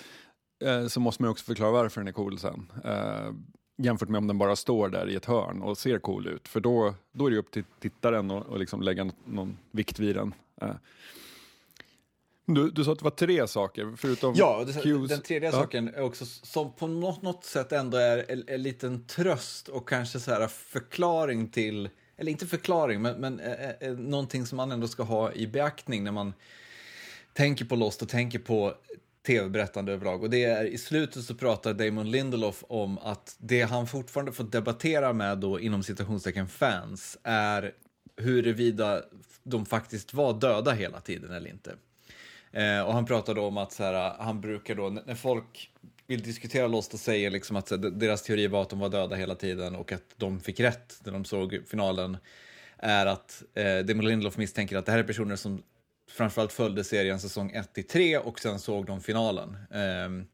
Eh, 0.64 0.88
så 0.88 1.00
måste 1.00 1.22
man 1.22 1.32
också 1.32 1.46
förklara 1.46 1.72
varför 1.72 2.02
den 2.02 2.08
är 2.08 2.12
cool 2.12 2.40
sen. 2.40 2.72
Eh, 2.84 3.32
jämfört 3.78 4.10
med 4.10 4.18
om 4.18 4.28
den 4.28 4.38
bara 4.38 4.56
står 4.56 4.90
där 4.90 5.10
i 5.10 5.16
ett 5.16 5.26
hörn 5.26 5.62
och 5.62 5.78
ser 5.78 6.00
cool 6.00 6.28
ut. 6.28 6.48
För 6.48 6.60
då, 6.60 6.94
då 7.12 7.28
är 7.28 7.32
det 7.32 7.38
upp 7.38 7.52
till 7.52 7.64
tittaren 7.80 8.32
att 8.32 8.48
och 8.48 8.60
liksom 8.60 8.82
lägga 8.82 9.12
någon 9.26 9.58
vikt 9.72 10.00
vid 10.00 10.16
den. 10.16 10.34
Eh. 10.62 10.76
Du, 12.46 12.70
du 12.70 12.84
sa 12.84 12.92
att 12.92 13.00
det 13.00 13.04
var 13.04 13.12
tre 13.12 13.48
saker, 13.48 13.94
förutom 13.98 14.34
Ja, 14.38 14.66
det, 14.66 15.08
den 15.08 15.22
tredje 15.22 15.50
ja. 15.50 15.52
saken 15.52 15.88
är 15.88 16.02
också 16.02 16.26
som 16.26 16.74
på 16.74 16.88
något, 16.88 17.22
något 17.22 17.46
sätt 17.46 17.72
ändå 17.72 17.98
är 17.98 18.32
en, 18.32 18.44
en 18.48 18.62
liten 18.62 19.06
tröst 19.06 19.68
och 19.68 19.90
kanske 19.90 20.20
så 20.20 20.32
här 20.32 20.48
förklaring 20.48 21.48
till, 21.48 21.90
eller 22.18 22.32
inte 22.32 22.48
förklaring, 22.48 23.02
men, 23.02 23.22
men 23.22 23.40
eh, 23.40 23.70
eh, 23.80 23.94
någonting 23.94 24.46
som 24.46 24.56
man 24.58 24.72
ändå 24.72 24.88
ska 24.88 25.04
ha 25.04 25.34
i 25.34 25.48
beaktning 25.48 26.04
när 26.04 26.12
man 26.12 26.34
tänker 27.34 27.66
på 27.66 27.76
Lost 27.76 28.02
och 28.02 28.10
tänker 28.10 28.40
på 28.40 28.74
tv-berättande 29.26 29.94
överlag. 29.94 30.24
Och 30.24 30.30
det 30.30 30.44
är 30.44 30.66
i 30.66 30.78
slutet 30.78 31.24
så 31.24 31.36
pratar 31.36 31.74
Damon 31.74 32.12
Lindelof 32.12 32.64
om 32.68 32.98
att 32.98 33.36
det 33.40 33.62
han 33.62 33.88
fortfarande 33.88 34.32
får 34.32 34.44
debattera 34.44 35.14
med 35.14 35.38
då 35.38 35.60
inom 35.60 35.84
citationstecken 35.84 36.48
fans 36.48 37.18
är 37.24 37.72
huruvida 38.18 39.02
de 39.44 39.66
faktiskt 39.66 40.14
var 40.14 40.34
döda 40.34 40.72
hela 40.72 41.00
tiden 41.00 41.32
eller 41.34 41.50
inte. 41.50 41.76
Eh, 42.52 42.82
och 42.82 42.94
han 42.94 43.06
pratar 43.06 43.38
om 43.38 43.58
att 43.58 43.72
så 43.72 43.84
här, 43.84 44.16
han 44.20 44.42
brukar 44.42 44.76
då, 44.76 44.90
när 44.90 45.16
folk 45.16 45.72
vill 46.08 46.22
diskutera 46.22 46.68
Lost 46.68 46.94
och 46.94 47.00
säger 47.00 47.32
liksom 47.32 47.56
att 47.56 47.70
här, 47.70 47.78
deras 47.78 48.24
teori 48.24 48.48
var 48.48 48.62
att 48.62 48.70
de 48.70 48.80
var 48.80 48.90
döda 48.90 49.16
hela 49.16 49.36
tiden 49.36 49.76
och 49.76 49.92
att 49.92 50.04
de 50.18 50.40
fick 50.40 50.60
rätt 50.60 51.00
när 51.04 51.12
de 51.12 51.26
såg 51.26 51.60
finalen 51.68 52.18
är 52.78 53.06
att 53.06 53.44
eh, 53.54 53.78
Damon 53.78 54.06
Lindelof 54.06 54.38
misstänker 54.38 54.78
att 54.78 54.86
det 54.86 54.92
här 54.92 55.00
är 55.00 55.04
personer 55.04 55.36
som 55.36 55.64
framförallt 56.12 56.54
följde 56.54 56.84
serien 56.84 57.20
säsong 57.20 57.52
1 57.52 57.74
till 57.74 57.88
3 57.88 58.18
och 58.18 58.40
sen 58.40 58.60
såg 58.60 58.86
de 58.86 59.02
finalen. 59.02 59.58
Um, 60.06 60.28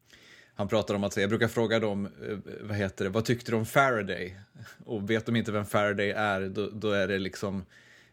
han 0.60 0.68
pratar 0.68 0.94
om 0.94 1.04
att, 1.04 1.16
jag 1.16 1.28
brukar 1.28 1.48
fråga 1.48 1.78
dem, 1.78 2.06
eh, 2.06 2.38
vad 2.60 2.76
heter 2.76 3.04
det, 3.04 3.10
vad 3.10 3.24
tyckte 3.24 3.50
de 3.50 3.56
om 3.56 3.66
Faraday? 3.66 4.36
Och 4.84 5.10
vet 5.10 5.26
de 5.26 5.36
inte 5.36 5.52
vem 5.52 5.66
Faraday 5.66 6.10
är, 6.10 6.48
då, 6.48 6.70
då, 6.70 6.92
är 6.92 7.08
det 7.08 7.18
liksom, 7.18 7.64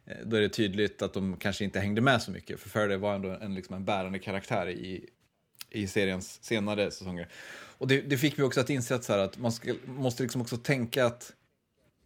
eh, 0.05 0.17
då 0.25 0.35
är 0.35 0.41
det 0.41 0.49
tydligt 0.49 1.01
att 1.01 1.13
de 1.13 1.37
kanske 1.37 1.63
inte 1.63 1.79
hängde 1.79 2.01
med 2.01 2.21
så 2.21 2.31
mycket, 2.31 2.59
för 2.59 2.69
Faraday 2.69 2.97
var 2.97 3.15
ändå 3.15 3.29
en, 3.29 3.55
liksom 3.55 3.75
en 3.75 3.85
bärande 3.85 4.19
karaktär 4.19 4.69
i, 4.69 5.09
i 5.69 5.87
seriens 5.87 6.43
senare 6.43 6.91
säsonger. 6.91 7.27
Och 7.77 7.87
det, 7.87 8.01
det 8.01 8.17
fick 8.17 8.37
mig 8.37 8.45
också 8.45 8.59
att 8.59 8.69
inse 8.69 8.95
att, 8.95 9.03
så 9.03 9.13
här, 9.13 9.19
att 9.19 9.37
man 9.37 9.51
ska, 9.51 9.73
måste 9.85 10.23
liksom 10.23 10.41
också 10.41 10.57
tänka 10.57 11.05
att 11.05 11.33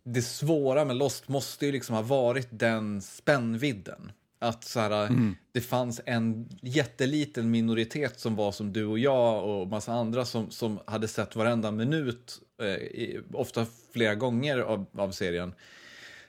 det 0.04 0.22
svåra 0.22 0.86
med 0.86 0.96
Lost 0.96 1.28
måste 1.28 1.66
ju 1.66 1.72
liksom 1.72 1.96
ha 1.96 2.02
varit 2.02 2.48
den 2.52 3.02
spännvidden. 3.02 4.12
Att 4.44 4.64
så 4.64 4.80
här, 4.80 5.08
mm. 5.08 5.36
det 5.52 5.62
fanns 5.62 6.02
en 6.06 6.50
jätteliten 6.62 7.52
minoritet 7.52 8.20
som 8.20 8.36
var 8.36 8.52
som 8.52 8.74
du 8.74 8.86
och 8.86 9.00
jag 9.00 9.46
och 9.50 9.68
massa 9.68 9.94
andra 9.94 10.26
som, 10.26 10.52
som 10.52 10.80
hade 10.86 11.08
sett 11.08 11.36
varenda 11.36 11.72
minut, 11.72 12.40
eh, 12.62 13.22
ofta 13.34 13.66
flera 13.94 14.16
gånger 14.16 14.58
av, 14.58 14.86
av 14.94 15.12
serien. 15.12 15.54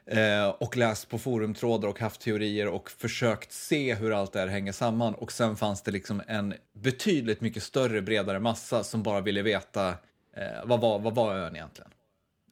Eh, 0.07 0.49
och 0.49 0.77
läst 0.77 1.09
på 1.09 1.19
forumtrådar 1.19 1.89
och 1.89 2.01
haft 2.01 2.21
teorier 2.21 2.69
och 2.69 2.91
försökt 2.91 3.53
se 3.53 3.95
hur 3.95 4.13
allt 4.13 4.33
det 4.33 4.41
här 4.41 4.47
hänger 4.47 4.73
samman. 4.73 5.15
Och 5.15 5.33
sen 5.33 5.57
fanns 5.57 5.83
det 5.83 5.91
liksom 5.91 6.23
en 6.27 6.55
betydligt 6.73 7.41
mycket 7.41 7.63
större, 7.63 8.03
bredare 8.03 8.41
massa 8.41 8.85
som 8.85 9.03
bara 9.03 9.21
ville 9.21 9.43
veta 9.43 9.89
eh, 10.37 10.65
vad, 10.65 10.81
var, 10.81 10.99
vad 10.99 11.15
var 11.15 11.35
ön 11.35 11.57
egentligen? 11.57 11.91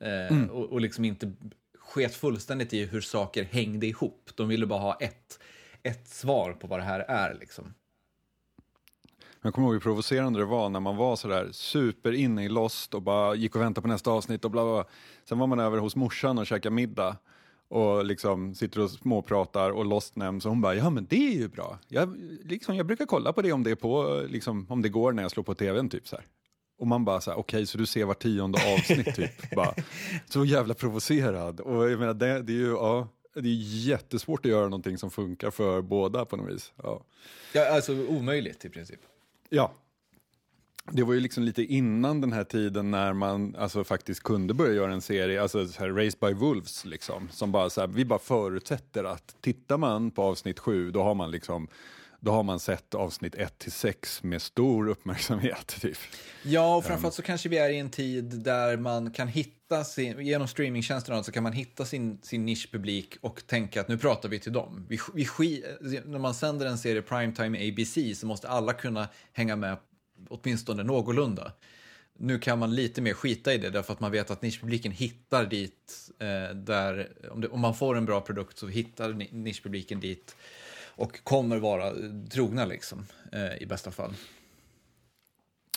Eh, 0.01 0.33
mm. 0.33 0.51
och, 0.51 0.65
och 0.65 0.81
liksom 0.81 1.05
inte 1.05 1.33
sket 1.91 2.15
fullständigt 2.15 2.73
i 2.73 2.87
hur 2.87 3.01
saker 3.01 3.45
hängde 3.45 3.87
ihop. 3.87 4.31
De 4.35 4.49
ville 4.49 4.67
bara 4.67 4.81
ha 4.81 4.95
ett, 4.95 5.39
ett 5.83 6.09
svar 6.09 6.53
på 6.53 6.67
vad 6.67 6.79
det 6.79 6.85
här 6.85 7.01
är. 7.01 7.35
Liksom. 7.35 7.75
Jag 9.43 9.55
kommer 9.55 9.67
ihåg 9.67 9.75
hur 9.75 9.81
provocerande 9.81 10.39
det 10.39 10.45
var 10.45 10.69
när 10.69 10.81
man 10.81 10.97
var 10.97 11.17
sådär 11.17 11.49
super 11.53 12.13
inne 12.13 12.45
i 12.45 12.49
Lost 12.49 12.95
och 12.95 13.03
bara 13.03 13.35
gick 13.35 13.57
och 13.57 13.63
väntade 13.63 13.83
på 13.83 13.89
nästa 13.89 14.11
avsnitt 14.11 14.45
och 14.45 14.51
bla 14.51 14.65
bla. 14.65 14.85
Sen 15.25 15.39
var 15.39 15.47
man 15.47 15.61
över 15.61 15.79
hos 15.79 15.97
morsan 15.97 16.39
och 16.39 16.47
käkade 16.47 16.75
middag 16.75 17.17
och 17.69 18.05
liksom 18.05 18.55
sitter 18.55 18.81
och 18.81 18.91
småpratar 18.91 19.71
och 19.71 19.85
Lost 19.85 20.17
nämns 20.17 20.45
och 20.45 20.51
hon 20.51 20.61
bara, 20.61 20.75
ja 20.75 20.91
men 20.91 21.07
det 21.07 21.29
är 21.29 21.39
ju 21.39 21.49
bra. 21.49 21.79
Jag, 21.89 22.17
liksom, 22.45 22.77
jag 22.77 22.87
brukar 22.87 23.07
kolla 23.07 23.33
på 23.33 23.43
det 23.43 23.53
om 23.53 23.63
det, 23.63 23.71
är 23.71 23.75
på, 23.75 24.23
liksom, 24.29 24.67
om 24.69 24.83
det 24.83 24.89
går 24.89 25.13
när 25.13 25.23
jag 25.23 25.31
slår 25.31 25.45
på 25.45 25.55
tvn 25.55 25.89
typ 25.89 26.09
så 26.09 26.17
här. 26.17 26.27
Och 26.81 26.87
man 26.87 27.05
bara 27.05 27.21
så 27.21 27.31
okej, 27.31 27.41
okay, 27.41 27.67
så 27.67 27.79
du 27.79 27.87
ser 27.87 28.05
var 28.05 28.15
tionde 28.15 28.59
avsnitt 28.75 29.15
typ. 29.17 29.55
bara, 29.55 29.75
så 30.29 30.45
jävla 30.45 30.75
provocerad. 30.75 31.61
Och 31.61 31.91
jag 31.91 31.99
menar, 31.99 32.15
det, 32.15 32.43
det 32.43 32.53
är 32.53 32.57
ju, 32.57 32.71
ja, 32.71 33.09
det 33.35 33.49
är 33.49 33.87
jättesvårt 33.89 34.47
att 34.47 34.51
göra 34.51 34.65
någonting 34.65 34.99
som 34.99 35.11
funkar 35.11 35.51
för 35.51 35.83
båda 35.83 36.25
på 36.25 36.37
något 36.37 36.55
vis. 36.55 36.73
Ja, 36.83 37.05
ja 37.53 37.75
alltså 37.75 38.07
omöjligt 38.07 38.65
i 38.65 38.69
princip. 38.69 39.01
Ja. 39.49 39.73
Det 40.93 41.03
var 41.03 41.15
ju 41.15 41.21
liksom 41.21 41.43
lite 41.43 41.63
innan 41.65 42.21
den 42.21 42.33
här 42.33 42.45
tiden 42.45 42.91
när 42.91 43.13
man 43.13 43.57
alltså, 43.57 43.85
faktiskt 43.85 44.23
kunde 44.23 44.55
börja 44.55 44.75
göra 44.75 44.93
en 44.93 45.01
serie, 45.01 45.43
alltså 45.43 45.69
så 45.69 45.81
här, 45.81 45.91
Raised 45.91 46.21
by 46.21 46.33
Wolves, 46.33 46.85
liksom, 46.85 47.29
som 47.33 47.53
bara 47.53 47.71
så 47.71 47.81
här, 47.81 47.89
vi 47.89 48.05
bara 48.05 48.19
förutsätter 48.19 49.05
att 49.05 49.37
tittar 49.41 49.79
man 49.79 50.11
på 50.11 50.23
avsnitt 50.23 50.59
sju, 50.59 50.91
då 50.91 51.03
har 51.03 51.15
man 51.15 51.31
liksom 51.31 51.69
då 52.21 52.31
har 52.31 52.43
man 52.43 52.61
sett 52.61 52.95
avsnitt 52.95 53.35
1 53.35 53.59
till 53.59 53.73
6 53.73 54.23
med 54.23 54.43
stor 54.43 54.89
uppmärksamhet. 54.89 55.67
Typ. 55.81 55.99
Ja, 56.43 56.77
och 56.77 56.85
framförallt 56.85 57.15
så 57.15 57.23
kanske 57.23 57.49
vi 57.49 57.59
är 57.59 57.71
i 57.71 57.79
en 57.79 57.91
tid 57.91 58.25
där 58.25 58.77
man 58.77 59.11
kan 59.11 59.29
hitta 59.29 59.85
sin, 59.85 60.27
genom 60.27 60.49
streamingtjänsterna 60.49 61.23
så 61.23 61.33
kan 61.33 61.43
man 61.43 61.53
hitta 61.53 61.85
sin, 61.85 62.19
sin 62.23 62.47
nischpublik 62.47 63.17
och 63.21 63.47
tänka 63.47 63.81
att 63.81 63.89
nu 63.89 63.99
pratar 63.99 64.29
vi 64.29 64.39
till 64.39 64.53
dem. 64.53 64.87
Vi, 64.89 64.99
vi, 65.15 65.63
när 66.05 66.19
man 66.19 66.35
sänder 66.35 66.67
en 66.67 66.79
serie 66.79 67.03
primetime 67.03 67.69
ABC 67.69 68.19
så 68.21 68.27
måste 68.27 68.49
alla 68.49 68.73
kunna 68.73 69.09
hänga 69.33 69.57
med 69.57 69.77
åtminstone 70.29 70.83
någorlunda. 70.83 71.53
Nu 72.19 72.39
kan 72.39 72.59
man 72.59 72.75
lite 72.75 73.03
mer 73.03 73.15
skita 73.15 73.55
i 73.55 73.59
det 73.59 73.71
därför 73.71 73.93
att 73.93 74.01
man 74.01 74.13
vet 74.13 74.31
att 74.31 74.43
nischpubliken 74.43 74.93
hittar 74.93 75.47
dit 75.47 76.11
eh, 76.19 76.55
där, 76.57 77.13
om, 77.31 77.41
det, 77.41 77.49
om 77.49 77.61
man 77.61 77.75
får 77.75 77.97
en 77.97 78.05
bra 78.05 78.21
produkt 78.21 78.59
så 78.59 78.67
hittar 78.67 79.13
nischpubliken 79.33 80.01
dit 80.01 80.37
och 81.01 81.25
kommer 81.25 81.59
vara 81.59 81.93
trogna 82.31 82.65
liksom, 82.65 83.07
eh, 83.33 83.63
i 83.63 83.67
bästa 83.67 83.91
fall. 83.91 84.15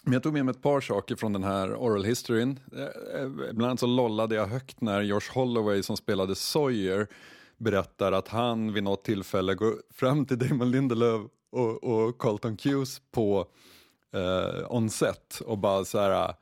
Men 0.03 0.13
jag 0.13 0.23
tog 0.23 0.33
med 0.33 0.45
mig 0.45 0.51
ett 0.51 0.61
par 0.61 0.81
saker 0.81 1.15
från 1.15 1.33
den 1.33 1.43
här 1.43 1.75
oral 1.75 2.03
historyn. 2.03 2.59
Eh, 2.75 3.21
eh, 3.21 3.29
bland 3.29 3.63
annat 3.63 3.79
så 3.79 3.85
lollade 3.85 4.35
jag 4.35 4.47
högt 4.47 4.81
när 4.81 5.01
Josh 5.01 5.33
Holloway 5.33 5.83
som 5.83 5.97
spelade 5.97 6.35
Sawyer 6.35 7.07
berättar 7.57 8.11
att 8.11 8.27
han 8.27 8.73
vid 8.73 8.83
något 8.83 9.03
tillfälle 9.03 9.55
går 9.55 9.75
fram 9.93 10.25
till 10.25 10.37
Damon 10.37 10.71
Lindelöf 10.71 11.21
och, 11.51 11.83
och 11.83 12.17
Carlton 12.17 12.57
Cuse 12.57 13.01
på 13.11 13.47
eh, 14.13 14.65
onset 14.69 15.41
och 15.45 15.57
bara 15.57 15.85
så 15.85 15.99
här 15.99 16.33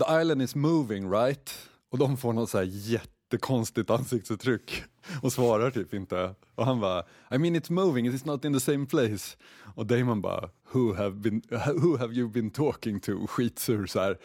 The 0.00 0.20
island 0.20 0.42
is 0.42 0.54
moving 0.54 1.12
right? 1.12 1.68
Och 1.90 1.98
de 1.98 2.16
får 2.16 2.32
något 2.32 2.50
så 2.50 2.58
här 2.58 2.68
jättekonstigt 2.70 3.90
ansiktsuttryck 3.90 4.84
och 5.22 5.32
svarar 5.32 5.70
typ 5.70 5.94
inte. 5.94 6.34
Och 6.54 6.66
han 6.66 6.80
bara 6.80 7.00
I 7.30 7.38
mean 7.38 7.56
it's 7.56 7.72
moving, 7.72 8.10
it's 8.10 8.26
not 8.26 8.44
in 8.44 8.54
the 8.54 8.60
same 8.60 8.86
place. 8.86 9.36
Och 9.74 9.86
Damon 9.86 10.20
bara 10.20 10.50
Who 10.72 10.94
have, 10.94 11.10
been, 11.10 11.42
who 11.82 11.96
have 11.96 12.14
you 12.14 12.28
been 12.28 12.50
talking 12.50 13.00
to? 13.00 13.26
Skitsur 13.26 13.86
så 13.86 14.00
här. 14.00 14.18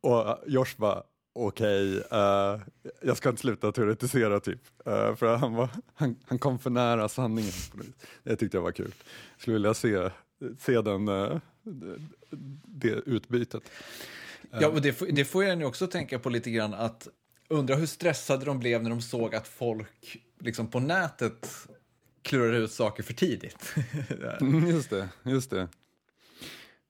Och 0.00 0.38
Josh 0.46 0.76
bara 0.76 1.02
okej, 1.34 1.98
okay, 1.98 2.18
uh, 2.18 2.60
jag 3.02 3.16
ska 3.16 3.28
inte 3.28 3.40
sluta 3.40 3.72
teoretisera 3.72 4.40
typ. 4.40 4.60
Uh, 4.86 5.14
för 5.14 5.36
han, 5.36 5.54
var, 5.54 5.68
han, 5.94 6.16
han 6.26 6.38
kom 6.38 6.58
för 6.58 6.70
nära 6.70 7.08
sanningen. 7.08 7.52
Det 8.22 8.36
tyckte 8.36 8.56
jag 8.56 8.62
var 8.62 8.72
kul. 8.72 8.94
Jag 9.32 9.40
skulle 9.40 9.54
vilja 9.54 9.74
se, 9.74 10.10
se 10.58 10.80
den, 10.80 11.08
uh, 11.08 11.38
det 12.66 13.02
utbytet. 13.06 13.62
Ja, 14.50 14.68
och 14.68 14.82
det, 14.82 14.98
det 15.10 15.24
får 15.24 15.44
jag 15.44 15.62
också 15.62 15.86
tänka 15.86 16.18
på 16.18 16.30
lite 16.30 16.50
grann 16.50 16.74
att 16.74 17.08
Undrar 17.52 17.76
hur 17.76 17.86
stressade 17.86 18.44
de 18.44 18.58
blev 18.58 18.82
när 18.82 18.90
de 18.90 19.02
såg 19.02 19.34
att 19.34 19.48
folk 19.48 20.16
liksom 20.40 20.66
på 20.66 20.80
nätet 20.80 21.48
klurade 22.22 22.58
ut 22.58 22.72
saker 22.72 23.02
för 23.02 23.14
tidigt. 23.14 23.74
Mm, 24.40 24.66
just 24.66 24.90
det, 24.90 25.08
just 25.22 25.50
det. 25.50 25.68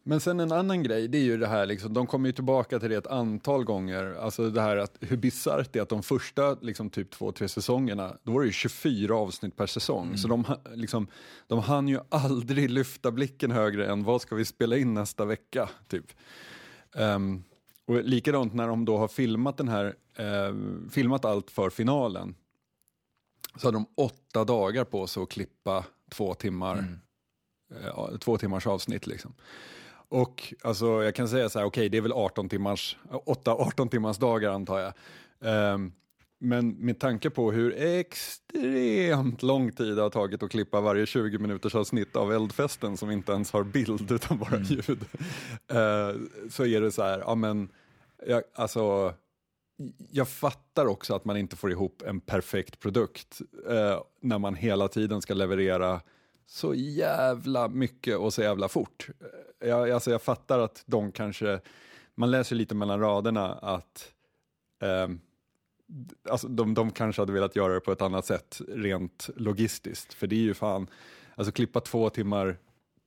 Men 0.05 0.21
sen 0.21 0.41
en 0.41 0.53
annan 0.53 0.83
grej, 0.83 1.09
det 1.09 1.19
är 1.19 1.23
ju 1.23 1.37
det 1.37 1.47
här, 1.47 1.67
liksom, 1.67 1.95
de 1.95 2.07
kommer 2.07 2.29
ju 2.29 2.33
tillbaka 2.33 2.79
till 2.79 2.91
det 2.91 2.97
ett 2.97 3.07
antal 3.07 3.65
gånger, 3.65 4.15
alltså 4.15 4.51
det 4.51 4.61
här 4.61 4.77
att 4.77 4.97
hur 5.01 5.17
bisarrt 5.17 5.73
det 5.73 5.79
är 5.79 5.83
att 5.83 5.89
de 5.89 6.03
första 6.03 6.55
liksom, 6.55 6.91
typ 6.91 7.11
två, 7.11 7.33
tre 7.33 7.49
säsongerna, 7.49 8.17
då 8.23 8.33
var 8.33 8.41
det 8.41 8.47
ju 8.47 8.53
24 8.53 9.15
avsnitt 9.15 9.57
per 9.57 9.67
säsong, 9.67 10.07
mm. 10.07 10.19
så 10.19 10.29
de, 10.29 10.45
liksom, 10.75 11.07
de 11.47 11.59
hann 11.59 11.89
ju 11.89 11.99
aldrig 12.09 12.71
lyfta 12.71 13.11
blicken 13.11 13.51
högre 13.51 13.87
än 13.87 14.05
vad 14.05 14.23
ska 14.23 14.35
vi 14.35 14.45
spela 14.45 14.77
in 14.77 14.95
nästa 14.95 15.25
vecka, 15.25 15.69
typ. 15.89 16.07
Um, 16.95 17.45
och 17.87 18.05
likadant 18.05 18.55
när 18.55 18.69
de 18.69 18.85
då 18.85 18.99
har 18.99 19.09
filmat 19.09 19.57
den 19.57 19.69
här, 19.69 19.95
eh, 20.17 20.55
filmat 20.91 21.25
allt 21.25 21.51
för 21.51 21.71
finalen, 21.71 22.35
så 23.57 23.67
hade 23.67 23.77
de 23.77 23.87
åtta 23.95 24.45
dagar 24.45 24.85
på 24.85 25.07
sig 25.07 25.23
att 25.23 25.31
klippa 25.31 25.85
två 26.11 26.35
timmar, 26.35 26.79
mm. 26.79 26.99
eh, 27.85 28.19
två 28.19 28.39
timmars 28.39 28.67
avsnitt 28.67 29.07
liksom. 29.07 29.35
Och 30.09 30.55
alltså, 30.63 31.03
jag 31.03 31.15
kan 31.15 31.29
säga 31.29 31.49
så 31.49 31.59
här, 31.59 31.67
okej 31.67 31.81
okay, 31.81 31.89
det 31.89 31.97
är 31.97 32.03
väl 32.03 32.13
18 32.13 32.49
timmars, 32.49 32.97
8-18 33.11 33.89
timmars 33.89 34.19
dagar 34.19 34.51
antar 34.51 34.79
jag. 34.79 34.95
Um, 35.75 35.93
men 36.39 36.69
med 36.69 36.99
tanke 36.99 37.31
på 37.31 37.53
hur 37.53 37.77
extremt 37.77 39.43
lång 39.43 39.73
tid 39.73 39.97
det 39.97 40.03
har 40.03 40.11
tagit 40.11 40.43
att 40.43 40.51
klippa 40.51 40.81
varje 40.81 41.07
20 41.07 41.39
minuters 41.39 41.75
avsnitt 41.75 42.17
av 42.17 42.33
Eldfesten 42.33 42.97
som 42.97 43.11
inte 43.11 43.33
ens 43.33 43.53
har 43.53 43.63
bild 43.63 44.13
utan 44.13 44.39
bara 44.39 44.57
mm. 44.57 44.63
ljud. 44.63 45.05
Uh, 45.73 46.49
så 46.51 46.67
är 46.67 46.81
det 46.81 46.93
så 46.93 47.03
här, 47.03 47.19
ja 47.19 47.35
men, 47.35 47.69
jag, 48.27 48.43
alltså, 48.55 49.15
jag 50.11 50.29
fattar 50.29 50.87
också 50.87 51.15
att 51.15 51.25
man 51.25 51.37
inte 51.37 51.57
får 51.57 51.71
ihop 51.71 52.03
en 52.07 52.21
perfekt 52.21 52.81
produkt 52.81 53.41
eh, 53.69 54.03
när 54.21 54.39
man 54.39 54.55
hela 54.55 54.89
tiden 54.89 55.23
ska 55.23 55.35
leverera 55.35 56.01
så 56.47 56.75
jävla 56.75 57.69
mycket 57.69 58.17
och 58.17 58.35
så 58.35 58.43
jävla 58.43 58.69
fort. 58.69 59.09
Eh, 59.61 59.69
jag, 59.69 59.91
alltså 59.91 60.11
jag 60.11 60.23
fattar 60.23 60.59
att 60.59 60.83
de 60.87 61.13
kanske, 61.13 61.61
man 62.15 62.31
läser 62.31 62.57
lite 62.57 62.75
mellan 62.75 63.01
raderna 63.01 63.53
att 63.53 64.13
eh, 64.83 65.09
alltså 66.31 66.49
de, 66.49 66.75
de 66.75 66.91
kanske 66.91 67.23
hade 67.23 67.33
velat 67.33 67.57
göra 67.57 67.75
det 67.75 67.81
på 67.81 67.93
ett 67.93 68.03
annat 68.03 68.27
sätt 68.27 68.61
rent 68.69 69.31
logistiskt. 69.37 70.15
För 70.15 70.27
det 70.27 70.37
är 70.37 70.41
ju 70.41 70.55
fan, 70.55 70.87
alltså 71.35 71.53
klippa 71.53 71.81
två 71.81 72.11
timmar 72.11 72.57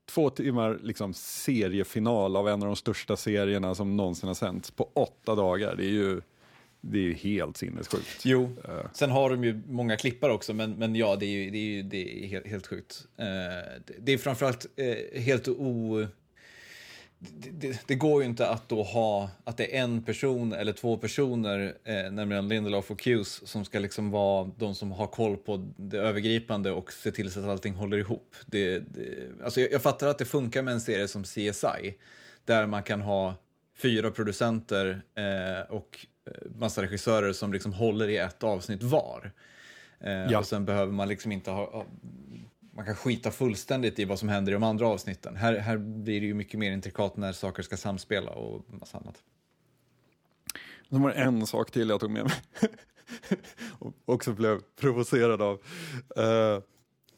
två 0.05 0.29
timmar 0.29 0.79
liksom 0.83 1.13
seriefinal 1.13 2.35
av 2.35 2.49
en 2.49 2.61
av 2.61 2.67
de 2.67 2.75
största 2.75 3.15
serierna 3.15 3.75
som 3.75 3.97
någonsin 3.97 4.27
har 4.27 4.33
sänts 4.33 4.71
på 4.71 4.89
åtta 4.93 5.35
dagar. 5.35 5.75
Det 5.75 5.85
är 5.85 5.89
ju 5.89 6.21
det 6.91 7.09
är 7.09 7.13
helt 7.13 7.57
sinnessjukt. 7.57 8.25
Jo, 8.25 8.43
uh. 8.43 8.85
sen 8.93 9.11
har 9.11 9.29
de 9.29 9.43
ju 9.43 9.61
många 9.67 9.97
klippar 9.97 10.29
också, 10.29 10.53
men, 10.53 10.71
men 10.71 10.95
ja, 10.95 11.15
det 11.15 11.25
är 11.25 11.29
ju 11.29 11.49
det 11.49 11.57
är, 11.57 11.83
det 11.83 12.23
är 12.23 12.27
helt, 12.27 12.47
helt 12.47 12.67
sjukt. 12.67 13.07
Uh, 13.19 13.25
det 13.99 14.11
är 14.11 14.17
framförallt 14.17 14.65
uh, 14.79 15.21
helt 15.21 15.47
o... 15.47 16.05
Det, 17.19 17.49
det, 17.49 17.81
det, 17.87 17.95
går 17.95 18.21
ju 18.21 18.29
inte 18.29 18.47
att 18.49 18.69
då 18.69 18.83
ha 18.83 19.29
att 19.43 19.57
det 19.57 19.77
är 19.77 19.83
en 19.83 20.03
person 20.03 20.53
eller 20.53 20.73
två 20.73 20.97
personer, 20.97 21.77
eh, 21.83 22.11
nämligen 22.11 22.47
Lindelof 22.47 22.91
och 22.91 23.05
Hughes, 23.05 23.47
som 23.47 23.65
ska 23.65 23.79
liksom 23.79 24.11
vara 24.11 24.51
de 24.57 24.75
som 24.75 24.91
har 24.91 25.07
koll 25.07 25.37
på 25.37 25.71
det 25.77 25.97
övergripande 25.97 26.71
och 26.71 26.93
se 26.93 27.11
till 27.11 27.31
så 27.31 27.39
att 27.39 27.45
allting 27.45 27.73
håller 27.73 27.97
ihop. 27.97 28.35
Det, 28.45 28.79
det, 28.79 29.27
alltså 29.43 29.61
jag, 29.61 29.71
jag 29.71 29.81
fattar 29.81 30.07
att 30.07 30.17
det 30.17 30.25
funkar 30.25 30.61
med 30.61 30.73
en 30.73 30.81
serie 30.81 31.07
som 31.07 31.23
CSI, 31.23 31.97
där 32.45 32.67
man 32.67 32.83
kan 32.83 33.01
ha 33.01 33.35
fyra 33.77 34.11
producenter 34.11 35.01
eh, 35.15 35.71
och 35.71 36.05
Eh, 36.05 36.14
massa 36.55 36.81
regissörer 36.81 37.33
som 37.33 37.53
liksom 37.53 37.73
håller 37.73 38.07
i 38.07 38.17
ett 38.17 38.43
avsnitt 38.43 38.83
var. 38.83 39.31
Eh, 39.99 40.11
ja. 40.11 40.39
Och 40.39 40.45
sen 40.45 40.65
behöver 40.65 40.91
man 40.91 41.07
liksom 41.07 41.31
inte 41.31 41.51
ha, 41.51 41.85
man 42.75 42.85
kan 42.85 42.95
skita 42.95 43.31
fullständigt 43.31 43.99
i 43.99 44.05
vad 44.05 44.19
som 44.19 44.29
händer 44.29 44.51
i 44.51 44.53
de 44.53 44.63
andra 44.63 44.87
avsnitten. 44.87 45.35
Här, 45.35 45.57
här 45.57 45.77
blir 45.77 46.21
det 46.21 46.27
ju 46.27 46.33
mycket 46.33 46.59
mer 46.59 46.71
intrikat 46.71 47.17
när 47.17 47.31
saker 47.31 47.63
ska 47.63 47.77
samspela 47.77 48.31
och 48.31 48.65
massa 48.67 48.97
annat. 48.97 49.23
Det 50.89 50.97
var 50.97 51.11
en 51.11 51.47
sak 51.47 51.71
till 51.71 51.89
jag 51.89 51.99
tog 51.99 52.11
med 52.11 52.23
mig 52.23 52.33
och 53.79 53.93
också 54.05 54.33
blev 54.33 54.61
provocerad 54.79 55.41
av. 55.41 55.61
Uh, 56.19 56.63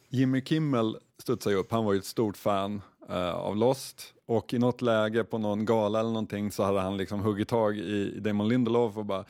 Jimmy 0.09 0.41
Kimmel 0.41 0.97
studsade 1.19 1.55
upp, 1.55 1.71
han 1.71 1.85
var 1.85 1.93
ju 1.93 1.99
ett 1.99 2.05
stort 2.05 2.37
fan 2.37 2.81
uh, 3.09 3.35
av 3.35 3.57
Lost 3.57 4.13
och 4.25 4.53
i 4.53 4.59
något 4.59 4.81
läge 4.81 5.23
på 5.23 5.37
någon 5.37 5.65
gala 5.65 5.99
eller 5.99 6.09
någonting 6.09 6.51
så 6.51 6.63
hade 6.63 6.79
han 6.79 6.97
liksom 6.97 7.19
huggit 7.19 7.47
tag 7.47 7.77
i 7.77 8.19
Damon 8.19 8.47
Lindelof 8.47 8.97
och 8.97 9.05
bara 9.05 9.25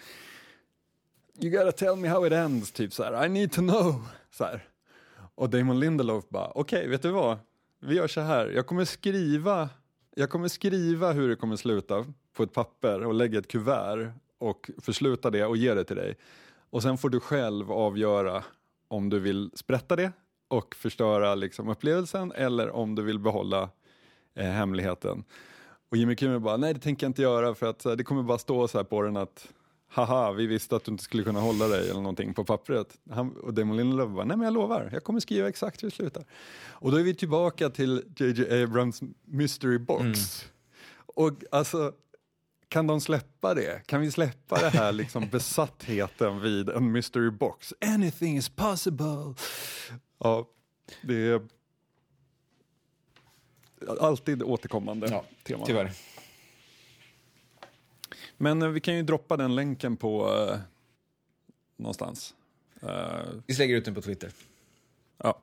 You 1.39 1.51
gotta 1.51 1.71
tell 1.71 1.95
me 1.95 2.07
how 2.07 2.27
it 2.27 2.33
ends, 2.33 2.71
typ 2.71 2.93
så 2.93 3.03
här, 3.03 3.25
I 3.25 3.29
need 3.29 3.51
to 3.51 3.61
know. 3.61 4.07
Så 4.31 4.43
här. 4.43 4.63
Och 5.35 5.49
Damon 5.49 5.79
Lindelof 5.79 6.29
bara, 6.29 6.51
okej, 6.55 6.79
okay, 6.79 6.89
vet 6.89 7.01
du 7.01 7.11
vad? 7.11 7.37
Vi 7.79 7.95
gör 7.95 8.07
så 8.07 8.21
här, 8.21 8.47
jag 8.47 8.67
kommer 8.67 8.85
skriva 8.85 9.69
jag 10.19 10.29
kommer 10.29 10.47
skriva 10.47 11.11
hur 11.11 11.29
det 11.29 11.35
kommer 11.35 11.55
sluta 11.55 12.05
på 12.33 12.43
ett 12.43 12.53
papper 12.53 13.03
och 13.03 13.13
lägga 13.13 13.39
ett 13.39 13.47
kuvert 13.47 14.11
och 14.37 14.71
försluta 14.77 15.29
det 15.29 15.45
och 15.45 15.57
ge 15.57 15.73
det 15.73 15.83
till 15.83 15.95
dig. 15.95 16.17
Och 16.69 16.81
sen 16.81 16.97
får 16.97 17.09
du 17.09 17.19
själv 17.19 17.71
avgöra 17.71 18.43
om 18.87 19.09
du 19.09 19.19
vill 19.19 19.51
sprätta 19.53 19.95
det 19.95 20.11
och 20.47 20.75
förstöra 20.75 21.35
liksom 21.35 21.69
upplevelsen 21.69 22.31
eller 22.31 22.69
om 22.69 22.95
du 22.95 23.03
vill 23.03 23.19
behålla 23.19 23.69
eh, 24.35 24.45
hemligheten. 24.45 25.23
Och 25.89 25.97
Jimmy 25.97 26.15
Kimmel 26.15 26.39
bara, 26.39 26.57
nej 26.57 26.73
det 26.73 26.79
tänker 26.79 27.05
jag 27.05 27.09
inte 27.09 27.21
göra 27.21 27.55
för 27.55 27.69
att 27.69 27.97
det 27.97 28.03
kommer 28.03 28.23
bara 28.23 28.37
stå 28.37 28.67
så 28.67 28.77
här 28.77 28.85
på 28.85 29.01
den 29.01 29.17
att 29.17 29.47
haha, 29.89 30.31
vi 30.31 30.47
visste 30.47 30.75
att 30.75 30.83
du 30.83 30.91
inte 30.91 31.03
skulle 31.03 31.23
kunna 31.23 31.39
hålla 31.39 31.67
dig 31.67 31.89
eller 31.89 32.01
någonting 32.01 32.33
på 32.33 32.45
pappret. 32.45 32.97
Han, 33.09 33.37
och 33.37 33.53
Damon 33.53 33.77
Lindelöf 33.77 34.09
bara, 34.09 34.25
nej 34.25 34.37
men 34.37 34.45
jag 34.45 34.53
lovar, 34.53 34.89
jag 34.93 35.03
kommer 35.03 35.19
skriva 35.19 35.47
exakt 35.47 35.83
hur 35.83 35.89
det 35.89 35.95
slutar. 35.95 36.25
Och 36.69 36.91
då 36.91 36.97
är 36.97 37.03
vi 37.03 37.15
tillbaka 37.15 37.69
till 37.69 38.03
JJ 38.15 38.63
Abrams 38.63 39.01
mystery 39.25 39.77
box. 39.77 40.03
Mm. 40.03 40.17
Och 41.05 41.43
alltså, 41.51 41.93
kan 42.69 42.87
de 42.87 43.01
släppa 43.01 43.53
det? 43.53 43.87
Kan 43.87 44.01
vi 44.01 44.11
släppa 44.11 44.59
det 44.59 44.69
här 44.69 44.91
liksom 44.91 45.27
besattheten 45.31 46.41
vid 46.41 46.69
en 46.69 46.91
mystery 46.91 47.29
box? 47.29 47.73
Anything 47.81 48.37
is 48.37 48.49
possible! 48.49 49.33
Ja, 50.17 50.47
det 51.01 51.13
är 51.13 51.41
alltid 53.99 54.43
återkommande 54.43 55.07
ja, 55.11 55.25
tema. 55.43 55.65
Tyvärr. 55.65 55.91
Men 58.37 58.61
eh, 58.61 58.69
vi 58.69 58.79
kan 58.79 58.95
ju 58.95 59.03
droppa 59.03 59.37
den 59.37 59.55
länken 59.55 59.97
på 59.97 60.35
eh, 60.35 60.59
någonstans. 61.77 62.35
Eh, 62.81 63.21
vi 63.45 63.53
slänger 63.53 63.75
ut 63.75 63.85
den 63.85 63.95
på 63.95 64.01
Twitter. 64.01 64.31
Ja. 65.17 65.41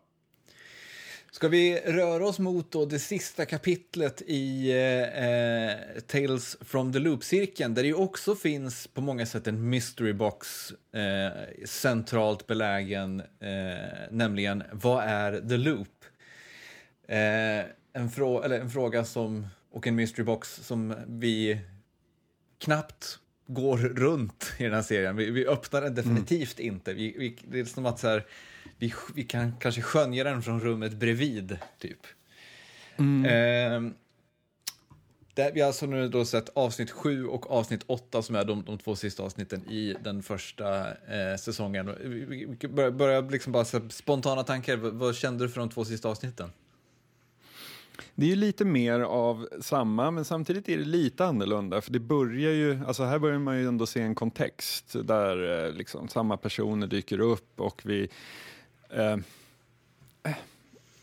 Ska 1.34 1.48
vi 1.48 1.80
röra 1.80 2.26
oss 2.26 2.38
mot 2.38 2.72
då 2.72 2.84
det 2.84 2.98
sista 2.98 3.44
kapitlet 3.44 4.22
i 4.26 4.70
eh, 4.70 6.00
Tales 6.00 6.56
from 6.60 6.92
the 6.92 6.98
Loop-cirkeln 6.98 7.74
där 7.74 7.82
det 7.82 7.88
ju 7.88 7.94
också 7.94 8.34
finns 8.34 8.86
på 8.86 9.00
många 9.00 9.26
sätt 9.26 9.46
en 9.46 9.68
mystery 9.68 10.12
box 10.12 10.72
eh, 10.92 11.64
centralt 11.64 12.46
belägen, 12.46 13.20
eh, 13.20 13.76
nämligen 14.10 14.62
vad 14.72 15.04
är 15.04 15.40
the 15.48 15.56
loop? 15.56 16.04
Eh, 17.08 17.64
en, 17.92 18.10
frå 18.10 18.42
eller 18.42 18.60
en 18.60 18.70
fråga 18.70 19.04
som, 19.04 19.46
och 19.70 19.86
en 19.86 19.94
mystery 19.94 20.24
box 20.24 20.54
som 20.54 20.94
vi 21.06 21.60
knappt 22.58 23.18
går 23.46 23.78
runt 23.78 24.52
i 24.58 24.64
den 24.64 24.74
här 24.74 24.82
serien. 24.82 25.16
Vi, 25.16 25.30
vi 25.30 25.46
öppnar 25.46 25.82
den 25.82 25.94
definitivt 25.94 26.60
mm. 26.60 26.74
inte. 26.74 26.94
Vi, 26.94 27.14
vi, 27.18 27.36
det 27.48 27.60
är 27.60 27.64
som 27.64 27.86
att 27.86 27.98
så 27.98 28.08
här, 28.08 28.24
vi, 28.78 28.94
vi 29.14 29.24
kan 29.24 29.52
kanske 29.60 29.82
skönja 29.82 30.24
den 30.24 30.42
från 30.42 30.60
rummet 30.60 30.92
bredvid, 30.92 31.58
typ. 31.78 32.00
Mm. 32.96 33.24
Eh, 33.24 33.92
Det, 35.34 35.50
vi 35.54 35.60
har 35.60 35.66
alltså 35.66 35.86
nu 35.86 36.08
då 36.08 36.24
sett 36.24 36.48
avsnitt 36.54 36.90
7 36.90 37.26
och 37.26 37.50
avsnitt 37.50 37.80
8 37.86 38.22
som 38.22 38.36
är 38.36 38.44
de, 38.44 38.64
de 38.64 38.78
två 38.78 38.96
sista 38.96 39.22
avsnitten 39.22 39.70
i 39.70 39.94
den 40.04 40.22
första 40.22 40.88
eh, 40.88 41.36
säsongen. 41.38 41.86
Börjar, 42.68 42.90
börjar 42.90 43.30
liksom 43.30 43.52
bara 43.52 43.64
så 43.64 43.80
spontana 43.88 44.42
tankar. 44.42 44.76
Vad, 44.76 44.92
vad, 44.92 45.16
kände 45.16 45.44
du 45.44 45.48
för 45.48 45.60
de 45.60 45.70
två 45.70 45.84
sista 45.84 46.08
avsnitten? 46.08 46.50
Det 48.14 48.26
är 48.26 48.30
ju 48.30 48.36
lite 48.36 48.64
mer 48.64 49.00
av 49.00 49.48
samma, 49.60 50.10
men 50.10 50.24
samtidigt 50.24 50.68
är 50.68 50.78
det 50.78 50.84
lite 50.84 51.24
annorlunda. 51.24 51.80
För 51.80 51.92
det 51.92 52.00
börjar 52.00 52.52
ju, 52.52 52.80
alltså 52.86 53.04
här 53.04 53.18
börjar 53.18 53.38
man 53.38 53.58
ju 53.58 53.68
ändå 53.68 53.86
se 53.86 54.00
en 54.00 54.14
kontext 54.14 54.96
där 55.04 55.66
eh, 55.66 55.72
liksom 55.72 56.08
samma 56.08 56.36
personer 56.36 56.86
dyker 56.86 57.20
upp 57.20 57.60
och 57.60 57.82
vi... 57.84 58.08
Eh, 58.94 59.16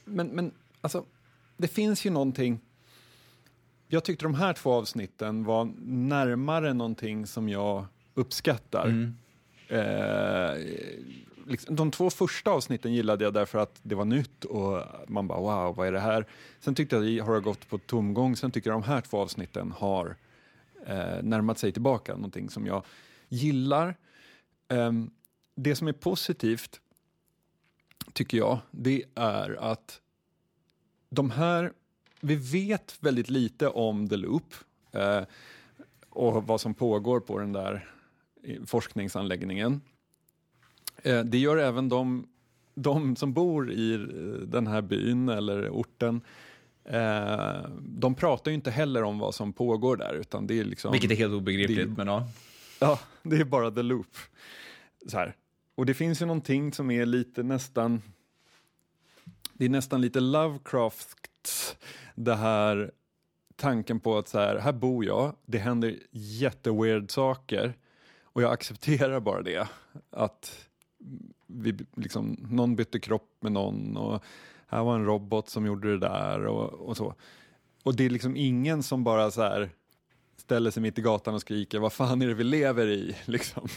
men, 0.05 0.27
men 0.27 0.51
alltså, 0.81 1.05
det 1.57 1.67
finns 1.67 2.05
ju 2.05 2.09
någonting 2.09 2.59
jag 3.93 4.03
tyckte 4.03 4.25
de 4.25 4.35
här 4.35 4.53
två 4.53 4.73
avsnitten 4.73 5.43
var 5.43 5.73
närmare 5.85 6.73
någonting 6.73 7.27
som 7.27 7.49
jag 7.49 7.85
uppskattar. 8.13 8.85
Mm. 8.85 9.15
Eh, 9.67 10.53
liksom, 11.47 11.75
de 11.75 11.91
två 11.91 12.09
första 12.09 12.51
avsnitten 12.51 12.93
gillade 12.93 13.23
jag 13.23 13.33
därför 13.33 13.59
att 13.59 13.79
det 13.81 13.95
var 13.95 14.05
nytt 14.05 14.45
och 14.45 14.83
man 15.07 15.27
bara 15.27 15.39
wow, 15.39 15.75
vad 15.75 15.87
är 15.87 15.91
det 15.91 15.99
här? 15.99 16.25
Sen 16.59 16.75
tyckte 16.75 16.95
jag 16.95 17.19
att 17.19 17.27
har 17.27 17.39
gått 17.39 17.69
på 17.69 17.77
tomgång. 17.77 18.35
Sen 18.35 18.51
tycker 18.51 18.69
jag 18.69 18.81
de 18.81 18.87
här 18.87 19.01
två 19.01 19.17
avsnitten 19.17 19.71
har 19.71 20.15
eh, 20.85 21.23
närmat 21.23 21.59
sig 21.59 21.71
tillbaka, 21.71 22.13
någonting 22.13 22.49
som 22.49 22.65
jag 22.65 22.83
gillar. 23.29 23.95
Eh, 24.67 24.91
det 25.55 25.75
som 25.75 25.87
är 25.87 25.93
positivt, 25.93 26.81
tycker 28.13 28.37
jag, 28.37 28.59
det 28.71 29.03
är 29.15 29.71
att 29.71 30.01
de 31.09 31.31
här 31.31 31.73
vi 32.21 32.35
vet 32.35 32.97
väldigt 32.99 33.29
lite 33.29 33.67
om 33.67 34.09
The 34.09 34.17
Loop 34.17 34.53
eh, 34.91 35.21
och 36.09 36.47
vad 36.47 36.61
som 36.61 36.73
pågår 36.73 37.19
på 37.19 37.39
den 37.39 37.53
där 37.53 37.89
forskningsanläggningen. 38.65 39.81
Eh, 40.97 41.19
det 41.19 41.37
gör 41.37 41.57
även 41.57 41.89
de, 41.89 42.27
de, 42.75 43.15
som 43.15 43.33
bor 43.33 43.71
i 43.71 43.93
eh, 43.93 43.99
den 44.47 44.67
här 44.67 44.81
byn 44.81 45.29
eller 45.29 45.69
orten. 45.69 46.21
Eh, 46.85 47.69
de 47.79 48.15
pratar 48.15 48.51
ju 48.51 48.55
inte 48.55 48.71
heller 48.71 49.03
om 49.03 49.19
vad 49.19 49.35
som 49.35 49.53
pågår 49.53 49.97
där. 49.97 50.13
Utan 50.13 50.47
det 50.47 50.59
är 50.59 50.63
liksom, 50.63 50.91
Vilket 50.91 51.11
är 51.11 51.15
helt 51.15 51.33
obegripligt. 51.33 51.89
Det, 51.89 51.97
men 51.97 52.07
ja. 52.07 52.27
ja, 52.79 52.99
det 53.23 53.35
är 53.35 53.45
bara 53.45 53.71
The 53.71 53.81
Loop. 53.81 54.17
Så 55.07 55.17
här. 55.17 55.35
Och 55.81 55.85
det 55.85 55.93
finns 55.93 56.21
ju 56.21 56.25
någonting 56.25 56.73
som 56.73 56.91
är 56.91 57.05
lite 57.05 57.43
nästan 57.43 58.01
det 59.53 59.65
är 59.65 59.69
nästan 59.69 60.01
lite 60.01 60.19
Lovecraft 60.19 61.77
det 62.15 62.35
här 62.35 62.91
tanken 63.55 63.99
på 63.99 64.17
att 64.17 64.27
så 64.27 64.39
här, 64.39 64.57
här 64.57 64.71
bor 64.71 65.05
jag, 65.05 65.35
det 65.45 65.57
händer 65.57 65.99
jätteweird 66.11 67.11
saker 67.11 67.73
och 68.23 68.41
jag 68.41 68.53
accepterar 68.53 69.19
bara 69.19 69.41
det. 69.41 69.67
Att 70.09 70.67
vi, 71.47 71.77
liksom, 71.95 72.37
någon 72.49 72.75
bytte 72.75 72.99
kropp 72.99 73.37
med 73.39 73.51
någon 73.51 73.97
och 73.97 74.23
här 74.67 74.83
var 74.83 74.95
en 74.95 75.05
robot 75.05 75.49
som 75.49 75.65
gjorde 75.65 75.91
det 75.91 75.99
där 75.99 76.45
och, 76.45 76.73
och 76.73 76.97
så. 76.97 77.15
Och 77.83 77.95
det 77.95 78.05
är 78.05 78.09
liksom 78.09 78.35
ingen 78.35 78.83
som 78.83 79.03
bara 79.03 79.31
så 79.31 79.41
här 79.41 79.69
ställer 80.37 80.71
sig 80.71 80.81
mitt 80.83 80.99
i 80.99 81.01
gatan 81.01 81.33
och 81.33 81.41
skriker 81.41 81.79
vad 81.79 81.93
fan 81.93 82.21
är 82.21 82.27
det 82.27 82.33
vi 82.33 82.43
lever 82.43 82.87
i? 82.87 83.15
Liksom 83.25 83.67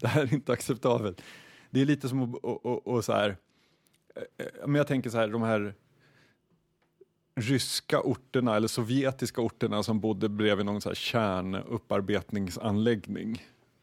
det 0.00 0.08
här 0.08 0.22
är 0.22 0.34
inte 0.34 0.52
acceptabelt. 0.52 1.22
Det 1.70 1.80
är 1.80 1.86
lite 1.86 2.08
som 2.08 2.22
att 2.22 2.34
och, 2.42 2.66
och, 2.66 2.86
och 2.86 3.04
så 3.04 3.12
här, 3.12 3.36
eh, 4.16 4.22
eh, 4.46 4.66
men 4.66 4.74
jag 4.74 4.86
tänker 4.86 5.10
så 5.10 5.18
här, 5.18 5.28
de 5.28 5.42
här 5.42 5.74
ryska 7.34 8.00
orterna 8.00 8.56
eller 8.56 8.68
sovjetiska 8.68 9.40
orterna 9.40 9.82
som 9.82 10.00
bodde 10.00 10.28
bredvid 10.28 10.66
någon 10.66 10.80
så 10.80 10.88
här 10.88 10.94
kärnupparbetningsanläggning. 10.94 13.42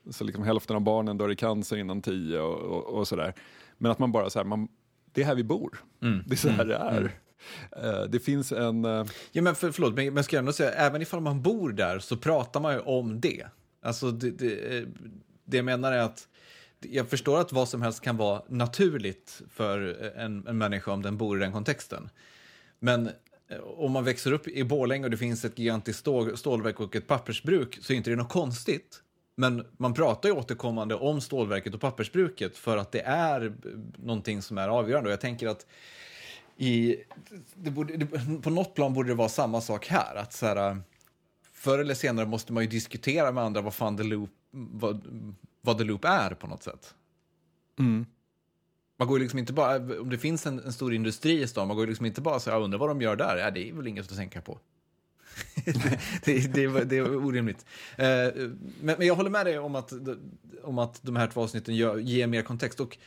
Så 0.09 0.23
liksom 0.23 0.43
hälften 0.43 0.75
av 0.75 0.81
barnen 0.81 1.17
dör 1.17 1.31
i 1.31 1.35
cancer 1.35 1.77
innan 1.77 2.01
tio 2.01 2.39
och, 2.39 2.59
och, 2.59 2.83
och 2.83 3.07
sådär. 3.07 3.33
Men 3.77 3.91
att 3.91 3.99
man 3.99 4.11
bara 4.11 4.29
så 4.29 4.39
här, 4.39 4.43
man, 4.43 4.67
det 5.11 5.21
är 5.21 5.25
här 5.25 5.35
vi 5.35 5.43
bor. 5.43 5.83
Mm. 6.01 6.23
Det 6.27 6.33
är 6.33 6.37
så 6.37 6.49
här 6.49 6.65
mm. 6.65 6.67
det 6.67 6.75
är. 6.75 6.97
Mm. 6.97 7.11
Uh, 7.85 8.03
det 8.09 8.19
finns 8.19 8.51
en... 8.51 8.83
Ja, 9.31 9.41
men 9.41 9.55
för, 9.55 9.71
förlåt, 9.71 9.93
men 9.93 10.15
jag 10.15 10.25
ska 10.25 10.37
ändå 10.37 10.53
säga, 10.53 10.71
även 10.71 11.01
ifall 11.01 11.21
man 11.21 11.41
bor 11.41 11.71
där 11.71 11.99
så 11.99 12.17
pratar 12.17 12.59
man 12.59 12.73
ju 12.73 12.79
om 12.79 13.21
det. 13.21 13.45
Alltså, 13.81 14.11
det, 14.11 14.31
det, 14.31 14.85
det 15.47 15.57
jag 15.57 15.65
menar 15.65 15.91
är 15.91 15.99
att 15.99 16.27
jag 16.79 17.09
förstår 17.09 17.39
att 17.39 17.51
vad 17.51 17.69
som 17.69 17.81
helst 17.81 18.01
kan 18.01 18.17
vara 18.17 18.41
naturligt 18.49 19.41
för 19.49 19.79
en, 20.17 20.47
en 20.47 20.57
människa 20.57 20.91
om 20.91 21.01
den 21.01 21.17
bor 21.17 21.37
i 21.37 21.39
den 21.39 21.51
kontexten. 21.51 22.09
Men 22.79 23.07
eh, 23.47 23.59
om 23.59 23.91
man 23.91 24.03
växer 24.03 24.31
upp 24.31 24.47
i 24.47 24.63
Borlänge 24.63 25.05
och 25.05 25.11
det 25.11 25.17
finns 25.17 25.45
ett 25.45 25.59
gigantiskt 25.59 26.07
stålverk 26.35 26.79
och 26.79 26.95
ett 26.95 27.07
pappersbruk 27.07 27.77
så 27.81 27.93
är 27.93 27.97
inte 27.97 28.09
det 28.09 28.15
något 28.15 28.31
konstigt. 28.31 29.03
Men 29.35 29.65
man 29.77 29.93
pratar 29.93 30.29
ju 30.29 30.35
återkommande 30.35 30.95
om 30.95 31.21
stålverket 31.21 31.73
och 31.73 31.81
pappersbruket 31.81 32.57
för 32.57 32.77
att 32.77 32.91
det 32.91 33.01
är 33.01 33.55
någonting 33.97 34.41
som 34.41 34.57
är 34.57 34.67
avgörande. 34.67 35.09
Och 35.09 35.13
jag 35.13 35.21
tänker 35.21 35.47
att 35.47 35.65
i, 36.57 36.95
det 37.55 37.71
borde, 37.71 37.97
det, 37.97 38.07
på 38.41 38.49
något 38.49 38.75
plan 38.75 38.93
borde 38.93 39.09
det 39.09 39.15
vara 39.15 39.29
samma 39.29 39.61
sak 39.61 39.87
här. 39.87 40.15
Att 40.15 40.33
så 40.33 40.45
här, 40.45 40.69
eh, 40.69 40.77
förr 41.53 41.79
eller 41.79 41.93
senare 41.93 42.25
måste 42.25 42.53
man 42.53 42.63
ju 42.63 42.69
diskutera 42.69 43.31
med 43.31 43.43
andra 43.43 43.61
vad 43.61 43.73
fan 43.73 43.97
the 43.97 44.03
loop, 44.03 44.29
vad, 44.71 45.01
vad 45.61 45.77
the 45.77 45.83
loop 45.83 46.05
är 46.05 46.29
på 46.29 46.47
något 46.47 46.63
sätt. 46.63 46.95
Mm. 47.79 48.05
Man 48.97 49.07
går 49.07 49.19
liksom 49.19 49.39
inte 49.39 49.53
bara, 49.53 49.75
om 49.75 50.09
det 50.09 50.17
finns 50.17 50.45
en, 50.45 50.59
en 50.59 50.73
stor 50.73 50.93
industri 50.93 51.41
i 51.41 51.47
stan, 51.47 51.67
man 51.67 51.77
går 51.77 51.87
liksom 51.87 52.05
inte 52.05 52.21
bara 52.21 52.39
så 52.39 52.49
jag 52.49 52.63
undrar 52.63 52.79
vad 52.79 52.89
de 52.89 53.01
gör 53.01 53.15
där, 53.15 53.37
ja, 53.37 53.51
det 53.51 53.69
är 53.69 53.73
väl 53.73 53.87
inget 53.87 54.11
att 54.11 54.17
tänka 54.17 54.41
på. 54.41 54.59
det, 55.65 56.53
det, 56.53 56.53
det, 56.53 56.83
det, 56.83 56.97
är 56.97 57.15
orimligt. 57.15 57.65
Eh, 57.95 58.05
men, 58.05 58.55
men, 58.81 59.07
jag 59.07 59.15
håller 59.15 59.29
med 59.29 59.45
dig 59.45 59.59
om 59.59 59.75
att, 59.75 59.93
om 60.63 60.77
att 60.77 60.99
de 61.01 61.15
här 61.15 61.27
två 61.27 61.41
avsnitten 61.41 61.75
gör, 61.75 61.97
ger 61.97 62.27
mer 62.27 62.41
kontext. 62.41 62.79
Och 62.79 62.97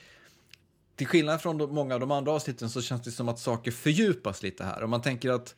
till 0.96 1.06
skillnad 1.06 1.42
från 1.42 1.58
de, 1.58 1.74
många 1.74 1.94
av 1.94 2.00
de 2.00 2.10
andra 2.10 2.32
avsnitten 2.32 2.70
så 2.70 2.82
känns 2.82 3.02
det 3.02 3.10
som 3.10 3.28
att 3.28 3.38
saker 3.38 3.70
fördjupas 3.70 4.42
lite 4.42 4.64
här. 4.64 4.82
Om 4.82 4.90
man 4.90 5.02
tänker 5.02 5.30
att 5.30 5.54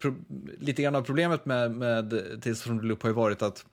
pro, 0.00 0.14
lite 0.58 0.82
grann 0.82 0.94
av 0.94 1.02
problemet 1.02 1.46
med, 1.46 1.70
med 1.70 2.10
Tales 2.42 2.62
from 2.62 2.80
the 2.80 2.86
Loop 2.86 3.02
har 3.02 3.10
ju 3.10 3.14
varit 3.14 3.42
att 3.42 3.64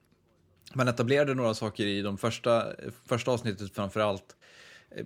man 0.76 0.88
etablerade 0.88 1.34
några 1.34 1.54
saker 1.54 1.86
i 1.86 2.02
de 2.02 2.18
första, 2.18 2.66
första 3.06 3.32
avsnittet 3.32 3.76
framför 3.76 4.00
allt 4.00 4.36
eh, 4.96 5.06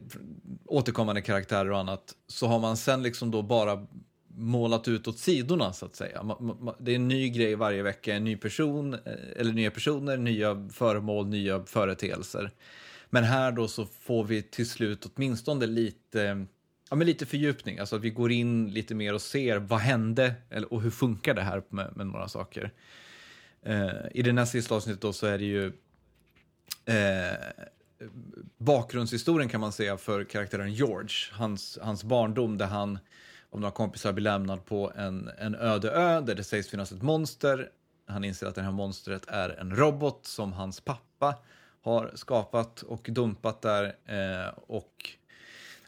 återkommande 0.65 1.21
karaktärer 1.21 1.71
och 1.71 1.79
annat, 1.79 2.15
så 2.27 2.47
har 2.47 2.59
man 2.59 2.77
sen 2.77 3.03
liksom 3.03 3.31
då 3.31 3.41
bara 3.41 3.87
målat 4.37 4.87
ut 4.87 5.07
åt 5.07 5.19
sidorna 5.19 5.73
så 5.73 5.85
att 5.85 5.95
säga. 5.95 6.37
Det 6.79 6.91
är 6.91 6.95
en 6.95 7.07
ny 7.07 7.29
grej 7.29 7.55
varje 7.55 7.83
vecka, 7.83 8.15
en 8.15 8.23
ny 8.23 8.37
person, 8.37 8.93
eh, 8.93 8.99
eller 9.35 9.53
nya 9.53 9.71
personer, 9.71 10.17
nya 10.17 10.69
föremål, 10.73 11.27
nya 11.27 11.65
företeelser. 11.65 12.51
Men 13.09 13.23
här 13.23 13.51
då 13.51 13.67
så 13.67 13.85
får 13.85 14.23
vi 14.23 14.41
till 14.41 14.69
slut 14.69 15.07
åtminstone 15.15 15.65
lite, 15.65 16.45
ja, 16.89 16.95
men 16.95 17.07
lite 17.07 17.25
fördjupning, 17.25 17.79
alltså 17.79 17.95
att 17.95 18.01
vi 18.01 18.09
går 18.09 18.31
in 18.31 18.69
lite 18.69 18.95
mer 18.95 19.13
och 19.13 19.21
ser 19.21 19.57
vad 19.57 19.79
hände 19.79 20.33
och 20.69 20.81
hur 20.81 20.91
funkar 20.91 21.33
det 21.33 21.41
här 21.41 21.63
med, 21.69 21.97
med 21.97 22.07
några 22.07 22.27
saker. 22.27 22.71
Eh, 23.67 24.07
I 24.11 24.21
det 24.21 24.33
nästa 24.33 24.51
sista 24.51 24.75
avsnittet 24.75 25.01
då 25.01 25.13
så 25.13 25.27
är 25.27 25.37
det 25.37 25.45
ju 25.45 25.65
eh, 26.85 27.37
bakgrundshistorien 28.57 29.49
kan 29.49 29.61
man 29.61 29.71
säga 29.71 29.97
för 29.97 30.23
karaktären 30.23 30.73
George. 30.73 31.15
Hans, 31.31 31.79
hans 31.81 32.03
barndom 32.03 32.57
där 32.57 32.65
han 32.65 32.99
av 33.49 33.59
några 33.59 33.71
kompisar 33.71 34.13
blir 34.13 34.23
lämnad 34.23 34.65
på 34.65 34.91
en, 34.95 35.29
en 35.37 35.55
öde 35.55 35.91
ö 35.91 36.21
där 36.21 36.35
det 36.35 36.43
sägs 36.43 36.69
finnas 36.69 36.91
ett 36.91 37.01
monster. 37.01 37.69
Han 38.05 38.23
inser 38.23 38.47
att 38.47 38.55
det 38.55 38.61
här 38.61 38.71
monstret 38.71 39.25
är 39.27 39.49
en 39.49 39.75
robot 39.75 40.25
som 40.25 40.53
hans 40.53 40.81
pappa 40.81 41.35
har 41.81 42.11
skapat 42.15 42.81
och 42.81 43.07
dumpat 43.11 43.61
där. 43.61 43.95
Eh, 44.05 44.53
och 44.67 45.09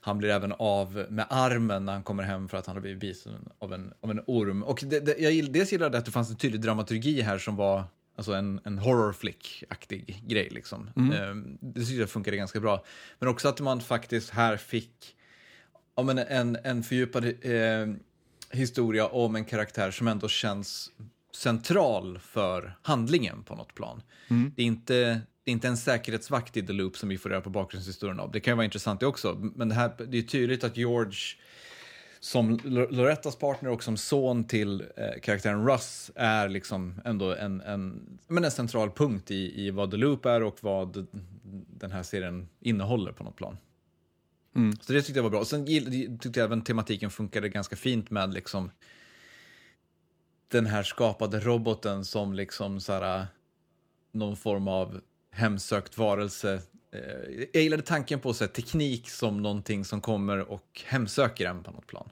han 0.10 0.18
blir 0.18 0.30
även 0.30 0.54
av 0.60 1.06
med 1.10 1.26
armen 1.30 1.86
när 1.86 1.94
han 1.94 2.04
kommer 2.04 2.24
hem 2.24 2.50
för 2.50 2.58
att 2.58 2.66
han 2.66 2.76
har 2.76 2.82
blivit 2.82 3.00
bisen 3.00 3.50
av 3.60 3.74
en, 3.74 3.94
av 4.02 4.12
en 4.12 4.22
orm. 4.28 4.64
Och 4.64 4.84
det, 4.88 5.00
det, 5.00 5.18
jag 5.20 5.52
dels 5.52 5.72
gillade 5.72 5.98
att 5.98 6.06
det 6.06 6.12
fanns 6.12 6.30
en 6.30 6.36
tydlig 6.36 6.62
dramaturgi 6.62 7.22
här 7.22 7.38
som 7.38 7.56
var 7.56 7.84
Alltså 8.16 8.34
en, 8.34 8.60
en 8.64 8.78
horror 8.78 9.14
flick-aktig 9.14 10.24
grej. 10.28 10.50
Liksom. 10.52 10.90
Mm. 10.96 11.12
Eh, 11.12 11.58
det 11.62 11.86
tycker 11.86 12.00
jag 12.00 12.10
funkade 12.10 12.38
ganska 12.38 12.60
bra. 12.60 12.84
Men 13.20 13.30
också 13.30 13.48
att 13.48 13.60
man 13.60 13.82
faktiskt 13.82 14.30
här 14.30 14.58
fick 14.58 15.16
ja, 15.96 16.04
men 16.04 16.18
en, 16.18 16.58
en 16.64 16.84
fördjupad 16.84 17.26
eh, 17.26 17.88
historia 18.52 19.08
om 19.08 19.36
en 19.36 19.46
karaktär 19.46 19.92
som 19.92 20.08
ändå 20.08 20.28
känns 20.28 20.92
central 21.34 22.20
för 22.20 22.78
handlingen 22.82 23.44
på 23.44 23.56
något 23.56 23.74
plan. 23.76 24.02
Mm. 24.28 24.54
Det, 24.56 24.62
är 24.62 24.66
inte, 24.66 25.22
det 25.50 25.52
är 25.52 25.54
inte 25.54 25.68
en 25.68 25.78
säkerhetsvakt 25.78 26.58
i 26.58 26.62
The 26.68 26.74
Loop 26.74 26.98
som 26.98 27.10
vi 27.10 27.18
får 27.18 27.30
reda 27.30 27.42
på 27.42 27.50
bakgrundshistorien 27.50 28.20
av. 28.20 28.32
Det 28.32 28.40
kan 28.40 28.52
ju 28.52 28.56
vara 28.56 28.66
intressant 28.66 29.00
det 29.00 29.06
också, 29.06 29.52
men 29.56 29.70
det, 29.70 29.76
här, 29.76 29.92
det 30.08 30.18
är 30.18 30.22
tydligt 30.22 30.64
att 30.64 30.78
George 30.78 31.18
som 32.20 32.60
Lorettas 32.64 33.36
partner 33.36 33.70
och 33.70 33.84
som 33.84 33.98
son 33.98 34.44
till 34.44 34.82
eh, 34.82 35.20
karaktären 35.22 35.68
Russ 35.68 36.12
är 36.16 36.50
liksom 36.50 37.02
ändå 37.06 37.36
en, 37.36 37.62
en, 37.62 38.02
men 38.28 38.46
en 38.46 38.52
central 38.52 38.92
punkt 38.92 39.32
i, 39.32 39.66
i 39.66 39.72
vad 39.72 39.92
The 39.92 39.98
Loop 39.98 40.26
är 40.26 40.44
och 40.44 40.58
vad 40.62 41.08
den 41.68 41.92
här 41.92 42.04
serien 42.04 42.50
innehåller 42.60 43.12
på 43.12 43.24
något 43.24 43.36
plan. 43.36 43.58
Mm. 44.56 44.76
Så 44.82 44.94
det 44.94 45.02
tyckte 45.02 45.20
jag 45.20 45.24
var 45.24 45.30
bra. 45.30 45.46
Sen 45.46 45.66
tyckte 46.20 46.40
jag 46.40 46.46
även 46.46 46.62
tematiken 46.62 47.10
funkade 47.10 47.50
ganska 47.50 47.76
fint 47.76 48.10
med 48.10 48.34
liksom 48.34 48.72
den 50.48 50.66
här 50.66 50.84
skapade 50.84 51.40
roboten 51.40 52.06
som 52.06 52.34
liksom 52.34 52.82
så 52.82 52.94
här, 52.94 53.28
någon 54.12 54.38
form 54.38 54.68
av 54.68 55.02
hemsökt 55.40 55.98
varelse. 55.98 56.62
Eh, 56.92 57.46
jag 57.54 57.64
gillade 57.64 57.84
tanken 57.84 58.20
på 58.20 58.34
så 58.34 58.44
här, 58.44 58.52
teknik 58.52 59.10
som 59.10 59.42
någonting 59.42 59.86
som 59.86 60.02
kommer 60.02 60.52
och 60.52 60.82
hemsöker 60.86 61.46
en 61.50 61.64
på 61.64 61.72
något 61.72 61.88
plan. 61.88 62.10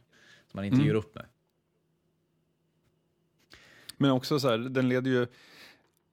Som 0.51 0.57
man 0.57 0.65
inte 0.65 0.75
Mm. 0.75 0.87
ger 0.87 0.93
upp 0.93 1.15
med. 1.15 1.25
Men 3.97 4.11
också 4.11 4.39
så 4.39 4.49
här, 4.49 4.57
den 4.57 4.89
leder 4.89 5.11
ju... 5.11 5.27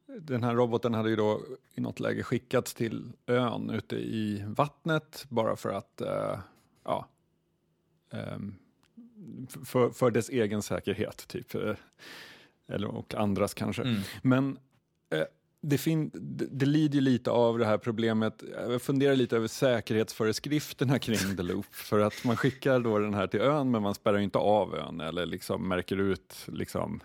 Den 0.07 0.45
här 0.45 0.55
roboten 0.55 0.95
hade 0.95 1.11
ju 1.11 1.17
då 1.17 1.41
i 1.75 1.81
något 1.81 2.01
läge 2.01 2.23
skickats 2.23 2.75
till 2.75 3.13
ön 3.27 3.71
ute 3.71 3.97
i 3.97 4.45
vattnet 4.47 5.25
bara 5.29 5.57
för 5.57 5.73
att, 5.73 6.01
eh, 6.01 6.39
ja, 6.85 7.09
ehm, 8.11 8.55
för, 9.65 9.91
för 9.91 10.11
dess 10.11 10.29
egen 10.29 10.63
säkerhet 10.63 11.29
typ. 11.29 11.55
Eh, 11.55 11.75
Eller, 12.67 12.89
och 12.89 13.15
andras 13.15 13.55
kanske. 13.55 13.83
Mm. 13.83 14.01
Men 14.23 14.59
eh, 15.11 15.25
det, 15.69 15.79
fin- 15.79 16.11
det, 16.51 16.67
lider 16.67 16.95
ju 16.95 17.01
lite 17.01 17.31
av 17.31 17.59
det 17.59 17.67
här 17.67 17.79
problemet. 17.79 18.45
Jag 18.69 18.83
funderar 18.83 19.17
lite 19.17 19.37
över 19.37 19.49
säkerhetsföreskrifterna 19.49 20.99
kring 20.99 21.37
The 21.37 21.43
Loop. 21.43 21.75
För 21.75 21.99
att 21.99 22.25
man 22.25 22.37
skickar 22.37 22.81
då 22.81 22.99
den 22.99 23.15
här 23.15 23.27
till 23.27 23.41
ön 23.41 23.71
men 23.71 23.83
man 23.83 23.95
spärrar 23.95 24.19
inte 24.19 24.39
av 24.39 24.75
ön 24.75 25.01
eller 25.01 25.27
liksom 25.27 25.69
märker 25.69 25.97
ut 25.97 26.35
liksom 26.47 27.01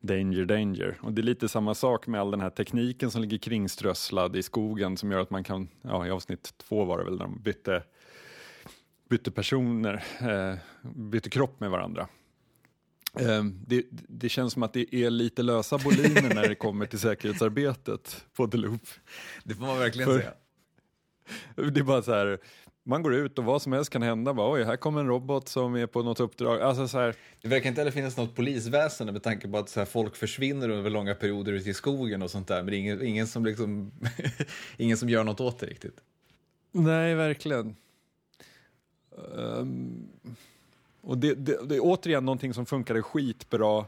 danger, 0.00 0.44
danger. 0.44 0.98
Och 1.02 1.12
det 1.12 1.20
är 1.20 1.24
lite 1.24 1.48
samma 1.48 1.74
sak 1.74 2.06
med 2.06 2.20
all 2.20 2.30
den 2.30 2.40
här 2.40 2.50
tekniken 2.50 3.10
som 3.10 3.22
ligger 3.22 3.38
kringströsslad 3.38 4.36
i 4.36 4.42
skogen 4.42 4.96
som 4.96 5.12
gör 5.12 5.20
att 5.20 5.30
man 5.30 5.44
kan, 5.44 5.68
ja 5.82 6.06
i 6.06 6.10
avsnitt 6.10 6.54
två 6.58 6.84
var 6.84 6.98
det 6.98 7.04
väl, 7.04 7.18
när 7.18 7.24
de 7.24 7.42
bytte, 7.42 7.82
bytte 9.08 9.30
personer, 9.30 10.04
eh, 10.20 10.58
bytte 10.92 11.30
kropp 11.30 11.60
med 11.60 11.70
varandra. 11.70 12.08
Eh, 13.18 13.44
det, 13.66 13.84
det 13.90 14.28
känns 14.28 14.52
som 14.52 14.62
att 14.62 14.72
det 14.72 14.94
är 14.94 15.10
lite 15.10 15.42
lösa 15.42 15.78
boliner 15.78 16.34
när 16.34 16.48
det 16.48 16.54
kommer 16.54 16.86
till 16.86 16.98
säkerhetsarbetet 16.98 18.24
på 18.36 18.46
The 18.48 18.56
Loop. 18.56 18.82
Det 19.44 19.54
får 19.54 19.66
man 19.66 19.78
verkligen 19.78 20.08
För- 20.10 20.18
säga. 20.18 20.34
Det 21.54 21.80
är 21.80 21.84
bara 21.84 22.02
så 22.02 22.12
här, 22.12 22.38
man 22.84 23.02
går 23.02 23.14
ut 23.14 23.38
och 23.38 23.44
vad 23.44 23.62
som 23.62 23.72
helst 23.72 23.90
kan 23.90 24.02
hända. 24.02 24.34
Bara, 24.34 24.52
Oj, 24.52 24.64
här 24.64 24.76
kommer 24.76 25.00
en 25.00 25.06
robot 25.06 25.48
som 25.48 25.74
är 25.74 25.86
på 25.86 26.02
något 26.02 26.20
uppdrag. 26.20 26.60
Alltså 26.60 26.88
så 26.88 26.98
här, 26.98 27.14
Det 27.42 27.48
verkar 27.48 27.68
inte 27.68 27.80
heller 27.80 27.90
finnas 27.92 28.16
något 28.16 28.34
polisväsende 28.34 29.12
med 29.12 29.22
tanke 29.22 29.48
på 29.48 29.58
att 29.58 29.68
så 29.68 29.80
här, 29.80 29.84
folk 29.86 30.16
försvinner 30.16 30.68
över 30.68 30.90
långa 30.90 31.14
perioder 31.14 31.52
ute 31.52 31.70
i 31.70 31.74
skogen 31.74 32.22
och 32.22 32.30
sånt 32.30 32.48
där. 32.48 32.56
Men 32.62 32.66
det 32.66 32.76
är 32.76 32.78
ingen, 32.78 33.02
ingen, 33.02 33.26
som, 33.26 33.44
liksom, 33.44 33.90
ingen 34.76 34.96
som 34.96 35.08
gör 35.08 35.24
något 35.24 35.40
åt 35.40 35.58
det 35.58 35.66
riktigt. 35.66 35.96
Nej, 36.72 37.14
verkligen. 37.14 37.76
Ehm, 39.38 40.08
och 41.02 41.18
det, 41.18 41.34
det, 41.34 41.68
det 41.68 41.76
är 41.76 41.80
återigen 41.82 42.24
någonting 42.24 42.54
som 42.54 42.66
funkade 42.66 43.02
skitbra. 43.02 43.84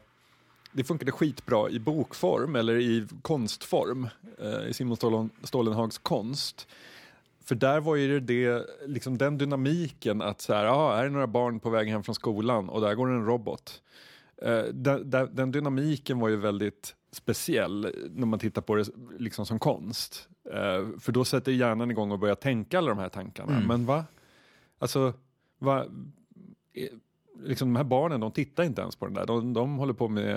Det 0.73 0.85
funkade 0.85 1.12
skitbra 1.12 1.71
i 1.71 1.79
bokform 1.79 2.57
eller 2.57 2.77
i 2.77 3.07
konstform, 3.23 4.09
eh, 4.39 4.69
i 4.69 4.73
Simon 4.73 4.97
Stålen, 4.97 5.31
Stålenhags 5.43 5.99
konst. 5.99 6.69
För 7.45 7.55
där 7.55 7.81
var 7.81 7.97
ju 7.97 8.21
det, 8.21 8.67
liksom 8.87 9.19
den 9.19 9.39
dynamiken 9.39 10.23
att 10.23 10.41
så 10.41 10.55
här, 10.55 10.65
ah, 10.65 10.97
här 10.97 11.05
är 11.05 11.11
några 11.11 11.27
barn 11.27 11.61
på 11.61 11.71
väg 11.71 11.89
hem 11.89 12.03
från 12.03 12.15
skolan 12.15 12.69
och 12.69 12.81
där 12.81 12.95
går 12.95 13.11
en 13.11 13.27
robot. 13.27 13.83
Eh, 14.43 14.62
den, 14.73 15.11
den, 15.11 15.35
den 15.35 15.51
dynamiken 15.51 16.19
var 16.19 16.29
ju 16.29 16.37
väldigt 16.37 16.95
speciell 17.12 17.93
när 18.11 18.27
man 18.27 18.39
tittar 18.39 18.62
på 18.62 18.75
det 18.75 18.89
liksom 19.19 19.47
som 19.47 19.59
konst. 19.59 20.29
Eh, 20.53 20.99
för 21.01 21.12
då 21.12 21.25
sätter 21.25 21.53
hjärnan 21.53 21.91
igång 21.91 22.11
och 22.11 22.19
börjar 22.19 22.35
tänka 22.35 22.79
alla 22.79 22.89
de 22.89 22.99
här 22.99 23.09
tankarna. 23.09 23.53
Mm. 23.53 23.69
Men 23.69 23.87
va? 23.87 24.05
Alltså, 24.79 25.12
va? 25.59 25.87
Liksom 27.45 27.68
de 27.68 27.76
här 27.76 27.84
barnen, 27.84 28.20
de 28.20 28.32
tittar 28.32 28.64
inte 28.64 28.82
ens 28.82 28.97
på 28.97 29.05
den 29.07 29.14
där. 29.14 29.26
De, 29.26 29.53
de 29.53 29.76
håller 29.76 29.92
på 29.92 30.09
med 30.09 30.36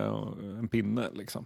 en 0.60 0.68
pinne 0.68 1.10
liksom. 1.14 1.46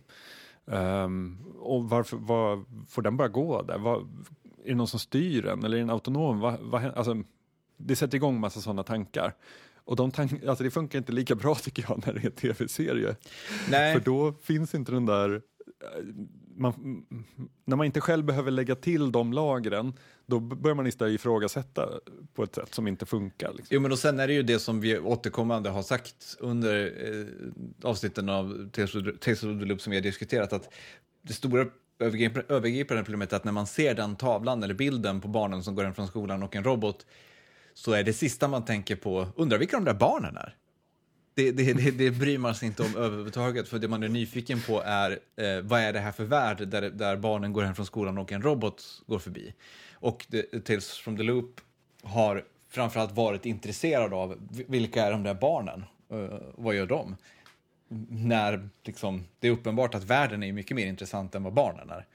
Ehm, 0.67 1.37
och 1.59 1.89
varför, 1.89 2.17
vad, 2.17 2.63
får 2.89 3.01
den 3.01 3.17
bara 3.17 3.27
gå 3.27 3.61
där? 3.61 3.77
Vad, 3.77 4.01
är 4.63 4.69
det 4.69 4.75
någon 4.75 4.87
som 4.87 4.99
styr 4.99 5.41
den 5.41 5.63
eller 5.63 5.77
är 5.77 5.81
den 5.81 5.89
autonom? 5.89 6.39
Vad, 6.39 6.81
hän- 6.81 6.93
alltså, 6.95 7.23
det 7.77 7.95
sätter 7.95 8.15
igång 8.15 8.39
massa 8.39 8.61
sådana 8.61 8.83
tankar. 8.83 9.35
Och 9.85 9.95
de 9.95 10.11
tank, 10.11 10.43
alltså 10.45 10.63
det 10.63 10.71
funkar 10.71 10.99
inte 10.99 11.11
lika 11.11 11.35
bra 11.35 11.55
tycker 11.61 11.85
jag 11.89 12.03
när 12.07 12.13
det 12.13 12.25
är 12.25 12.29
tv-serie. 12.29 13.15
För 13.93 13.99
då 14.05 14.33
finns 14.41 14.75
inte 14.75 14.91
den 14.91 15.05
där... 15.05 15.33
eh, 15.81 16.03
Man, 16.55 17.05
när 17.65 17.75
man 17.75 17.85
inte 17.85 18.01
själv 18.01 18.25
behöver 18.25 18.51
lägga 18.51 18.75
till 18.75 19.11
de 19.11 19.33
lagren, 19.33 19.93
då 20.31 20.39
börjar 20.39 20.75
man 20.75 20.87
istället 20.87 21.15
ifrågasätta 21.15 21.89
på 22.33 22.43
ett 22.43 22.55
sätt 22.55 22.75
som 22.75 22.87
inte 22.87 23.05
funkar. 23.05 23.53
Liksom. 23.53 23.75
Jo, 23.75 23.81
men 23.81 23.91
och 23.91 23.99
sen 23.99 24.19
är 24.19 24.27
det 24.27 24.33
ju 24.33 24.43
det 24.43 24.59
som 24.59 24.81
vi 24.81 24.99
återkommande 24.99 25.69
har 25.69 25.83
sagt 25.83 26.37
under 26.39 26.93
eh, 27.09 27.89
avsnitten 27.89 28.29
av 28.29 28.69
Tesodolup 29.19 29.81
som 29.81 29.91
vi 29.91 29.97
har 29.97 30.03
diskuterat, 30.03 30.53
att 30.53 30.73
det 31.21 31.33
stora 31.33 31.65
övergripande 31.99 33.03
problemet 33.03 33.33
är 33.33 33.37
att 33.37 33.43
när 33.43 33.51
man 33.51 33.67
ser 33.67 33.95
den 33.95 34.15
tavlan 34.15 34.63
eller 34.63 34.73
bilden 34.73 35.21
på 35.21 35.27
barnen 35.27 35.63
som 35.63 35.75
går 35.75 35.83
hem 35.83 35.93
från 35.93 36.07
skolan 36.07 36.43
och 36.43 36.55
en 36.55 36.63
robot, 36.63 37.05
så 37.73 37.91
är 37.91 38.03
det 38.03 38.13
sista 38.13 38.47
man 38.47 38.65
tänker 38.65 38.95
på, 38.95 39.27
undrar 39.35 39.57
vilka 39.57 39.77
de 39.77 39.85
där 39.85 39.93
barnen 39.93 40.37
är? 40.37 40.55
Det, 41.33 41.51
det, 41.51 41.73
det, 41.73 41.91
det 41.91 42.11
bryr 42.11 42.37
man 42.37 42.55
sig 42.55 42.67
inte 42.67 42.83
om 42.83 42.95
överhuvudtaget, 42.95 43.67
för 43.67 43.79
det 43.79 43.87
man 43.87 44.03
är 44.03 44.09
nyfiken 44.09 44.61
på 44.61 44.81
är 44.85 45.11
eh, 45.11 45.61
vad 45.61 45.79
är 45.79 45.93
det 45.93 45.99
här 45.99 46.11
för 46.11 46.23
värld 46.23 46.67
där, 46.67 46.81
där 46.81 47.17
barnen 47.17 47.53
går 47.53 47.63
hem 47.63 47.75
från 47.75 47.85
skolan 47.85 48.17
och 48.17 48.31
en 48.31 48.41
robot 48.41 48.83
går 49.07 49.19
förbi. 49.19 49.53
Och 50.01 50.25
det, 50.29 50.65
Tales 50.65 50.91
from 50.97 51.17
the 51.17 51.23
Loop 51.23 51.61
har 52.03 52.43
framförallt 52.69 53.11
varit 53.11 53.45
intresserad 53.45 54.13
av 54.13 54.47
vi- 54.51 54.65
vilka 54.67 55.03
är 55.05 55.11
de 55.11 55.23
där 55.23 55.33
barnen? 55.33 55.83
Eh, 56.11 56.39
vad 56.55 56.75
gör 56.75 56.85
de? 56.87 57.15
När 58.09 58.69
liksom, 58.83 59.23
det 59.39 59.47
är 59.47 59.51
uppenbart 59.51 59.95
att 59.95 60.03
världen 60.03 60.43
är 60.43 60.53
mycket 60.53 60.75
mer 60.75 60.85
intressant 60.85 61.35
än 61.35 61.43
vad 61.43 61.53
barnen 61.53 61.89
är. 61.89 62.05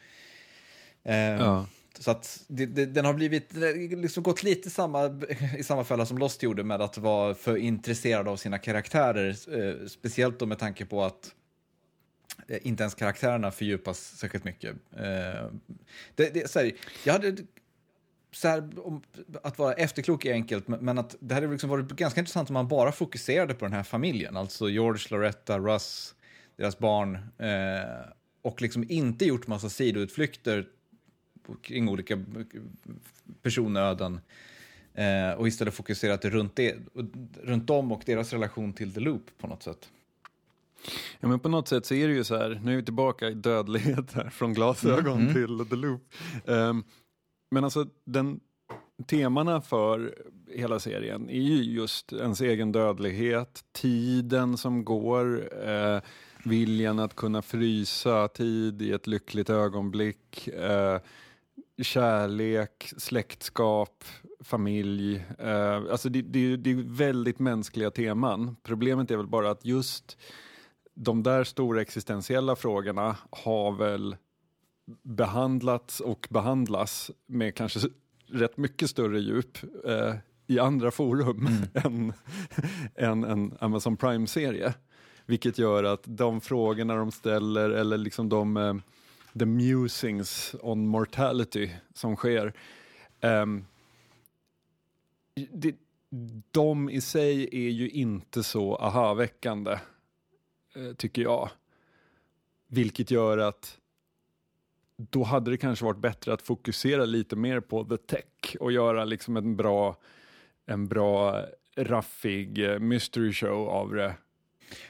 Eh, 1.05 1.41
Ja. 1.41 1.67
Så 1.99 2.11
att 2.11 2.45
det, 2.49 2.67
det, 2.67 2.87
den 2.87 3.05
har 3.05 3.15
blivit, 3.15 3.53
liksom 4.03 4.23
gått 4.23 4.43
lite 4.43 4.71
samma, 4.71 5.21
i 5.59 5.63
samma 5.63 5.85
fälla 5.85 6.07
som 6.07 6.19
Lost 6.19 6.43
gjorde 6.43 6.65
med 6.65 6.81
att 6.81 6.99
vara 6.99 7.35
för 7.35 7.57
intresserad 7.57 8.29
av 8.29 8.37
sina 8.37 8.59
karaktärer. 8.59 9.29
Eh, 9.59 9.87
speciellt 9.87 10.39
då 10.39 10.47
med 10.47 10.59
tanke 10.59 10.85
på 10.87 11.05
att 11.05 11.35
eh, 12.49 12.59
inte 12.67 12.83
ens 12.83 12.95
karaktärerna 12.95 13.51
fördjupas 13.51 13.99
särskilt 13.99 14.45
mycket. 14.45 14.77
Eh, 14.97 15.47
det, 16.15 16.35
det, 16.35 16.55
här, 16.55 16.73
jag 17.05 17.13
hade, 17.13 17.37
så 18.33 18.49
här, 18.49 18.71
att 19.43 19.59
vara 19.59 19.73
efterklok 19.73 20.25
är 20.25 20.33
enkelt, 20.33 20.69
men, 20.69 20.99
att 20.99 21.17
det 21.21 21.35
hade 21.35 21.47
liksom 21.47 21.71
varit 21.71 21.89
ganska 21.89 22.21
intressant 22.21 22.51
om 22.51 22.55
man 22.55 22.69
bara 22.69 22.93
fokuserade 22.93 23.55
på 23.55 23.65
den 23.65 23.73
här 23.73 23.83
familjen. 23.83 24.37
Alltså 24.37 24.69
George, 24.69 25.03
Loretta, 25.11 25.59
Russ, 25.59 26.15
deras 26.57 26.79
barn. 26.79 27.15
Eh, 27.39 28.11
och 28.43 28.63
liksom 28.63 28.85
inte 28.89 29.25
gjort 29.25 29.47
massa 29.47 29.69
sidoutflykter 29.69 30.67
kring 31.63 31.89
olika 31.89 32.25
personöden. 33.43 34.21
Eh, 34.95 35.31
och 35.31 35.49
istället 35.49 35.75
fokuserat 35.75 36.25
runt, 36.25 36.57
det, 36.57 36.77
runt 37.43 37.67
dem 37.67 37.93
och 37.93 38.03
deras 38.07 38.33
relation 38.33 38.73
till 38.73 38.95
The 38.95 39.01
Loop 39.01 39.23
på 39.39 39.47
något 39.47 39.63
sätt. 39.63 39.91
Ja, 41.21 41.29
men 41.29 41.41
på 41.41 41.49
något 41.49 41.69
sätt 41.69 41.87
så 41.87 41.95
är 41.95 42.09
det 42.09 42.15
ju 42.15 42.25
så 42.25 42.37
här, 42.37 42.61
nu 42.65 42.73
är 42.73 42.77
vi 42.77 42.83
tillbaka 42.83 43.29
i 43.29 43.35
dödlighet 43.35 44.13
här, 44.13 44.31
från 44.31 44.55
glasögon 44.55 45.21
Mm, 45.21 45.35
till 45.35 45.67
the 45.69 45.77
loop. 45.77 46.03
Ehm, 46.47 46.85
men 47.51 47.65
alltså 47.65 47.87
den 48.05 48.41
temana 49.07 49.61
för 49.61 50.15
hela 50.49 50.79
serien 50.79 51.31
är 51.31 51.41
ju 51.41 51.63
just 51.63 52.13
ens 52.13 52.41
egen 52.41 52.73
dödlighet, 52.73 53.65
tiden 53.73 54.57
som 54.57 54.85
går, 54.85 55.51
eh, 55.69 56.01
viljan 56.45 56.99
att 56.99 57.17
kunna 57.17 57.43
frysa 57.43 58.29
tid 58.29 58.83
i 58.83 58.93
ett 58.93 59.07
lyckligt 59.07 59.51
ögonblick, 59.51 60.49
eh, 60.49 61.01
kärlek, 61.83 62.93
släktskap, 62.97 64.05
familj. 64.41 65.25
Eh, 65.39 65.77
alltså 65.77 66.09
det, 66.09 66.23
det, 66.23 66.57
det 66.57 66.71
är 66.71 66.97
väldigt 66.97 67.39
mänskliga 67.39 67.91
teman. 67.91 68.57
Problemet 68.63 69.11
är 69.11 69.17
väl 69.17 69.27
bara 69.27 69.51
att 69.51 69.65
just 69.65 70.19
de 70.95 71.23
där 71.23 71.45
stora 71.45 71.81
existentiella 71.81 72.57
frågorna 72.57 73.17
har 73.31 73.73
väl 73.73 74.17
behandlats 75.03 76.01
och 76.01 76.27
behandlas 76.31 77.11
med 77.27 77.55
kanske 77.55 77.81
rätt 78.27 78.57
mycket 78.57 78.91
större 78.91 79.21
djup 79.21 79.59
eh, 79.85 80.15
i 80.47 80.59
andra 80.59 80.91
forum 80.91 81.49
än, 81.75 82.13
än 82.95 83.25
en 83.25 83.55
Amazon 83.61 83.97
Prime-serie. 83.97 84.75
Vilket 85.27 85.59
gör 85.59 85.85
att 85.85 86.03
de 86.05 86.41
frågorna 86.41 86.95
de 86.97 87.13
ställer 87.13 87.71
eller 87.71 87.99
liksom 87.99 88.29
de 88.29 88.57
eh, 88.57 88.75
the 89.39 89.47
musings 89.47 90.55
on 90.61 90.87
mortality 90.87 91.71
som 91.95 92.17
sker 92.17 92.53
ehm, 93.21 93.65
det, 95.35 95.77
de 96.51 96.91
i 96.91 97.01
sig 97.01 97.49
är 97.67 97.71
ju 97.71 97.91
inte 97.91 98.43
så 98.43 98.77
aha-väckande 98.77 99.79
eh, 100.75 100.93
tycker 100.97 101.23
jag. 101.23 101.51
Vilket 102.69 103.11
gör 103.11 103.39
att 103.39 103.79
då 104.97 105.23
hade 105.23 105.51
det 105.51 105.57
kanske 105.57 105.85
varit 105.85 106.01
bättre 106.01 106.33
att 106.33 106.43
fokusera 106.43 107.05
lite 107.05 107.37
mer 107.37 107.61
på 107.61 107.85
the 107.85 107.97
tech 107.97 108.57
och 108.61 108.73
göra 108.73 109.05
liksom 109.05 109.37
en 109.37 109.57
bra, 109.57 109.97
en 110.67 110.89
bra 110.89 111.45
raffig 111.77 112.71
eh, 112.71 112.79
mystery 112.79 113.33
show 113.33 113.69
av 113.69 113.95
det 113.95 114.15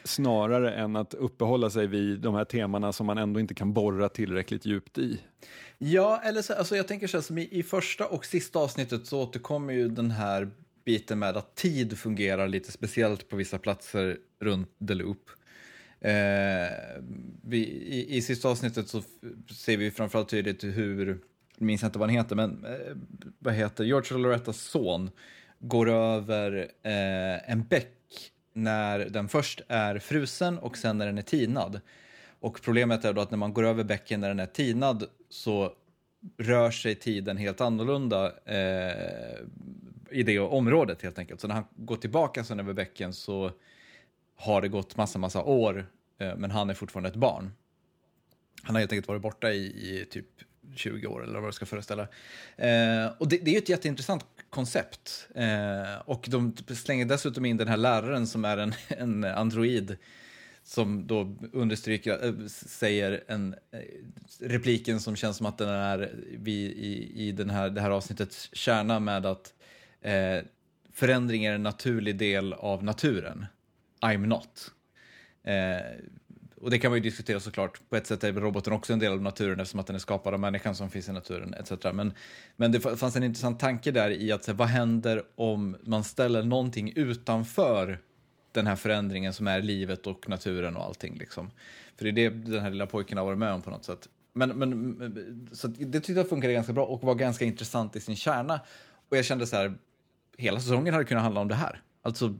Snarare 0.04 0.74
än 0.74 0.96
att 0.96 1.14
uppehålla 1.14 1.70
sig 1.70 1.86
vid 1.86 2.20
de 2.20 2.34
här 2.34 2.44
temana 2.44 2.92
som 2.92 3.06
man 3.06 3.18
ändå 3.18 3.40
inte 3.40 3.54
kan 3.54 3.72
borra 3.72 4.08
tillräckligt 4.08 4.66
djupt 4.66 4.98
i. 4.98 5.20
Ja, 5.78 6.20
eller 6.24 6.42
så, 6.42 6.54
alltså 6.54 6.76
jag 6.76 6.88
tänker 6.88 7.06
så 7.06 7.16
här, 7.16 7.22
som 7.22 7.38
i, 7.38 7.48
i 7.50 7.62
första 7.62 8.06
och 8.06 8.24
sista 8.24 8.58
avsnittet 8.58 9.06
så 9.06 9.22
återkommer 9.22 9.72
ju 9.72 9.88
den 9.88 10.10
här 10.10 10.50
biten 10.84 11.18
med 11.18 11.36
att 11.36 11.54
tid 11.54 11.98
fungerar 11.98 12.48
lite 12.48 12.72
speciellt 12.72 13.28
på 13.28 13.36
vissa 13.36 13.58
platser 13.58 14.18
runt 14.40 14.70
The 14.88 14.94
Loop. 14.94 15.30
Eh, 16.06 17.02
vi, 17.42 17.58
i, 17.66 18.16
I 18.16 18.22
sista 18.22 18.48
avsnittet 18.48 18.88
så 18.88 19.02
ser 19.50 19.76
vi 19.76 19.90
framförallt 19.90 20.28
tydligt 20.28 20.64
hur, 20.64 21.06
jag 21.58 21.66
minns 21.66 21.84
inte 21.84 21.98
vad 21.98 22.08
han 22.08 22.16
heter, 22.16 22.36
men 22.36 22.64
eh, 22.64 22.96
vad 23.38 23.54
heter 23.54 23.84
George 23.84 24.18
Lorettas 24.18 24.60
son 24.60 25.10
går 25.58 25.90
över 25.90 26.70
eh, 26.82 27.50
en 27.50 27.64
bäck 27.68 28.32
när 28.52 28.98
den 28.98 29.28
först 29.28 29.60
är 29.68 29.98
frusen 29.98 30.58
och 30.58 30.76
sen 30.76 30.98
när 30.98 31.06
den 31.06 31.18
är 31.18 31.22
tinad. 31.22 31.80
Och 32.40 32.62
problemet 32.62 33.04
är 33.04 33.12
då 33.12 33.20
att 33.20 33.30
när 33.30 33.38
man 33.38 33.52
går 33.52 33.64
över 33.64 33.84
bäcken 33.84 34.20
när 34.20 34.28
den 34.28 34.40
är 34.40 34.46
tinad 34.46 35.04
så 35.30 35.72
rör 36.38 36.70
sig 36.70 36.94
tiden 36.94 37.36
helt 37.36 37.60
annorlunda 37.60 38.32
eh, 38.44 39.38
i 40.10 40.22
det 40.22 40.38
området 40.38 41.02
helt 41.02 41.18
enkelt. 41.18 41.40
Så 41.40 41.48
när 41.48 41.54
han 41.54 41.64
går 41.76 41.96
tillbaka 41.96 42.44
sen 42.44 42.60
över 42.60 42.72
bäcken 42.72 43.12
så 43.12 43.50
har 44.36 44.62
det 44.62 44.68
gått 44.68 44.96
massa, 44.96 45.18
massa 45.18 45.42
år, 45.42 45.86
Eh, 46.18 46.36
men 46.36 46.50
han 46.50 46.70
är 46.70 46.74
fortfarande 46.74 47.08
ett 47.08 47.16
barn. 47.16 47.52
Han 48.62 48.74
har 48.74 48.80
helt 48.80 48.92
enkelt 48.92 49.08
varit 49.08 49.22
borta 49.22 49.52
i, 49.52 49.64
i 49.66 50.06
typ 50.10 50.26
20 50.74 51.06
år 51.06 51.24
eller 51.24 51.40
vad 51.40 51.48
det 51.48 51.52
ska 51.52 51.66
föreställa. 51.66 52.02
Eh, 52.56 53.06
och 53.18 53.28
det, 53.28 53.38
det, 53.38 53.50
är 53.50 53.52
ju 53.52 53.58
ett 53.58 53.68
jätteintressant 53.68 54.24
koncept. 54.50 55.28
Eh, 55.34 55.98
och 56.04 56.26
de 56.28 56.56
slänger 56.74 57.04
dessutom 57.04 57.44
in 57.44 57.56
den 57.56 57.68
här 57.68 57.76
läraren 57.76 58.26
som 58.26 58.44
är 58.44 58.56
en, 58.56 58.72
en 58.88 59.24
android 59.24 59.96
som 60.62 61.06
då 61.06 61.36
understryker, 61.52 62.26
äh, 62.26 62.46
säger 62.46 63.24
en 63.26 63.54
äh, 63.70 63.80
repliken 64.40 65.00
som 65.00 65.16
känns 65.16 65.36
som 65.36 65.46
att 65.46 65.58
den 65.58 65.68
är 65.68 66.14
vi, 66.38 66.52
i, 66.52 67.12
i 67.28 67.32
den 67.32 67.50
här, 67.50 67.70
det 67.70 67.80
här 67.80 67.90
avsnittets 67.90 68.50
kärna 68.52 69.00
med 69.00 69.26
att 69.26 69.54
eh, 70.00 70.38
förändring 70.92 71.44
är 71.44 71.54
en 71.54 71.62
naturlig 71.62 72.16
del 72.16 72.52
av 72.52 72.84
naturen. 72.84 73.46
I'm 74.00 74.26
not. 74.26 74.72
Eh, 75.46 75.76
och 76.60 76.70
det 76.70 76.78
kan 76.78 76.90
man 76.90 76.96
ju 76.96 77.02
diskutera 77.02 77.40
såklart. 77.40 77.80
På 77.88 77.96
ett 77.96 78.06
sätt 78.06 78.24
är 78.24 78.32
roboten 78.32 78.72
också 78.72 78.92
en 78.92 78.98
del 78.98 79.12
av 79.12 79.22
naturen 79.22 79.60
eftersom 79.60 79.80
att 79.80 79.86
den 79.86 79.96
är 79.96 80.00
skapad 80.00 80.34
av 80.34 80.40
människan 80.40 80.74
som 80.74 80.90
finns 80.90 81.08
i 81.08 81.12
naturen 81.12 81.54
etc. 81.54 81.72
Men, 81.92 82.12
men 82.56 82.72
det 82.72 82.80
fanns 82.80 83.16
en 83.16 83.22
intressant 83.22 83.60
tanke 83.60 83.90
där 83.90 84.10
i 84.10 84.32
att 84.32 84.48
vad 84.48 84.68
händer 84.68 85.22
om 85.34 85.76
man 85.84 86.04
ställer 86.04 86.42
någonting 86.42 86.92
utanför 86.96 87.98
den 88.52 88.66
här 88.66 88.76
förändringen 88.76 89.32
som 89.32 89.46
är 89.46 89.62
livet 89.62 90.06
och 90.06 90.28
naturen 90.28 90.76
och 90.76 90.84
allting. 90.84 91.14
Liksom. 91.18 91.50
För 91.96 92.04
det 92.04 92.10
är 92.10 92.30
det 92.30 92.50
den 92.52 92.62
här 92.62 92.70
lilla 92.70 92.86
pojken 92.86 93.18
har 93.18 93.24
varit 93.24 93.38
med 93.38 93.52
om 93.52 93.62
på 93.62 93.70
något 93.70 93.84
sätt. 93.84 94.08
Men, 94.32 94.48
men, 94.50 95.48
så 95.52 95.68
det 95.68 96.00
tyckte 96.00 96.12
jag 96.12 96.28
funkade 96.28 96.52
ganska 96.52 96.72
bra 96.72 96.84
och 96.84 97.02
var 97.02 97.14
ganska 97.14 97.44
intressant 97.44 97.96
i 97.96 98.00
sin 98.00 98.16
kärna. 98.16 98.60
Och 99.08 99.16
jag 99.16 99.24
kände 99.24 99.46
så 99.46 99.56
här, 99.56 99.74
hela 100.36 100.60
säsongen 100.60 100.94
hade 100.94 101.06
kunnat 101.06 101.22
handla 101.22 101.40
om 101.40 101.48
det 101.48 101.54
här. 101.54 101.82
Alltså 102.06 102.34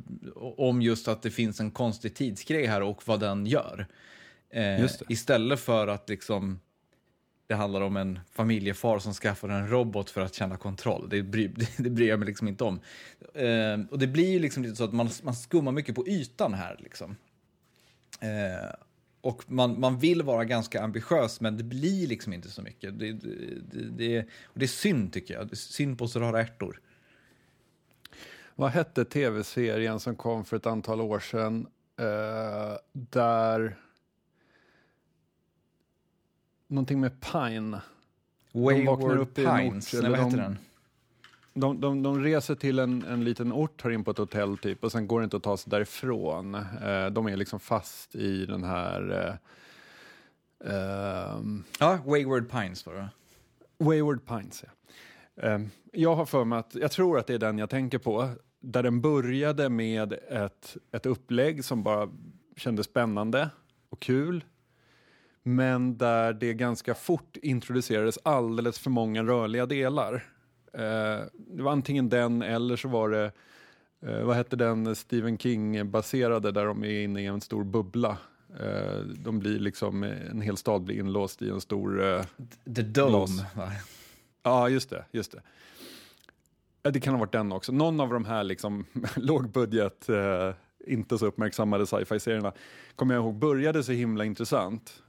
om 0.56 0.82
just 0.82 1.08
att 1.08 1.22
det 1.22 1.30
finns 1.30 1.60
en 1.60 1.70
konstig 1.70 2.14
tidsgrej 2.14 2.66
här 2.66 2.82
och 2.82 3.02
vad 3.06 3.20
den 3.20 3.46
gör. 3.46 3.86
Eh, 4.50 4.86
istället 5.08 5.60
för 5.60 5.88
att 5.88 6.08
liksom 6.08 6.60
det 7.46 7.54
handlar 7.54 7.80
om 7.80 7.96
en 7.96 8.18
familjefar 8.32 8.98
som 8.98 9.14
skaffar 9.14 9.48
en 9.48 9.68
robot 9.68 10.10
för 10.10 10.20
att 10.20 10.34
känna 10.34 10.56
kontroll. 10.56 11.08
Det 11.08 11.22
bryr, 11.22 11.54
det 11.76 11.90
bryr 11.90 12.08
jag 12.08 12.18
mig 12.18 12.26
liksom 12.26 12.48
inte 12.48 12.64
om. 12.64 12.80
Eh, 13.34 13.80
och 13.90 13.98
det 13.98 14.06
blir 14.06 14.30
ju 14.30 14.38
liksom 14.38 14.62
lite 14.62 14.76
så 14.76 14.84
att 14.84 14.92
man, 14.92 15.10
man 15.22 15.34
skummar 15.34 15.72
mycket 15.72 15.94
på 15.94 16.08
ytan 16.08 16.54
här. 16.54 16.76
Liksom. 16.78 17.16
Eh, 18.20 18.74
och 19.20 19.42
man, 19.46 19.80
man 19.80 19.98
vill 19.98 20.22
vara 20.22 20.44
ganska 20.44 20.82
ambitiös, 20.82 21.40
men 21.40 21.56
det 21.56 21.64
blir 21.64 22.06
liksom 22.06 22.32
inte 22.32 22.48
så 22.48 22.62
mycket. 22.62 22.98
Det, 22.98 23.12
det, 23.12 23.30
det, 23.96 24.20
och 24.44 24.58
det 24.58 24.64
är 24.64 24.68
synd, 24.68 25.12
tycker 25.12 25.34
jag. 25.34 25.56
Synd 25.56 25.98
på 25.98 26.08
så 26.08 26.20
rara 26.20 26.40
ärtor. 26.40 26.80
Vad 28.59 28.70
hette 28.70 29.04
tv-serien 29.04 30.00
som 30.00 30.16
kom 30.16 30.44
för 30.44 30.57
ett 30.57 30.66
antal 30.66 31.00
år 31.00 31.20
sedan 31.20 31.66
eh, 31.98 32.76
där 32.92 33.76
någonting 36.66 37.00
med 37.00 37.20
Pine. 37.20 37.80
Wayward 38.52 39.34
Pines, 39.34 39.94
ort, 39.94 40.02
nej, 40.02 40.11
vad 40.11 40.20
heter 40.20 40.36
den? 40.36 40.59
De, 41.54 41.80
de, 41.80 42.02
de 42.02 42.22
reser 42.22 42.54
till 42.54 42.78
en, 42.78 43.02
en 43.02 43.24
liten 43.24 43.52
ort, 43.52 43.82
tar 43.82 43.90
in 43.90 44.04
på 44.04 44.11
ett 44.11 44.18
hotell 44.18 44.59
typ 44.59 44.84
och 44.84 44.92
sen 44.92 45.07
går 45.07 45.20
det 45.20 45.24
inte 45.24 45.36
att 45.36 45.42
ta 45.42 45.57
sig 45.57 45.70
därifrån. 45.70 46.54
Eh, 46.54 47.07
de 47.07 47.26
är 47.26 47.36
liksom 47.36 47.61
fast 47.61 48.14
i 48.14 48.46
den 48.46 48.64
här... 48.64 49.11
Eh, 50.61 50.74
eh, 50.74 51.40
ja, 51.80 51.98
Wayward 52.07 52.50
Pines 52.50 52.86
var 52.86 52.94
det 52.94 53.09
Wayward 53.78 54.26
Pines, 54.26 54.64
ja. 54.64 54.70
Eh, 55.42 55.61
jag 55.92 56.14
har 56.14 56.26
för 56.26 56.44
mig 56.44 56.59
att, 56.59 56.74
jag 56.74 56.90
tror 56.90 57.18
att 57.18 57.26
det 57.26 57.34
är 57.34 57.38
den 57.38 57.59
jag 57.59 57.70
tänker 57.70 57.98
på, 57.98 58.30
där 58.66 58.82
den 58.82 59.00
började 59.00 59.68
med 59.68 60.12
ett, 60.12 60.76
ett 60.92 61.06
upplägg 61.06 61.64
som 61.64 61.82
bara 61.82 62.08
kändes 62.56 62.86
spännande 62.86 63.50
och 63.90 64.00
kul 64.00 64.44
men 65.42 65.98
där 65.98 66.32
det 66.32 66.54
ganska 66.54 66.94
fort 66.94 67.36
introducerades 67.42 68.18
alldeles 68.22 68.78
för 68.78 68.90
många 68.90 69.22
rörliga 69.22 69.66
delar. 69.66 70.14
Eh, 70.72 71.24
det 71.36 71.62
var 71.62 71.72
antingen 71.72 72.08
den 72.08 72.42
eller 72.42 72.76
så 72.76 72.88
var 72.88 73.10
det, 73.10 73.32
eh, 74.00 74.20
vad 74.20 74.36
hette 74.36 74.56
den 74.56 74.96
Stephen 74.96 75.38
King-baserade 75.38 76.52
där 76.52 76.66
de 76.66 76.84
är 76.84 77.02
inne 77.02 77.22
i 77.22 77.26
en 77.26 77.40
stor 77.40 77.64
bubbla. 77.64 78.18
Eh, 78.60 78.98
de 78.98 79.38
blir 79.38 79.58
liksom, 79.58 80.02
en 80.02 80.40
hel 80.40 80.56
stad 80.56 80.82
blir 80.82 80.98
inlåst 80.98 81.42
i 81.42 81.50
en 81.50 81.60
stor... 81.60 82.04
Eh, 82.04 82.24
The 82.76 82.82
Dome? 82.82 83.46
Ja, 84.42 84.68
just 84.68 84.90
det. 84.90 85.04
Just 85.10 85.32
det. 85.32 85.42
Det 86.91 87.01
kan 87.01 87.14
ha 87.14 87.20
varit 87.20 87.32
den 87.32 87.53
också. 87.53 87.72
Någon 87.72 88.01
av 88.01 88.11
de 88.11 88.24
här 88.24 88.45
liksom 88.45 88.84
lågbudget 89.16 90.09
eh, 90.09 90.51
inte 90.87 91.18
så 91.18 91.26
uppmärksammade 91.26 91.87
sci-fi-serierna, 91.87 92.53
kommer 92.97 93.14
jag 93.14 93.24
ihåg, 93.24 93.34
började 93.34 93.82
så 93.82 93.93
himla 93.93 94.24
intressant. 94.24 95.03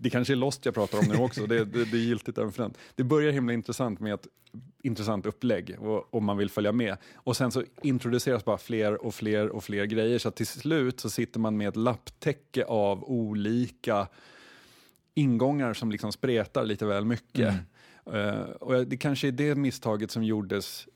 Det 0.00 0.10
kanske 0.10 0.34
är 0.34 0.36
Lost 0.36 0.64
jag 0.64 0.74
pratar 0.74 0.98
om 0.98 1.04
nu 1.08 1.16
också, 1.16 1.46
det, 1.46 1.64
det, 1.64 1.84
det 1.84 1.96
är 1.96 2.00
giltigt 2.00 2.38
även 2.38 2.52
för 2.52 2.62
den. 2.62 2.74
Det 2.94 3.04
börjar 3.04 3.32
himla 3.32 3.52
intressant 3.52 4.00
med 4.00 4.14
ett 4.14 4.26
intressant 4.82 5.26
upplägg 5.26 5.76
och, 5.80 6.14
och 6.14 6.22
man 6.22 6.36
vill 6.36 6.50
följa 6.50 6.72
med. 6.72 6.96
Och 7.14 7.36
sen 7.36 7.50
så 7.50 7.64
introduceras 7.82 8.44
bara 8.44 8.58
fler 8.58 9.06
och 9.06 9.14
fler 9.14 9.48
och 9.48 9.64
fler 9.64 9.84
grejer 9.84 10.18
så 10.18 10.30
till 10.30 10.46
slut 10.46 11.00
så 11.00 11.10
sitter 11.10 11.40
man 11.40 11.56
med 11.56 11.68
ett 11.68 11.76
lapptäcke 11.76 12.64
av 12.64 13.04
olika 13.04 14.08
ingångar 15.14 15.74
som 15.74 15.90
liksom 15.90 16.12
spretar 16.12 16.64
lite 16.64 16.86
väl 16.86 17.04
mycket. 17.04 17.54
Mm. 18.06 18.36
Uh, 18.36 18.50
och 18.50 18.86
det 18.86 18.96
kanske 18.96 19.28
är 19.28 19.32
det 19.32 19.54
misstaget 19.54 20.10
som 20.10 20.24
gjordes 20.24 20.88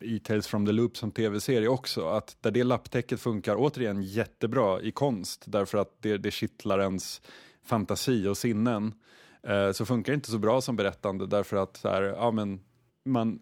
i 0.00 0.18
Tales 0.18 0.46
from 0.46 0.66
the 0.66 0.72
Loop 0.72 0.96
som 0.96 1.10
tv-serie 1.10 1.68
också, 1.68 2.08
att 2.08 2.36
där 2.40 2.50
det 2.50 2.64
lapptäcket 2.64 3.20
funkar 3.20 3.56
återigen 3.58 4.02
jättebra 4.02 4.80
i 4.80 4.90
konst 4.90 5.44
därför 5.46 5.78
att 5.78 6.02
det, 6.02 6.18
det 6.18 6.30
kittlar 6.30 6.80
ens 6.80 7.22
fantasi 7.64 8.26
och 8.26 8.36
sinnen, 8.36 8.94
eh, 9.42 9.72
så 9.72 9.86
funkar 9.86 10.12
det 10.12 10.14
inte 10.14 10.30
så 10.30 10.38
bra 10.38 10.60
som 10.60 10.76
berättande 10.76 11.26
därför 11.26 11.56
att 11.56 11.76
så 11.76 11.88
här, 11.88 12.02
ja, 12.02 12.30
men 12.30 12.60
man, 13.04 13.40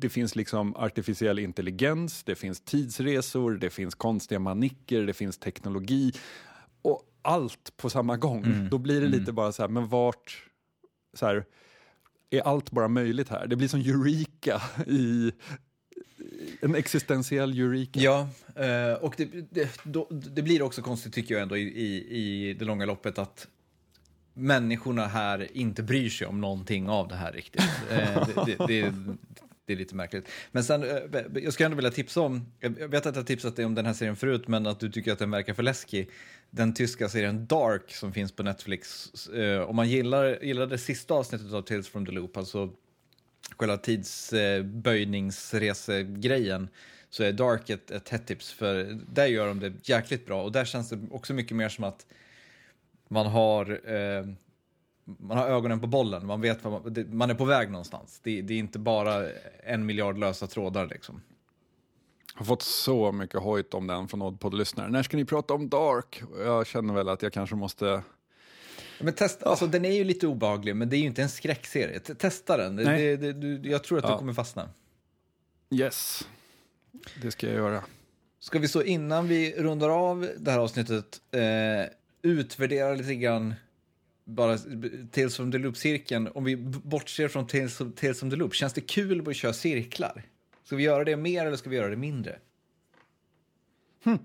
det 0.00 0.08
finns 0.08 0.36
liksom 0.36 0.76
artificiell 0.76 1.38
intelligens, 1.38 2.24
det 2.24 2.34
finns 2.34 2.60
tidsresor, 2.60 3.52
det 3.52 3.70
finns 3.70 3.94
konstiga 3.94 4.38
manicker, 4.38 5.02
det 5.02 5.12
finns 5.12 5.38
teknologi 5.38 6.12
och 6.82 7.02
allt 7.22 7.76
på 7.76 7.90
samma 7.90 8.16
gång. 8.16 8.44
Mm. 8.44 8.68
Då 8.70 8.78
blir 8.78 9.00
det 9.00 9.06
lite 9.06 9.22
mm. 9.22 9.34
bara 9.34 9.52
så 9.52 9.62
här, 9.62 9.68
men 9.68 9.88
vart, 9.88 10.50
så 11.14 11.26
här, 11.26 11.44
är 12.38 12.42
allt 12.42 12.70
bara 12.70 12.88
möjligt 12.88 13.28
här. 13.28 13.46
Det 13.46 13.56
blir 13.56 13.68
som 13.68 13.80
Eureka 13.80 14.62
i 14.86 15.32
en 16.60 16.74
existentiell 16.74 17.58
Eureka. 17.58 18.00
Ja, 18.00 18.28
eh, 18.56 18.92
och 18.92 19.14
det, 19.16 19.28
det, 19.50 19.80
då, 19.82 20.08
det 20.10 20.42
blir 20.42 20.62
också 20.62 20.82
konstigt 20.82 21.14
tycker 21.14 21.34
jag 21.34 21.42
ändå 21.42 21.56
i, 21.56 21.62
i, 21.62 22.18
i 22.18 22.54
det 22.54 22.64
långa 22.64 22.86
loppet 22.86 23.18
att 23.18 23.48
människorna 24.34 25.06
här 25.06 25.56
inte 25.56 25.82
bryr 25.82 26.10
sig 26.10 26.26
om 26.26 26.40
någonting 26.40 26.88
av 26.88 27.08
det 27.08 27.14
här 27.14 27.32
riktigt. 27.32 27.62
Eh, 27.90 28.28
det, 28.46 28.56
det, 28.66 28.94
det, 29.66 29.72
är 29.72 29.76
lite 29.76 29.94
märkligt. 29.94 30.28
Men 30.52 30.64
sen, 30.64 30.82
eh, 30.82 31.22
jag 31.34 31.52
skulle 31.52 31.66
ändå 31.66 31.76
vilja 31.76 31.90
tipsa 31.90 32.20
om, 32.20 32.52
jag 32.60 32.88
vet 32.88 33.06
att 33.06 33.16
jag 33.16 33.26
tipsat 33.26 33.56
dig 33.56 33.64
om 33.64 33.74
den 33.74 33.86
här 33.86 33.92
serien 33.92 34.16
förut, 34.16 34.48
men 34.48 34.66
att 34.66 34.80
du 34.80 34.90
tycker 34.90 35.12
att 35.12 35.18
den 35.18 35.30
verkar 35.30 35.54
för 35.54 35.62
läskig 35.62 36.10
den 36.54 36.74
tyska 36.74 37.08
serien 37.08 37.46
Dark 37.46 37.92
som 37.92 38.12
finns 38.12 38.32
på 38.32 38.42
Netflix. 38.42 39.12
Eh, 39.28 39.60
om 39.60 39.76
man 39.76 39.88
gillar, 39.88 40.44
gillar 40.44 40.66
det 40.66 40.78
sista 40.78 41.14
avsnittet 41.14 41.52
av 41.52 41.62
Tales 41.62 41.88
from 41.88 42.06
the 42.06 42.12
Loop, 42.12 42.36
alltså 42.36 42.70
själva 43.56 43.76
tidsböjningsresegrejen, 43.76 46.62
eh, 46.62 46.68
så 47.10 47.22
är 47.22 47.32
Dark 47.32 47.70
ett, 47.70 47.90
ett 47.90 48.08
hett 48.08 48.26
tips, 48.26 48.52
för 48.52 48.98
där 49.12 49.26
gör 49.26 49.46
de 49.46 49.60
det 49.60 49.72
jäkligt 49.82 50.26
bra 50.26 50.42
och 50.42 50.52
där 50.52 50.64
känns 50.64 50.90
det 50.90 50.98
också 51.10 51.34
mycket 51.34 51.56
mer 51.56 51.68
som 51.68 51.84
att 51.84 52.06
man 53.08 53.26
har 53.26 53.80
eh, 53.94 54.26
man 55.04 55.38
har 55.38 55.48
ögonen 55.48 55.80
på 55.80 55.86
bollen, 55.86 56.26
man 56.26 56.40
vet 56.40 56.64
vad 56.64 56.72
man, 56.72 57.16
man 57.16 57.30
är 57.30 57.34
på 57.34 57.44
väg 57.44 57.70
någonstans. 57.70 58.20
Det, 58.22 58.42
det, 58.42 58.54
är 58.54 58.58
inte 58.58 58.78
bara 58.78 59.28
en 59.64 59.86
miljard 59.86 60.18
lösa 60.18 60.46
trådar 60.46 60.86
liksom 60.86 61.20
har 62.34 62.44
fått 62.44 62.62
så 62.62 63.12
mycket 63.12 63.40
hojt 63.40 63.74
om 63.74 63.86
den 63.86 64.08
från 64.08 64.22
Oddpod-lyssnare. 64.22 64.90
När 64.90 65.02
ska 65.02 65.16
ni 65.16 65.24
prata 65.24 65.54
om 65.54 65.68
Dark? 65.68 66.22
Jag 66.38 66.66
känner 66.66 66.94
väl 66.94 67.08
att 67.08 67.22
jag 67.22 67.32
kanske 67.32 67.56
måste... 67.56 68.02
Men 69.00 69.12
testa, 69.14 69.48
alltså, 69.48 69.66
den 69.66 69.84
är 69.84 69.92
ju 69.92 70.04
lite 70.04 70.26
obehaglig, 70.26 70.76
men 70.76 70.88
det 70.88 70.96
är 70.96 70.98
ju 70.98 71.06
inte 71.06 71.22
en 71.22 71.28
skräckserie. 71.28 72.00
Testa 72.00 72.56
den. 72.56 72.76
Det, 72.76 72.84
det, 72.84 73.16
det, 73.16 73.32
du, 73.32 73.70
jag 73.70 73.84
tror 73.84 73.98
att 73.98 74.04
du 74.04 74.10
Ja. 74.10 74.18
kommer 74.18 74.32
fastna. 74.32 74.68
Yes, 75.70 76.28
det 77.22 77.30
ska 77.30 77.46
jag 77.46 77.56
göra. 77.56 77.84
Ska 78.40 78.58
vi 78.58 78.68
så 78.68 78.82
innan 78.82 79.28
vi 79.28 79.54
rundar 79.58 79.88
av 79.90 80.30
det 80.38 80.50
här 80.50 80.58
avsnittet 80.58 81.20
eh, 81.30 81.92
utvärdera 82.22 82.94
lite 82.94 83.14
grann 83.14 83.54
bara 84.24 84.58
Tales 85.12 85.36
from 85.36 85.52
the 85.52 85.58
Loop-cirkeln. 85.58 86.28
Om 86.34 86.44
vi 86.44 86.56
bortser 86.56 87.28
från 87.28 87.46
Tales, 87.46 87.78
Tales 87.96 88.20
from 88.20 88.30
the 88.30 88.36
Loop, 88.36 88.54
känns 88.54 88.72
det 88.72 88.80
kul 88.80 89.28
att 89.28 89.36
köra 89.36 89.52
cirklar? 89.52 90.22
Ska 90.64 90.76
vi 90.76 90.82
göra 90.82 91.04
det 91.04 91.16
mer 91.16 91.46
eller 91.46 91.56
ska 91.56 91.70
vi 91.70 91.76
göra 91.76 91.88
det 91.88 91.96
mindre? 91.96 92.38
Hm. 94.04 94.18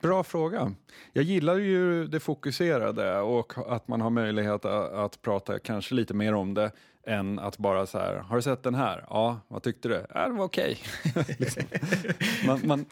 Bra 0.00 0.24
fråga. 0.24 0.74
Jag 1.12 1.24
gillar 1.24 1.56
ju 1.56 2.06
det 2.06 2.20
fokuserade 2.20 3.20
och 3.20 3.74
att 3.74 3.88
man 3.88 4.00
har 4.00 4.10
möjlighet 4.10 4.64
att, 4.64 4.92
att 4.92 5.22
prata 5.22 5.58
kanske 5.58 5.94
lite 5.94 6.14
mer 6.14 6.34
om 6.34 6.54
det 6.54 6.70
än 7.06 7.38
att 7.38 7.58
bara 7.58 7.86
så 7.86 7.98
här, 7.98 8.14
har 8.14 8.36
du 8.36 8.42
sett 8.42 8.62
den 8.62 8.74
här? 8.74 9.04
Ja, 9.08 9.40
vad 9.48 9.62
tyckte 9.62 9.88
du? 9.88 10.06
Ja, 10.14 10.28
det 10.28 10.34
var 10.34 10.44
okej. 10.44 10.78
liksom. 11.38 11.62
man, 12.46 12.60
man, 12.64 12.86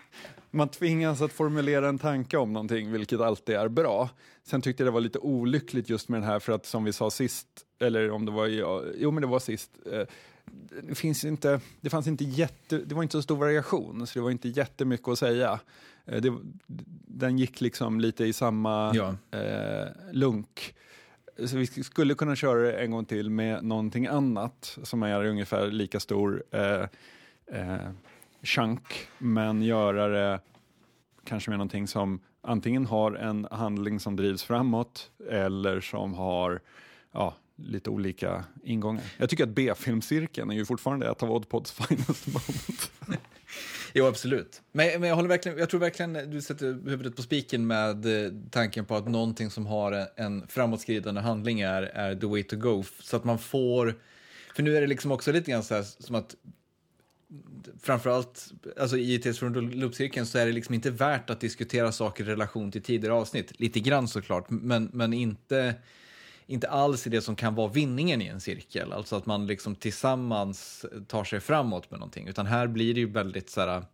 man 0.50 0.68
tvingas 0.68 1.22
att 1.22 1.32
formulera 1.32 1.88
en 1.88 1.98
tanke 1.98 2.36
om 2.36 2.52
någonting, 2.52 2.92
vilket 2.92 3.20
alltid 3.20 3.54
är 3.54 3.68
bra. 3.68 4.08
Sen 4.42 4.62
tyckte 4.62 4.82
jag 4.82 4.86
det 4.86 4.94
var 4.94 5.00
lite 5.00 5.18
olyckligt 5.18 5.88
just 5.88 6.08
med 6.08 6.20
den 6.20 6.28
här, 6.28 6.38
för 6.38 6.52
att 6.52 6.66
som 6.66 6.84
vi 6.84 6.92
sa 6.92 7.10
sist, 7.10 7.48
eller 7.80 8.10
om 8.10 8.26
det 8.26 8.32
var, 8.32 8.46
jo 8.96 9.10
men 9.10 9.20
det 9.20 9.26
var 9.26 9.38
sist, 9.38 9.70
eh, 9.92 10.06
det, 10.88 10.94
finns 10.94 11.24
inte, 11.24 11.60
det 11.80 11.90
fanns 11.90 12.06
inte 12.06 12.24
jätte, 12.24 12.78
det 12.78 12.94
var 12.94 13.02
inte 13.02 13.12
så 13.12 13.22
stor 13.22 13.36
variation, 13.36 14.06
så 14.06 14.18
det 14.18 14.22
var 14.22 14.30
inte 14.30 14.48
jättemycket 14.48 15.08
att 15.08 15.18
säga. 15.18 15.60
Eh, 16.06 16.20
Det, 16.20 16.32
den 17.06 17.38
gick 17.38 17.60
liksom 17.60 18.00
lite 18.00 18.24
i 18.24 18.32
samma 18.32 18.92
Ja. 18.94 19.38
eh, 19.38 19.88
lunk. 20.12 20.74
Så 21.46 21.56
vi 21.56 21.64
sk- 21.64 21.82
skulle 21.82 22.14
kunna 22.14 22.36
köra 22.36 22.58
det 22.60 22.72
en 22.72 22.90
gång 22.90 23.04
till 23.04 23.30
med 23.30 23.64
någonting 23.64 24.06
annat 24.06 24.78
som 24.82 25.02
är 25.02 25.24
ungefär 25.24 25.66
lika 25.70 26.00
stor 26.00 26.42
eh, 26.50 26.84
eh, 27.60 27.90
chunk, 28.42 29.08
men 29.18 29.62
göra 29.62 30.08
det 30.08 30.40
kanske 31.24 31.50
med 31.50 31.58
någonting 31.58 31.88
som 31.88 32.20
antingen 32.42 32.86
har 32.86 33.12
en 33.12 33.46
handling 33.50 34.00
som 34.00 34.16
drivs 34.16 34.42
framåt 34.42 35.10
eller 35.30 35.80
som 35.80 36.14
har 36.14 36.60
ja, 37.12 37.34
lite 37.62 37.90
olika 37.90 38.44
ingångar. 38.64 39.02
Jag 39.16 39.30
tycker 39.30 39.44
att 39.44 39.50
B-filmcirkeln 39.50 40.50
är 40.50 40.54
ju 40.54 40.64
fortfarande 40.64 41.10
ett 41.10 41.22
av 41.22 41.32
Oddpods 41.32 41.72
finest 41.88 42.26
moment. 42.26 42.90
Jo, 43.92 44.06
absolut. 44.06 44.62
Men, 44.72 45.00
men 45.00 45.08
jag, 45.08 45.16
håller 45.16 45.28
verkligen, 45.28 45.58
jag 45.58 45.70
tror 45.70 45.80
verkligen 45.80 46.30
du 46.30 46.40
sätter 46.40 46.66
huvudet 46.66 47.16
på 47.16 47.22
spiken 47.22 47.66
med 47.66 48.24
eh, 48.24 48.32
tanken 48.50 48.84
på 48.84 48.96
att 48.96 49.08
någonting 49.08 49.50
som 49.50 49.66
har 49.66 49.92
en, 49.92 50.06
en 50.16 50.48
framåtskridande 50.48 51.20
handling 51.20 51.60
är, 51.60 51.82
är 51.82 52.14
the 52.14 52.26
way 52.26 52.42
to 52.42 52.56
go. 52.56 52.84
Så 53.00 53.16
att 53.16 53.24
man 53.24 53.38
får... 53.38 53.98
För 54.56 54.62
nu 54.62 54.76
är 54.76 54.80
det 54.80 54.86
liksom 54.86 55.12
också 55.12 55.32
lite 55.32 55.50
grann 55.50 55.62
så 55.62 55.74
här 55.74 55.82
som 55.82 56.14
att 56.14 56.34
framförallt 57.82 58.52
alltså 58.80 58.96
i 58.96 59.14
ITs 59.14 59.38
från 59.38 59.70
loopcirkeln 59.70 60.26
så 60.26 60.38
är 60.38 60.46
det 60.46 60.52
liksom 60.52 60.74
inte 60.74 60.90
värt 60.90 61.30
att 61.30 61.40
diskutera 61.40 61.92
saker 61.92 62.24
i 62.24 62.26
relation 62.26 62.72
till 62.72 62.82
tidigare 62.82 63.14
avsnitt. 63.14 63.60
Lite 63.60 63.80
grann 63.80 64.08
såklart, 64.08 64.50
men, 64.50 64.90
men 64.92 65.12
inte, 65.12 65.74
inte 66.50 66.68
alls 66.68 67.06
i 67.06 67.10
det 67.10 67.22
som 67.22 67.36
kan 67.36 67.54
vara 67.54 67.68
vinningen 67.68 68.22
i 68.22 68.26
en 68.26 68.40
cirkel. 68.40 68.92
Alltså 68.92 69.16
att 69.16 69.26
man 69.26 69.46
liksom 69.46 69.74
tillsammans 69.76 70.84
tar 71.08 71.24
sig 71.24 71.40
framåt 71.40 71.90
med 71.90 72.00
någonting. 72.00 72.28
Utan 72.28 72.46
här 72.46 72.66
blir 72.66 72.94
det 72.94 73.00
ju 73.00 73.06
väldigt 73.10 73.50
så 73.50 73.60
här 73.60 73.84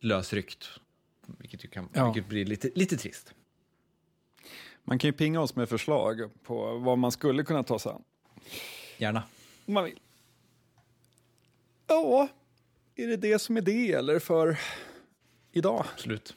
lösryckt. 0.00 0.68
Vilket, 1.38 1.64
ju 1.64 1.68
kan, 1.68 1.88
Ja. 1.92 2.04
vilket 2.12 2.28
blir 2.28 2.44
lite, 2.44 2.70
lite 2.74 2.96
trist. 2.96 3.34
Man 4.84 4.98
kan 4.98 5.08
ju 5.08 5.12
pinga 5.12 5.40
oss 5.40 5.56
med 5.56 5.68
förslag 5.68 6.30
på 6.44 6.78
vad 6.78 6.98
man 6.98 7.12
skulle 7.12 7.44
kunna 7.44 7.62
ta 7.62 7.78
sig 7.78 7.92
an. 7.92 8.02
Gärna. 8.98 9.22
Om 9.66 9.74
man 9.74 9.84
vill. 9.84 10.00
Ja, 11.86 12.28
är 12.94 13.06
det 13.06 13.16
det 13.16 13.38
som 13.38 13.56
är 13.56 13.60
det 13.60 13.92
eller 13.92 14.18
för 14.18 14.58
idag? 15.52 15.84
Absolut. 15.94 16.36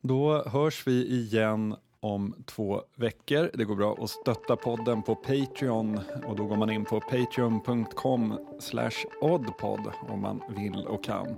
Då 0.00 0.42
hörs 0.48 0.86
vi 0.86 1.06
igen 1.06 1.76
om 2.04 2.34
två 2.46 2.82
veckor. 2.96 3.50
Det 3.54 3.64
går 3.64 3.76
bra 3.76 3.96
att 4.00 4.10
stötta 4.10 4.56
podden 4.56 5.02
på 5.02 5.14
Patreon 5.14 6.00
och 6.26 6.36
då 6.36 6.44
går 6.44 6.56
man 6.56 6.70
in 6.70 6.84
på 6.84 7.00
patreon.com 7.00 8.38
slash 8.58 9.04
oddpod 9.20 9.80
om 10.08 10.20
man 10.20 10.40
vill 10.48 10.86
och 10.86 11.04
kan. 11.04 11.36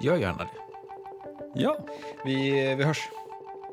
Gör 0.00 0.16
gärna 0.16 0.38
det. 0.38 0.50
Ja, 1.54 1.76
Vi, 2.24 2.50
vi 2.74 2.84
hörs. 2.84 3.08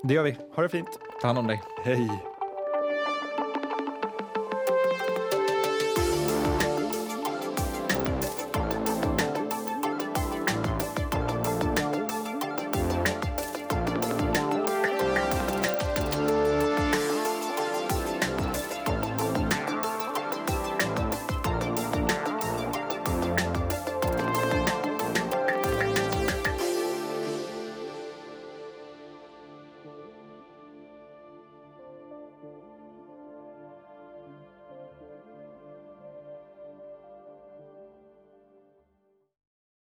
det 0.03 0.13
gör 0.13 0.23
vi. 0.23 0.37
Ha 0.55 0.63
det 0.63 0.69
fint. 0.69 0.99
Ta 1.21 1.27
hand 1.27 1.39
om 1.39 1.47
dig. 1.47 1.61
Hej! 1.83 2.30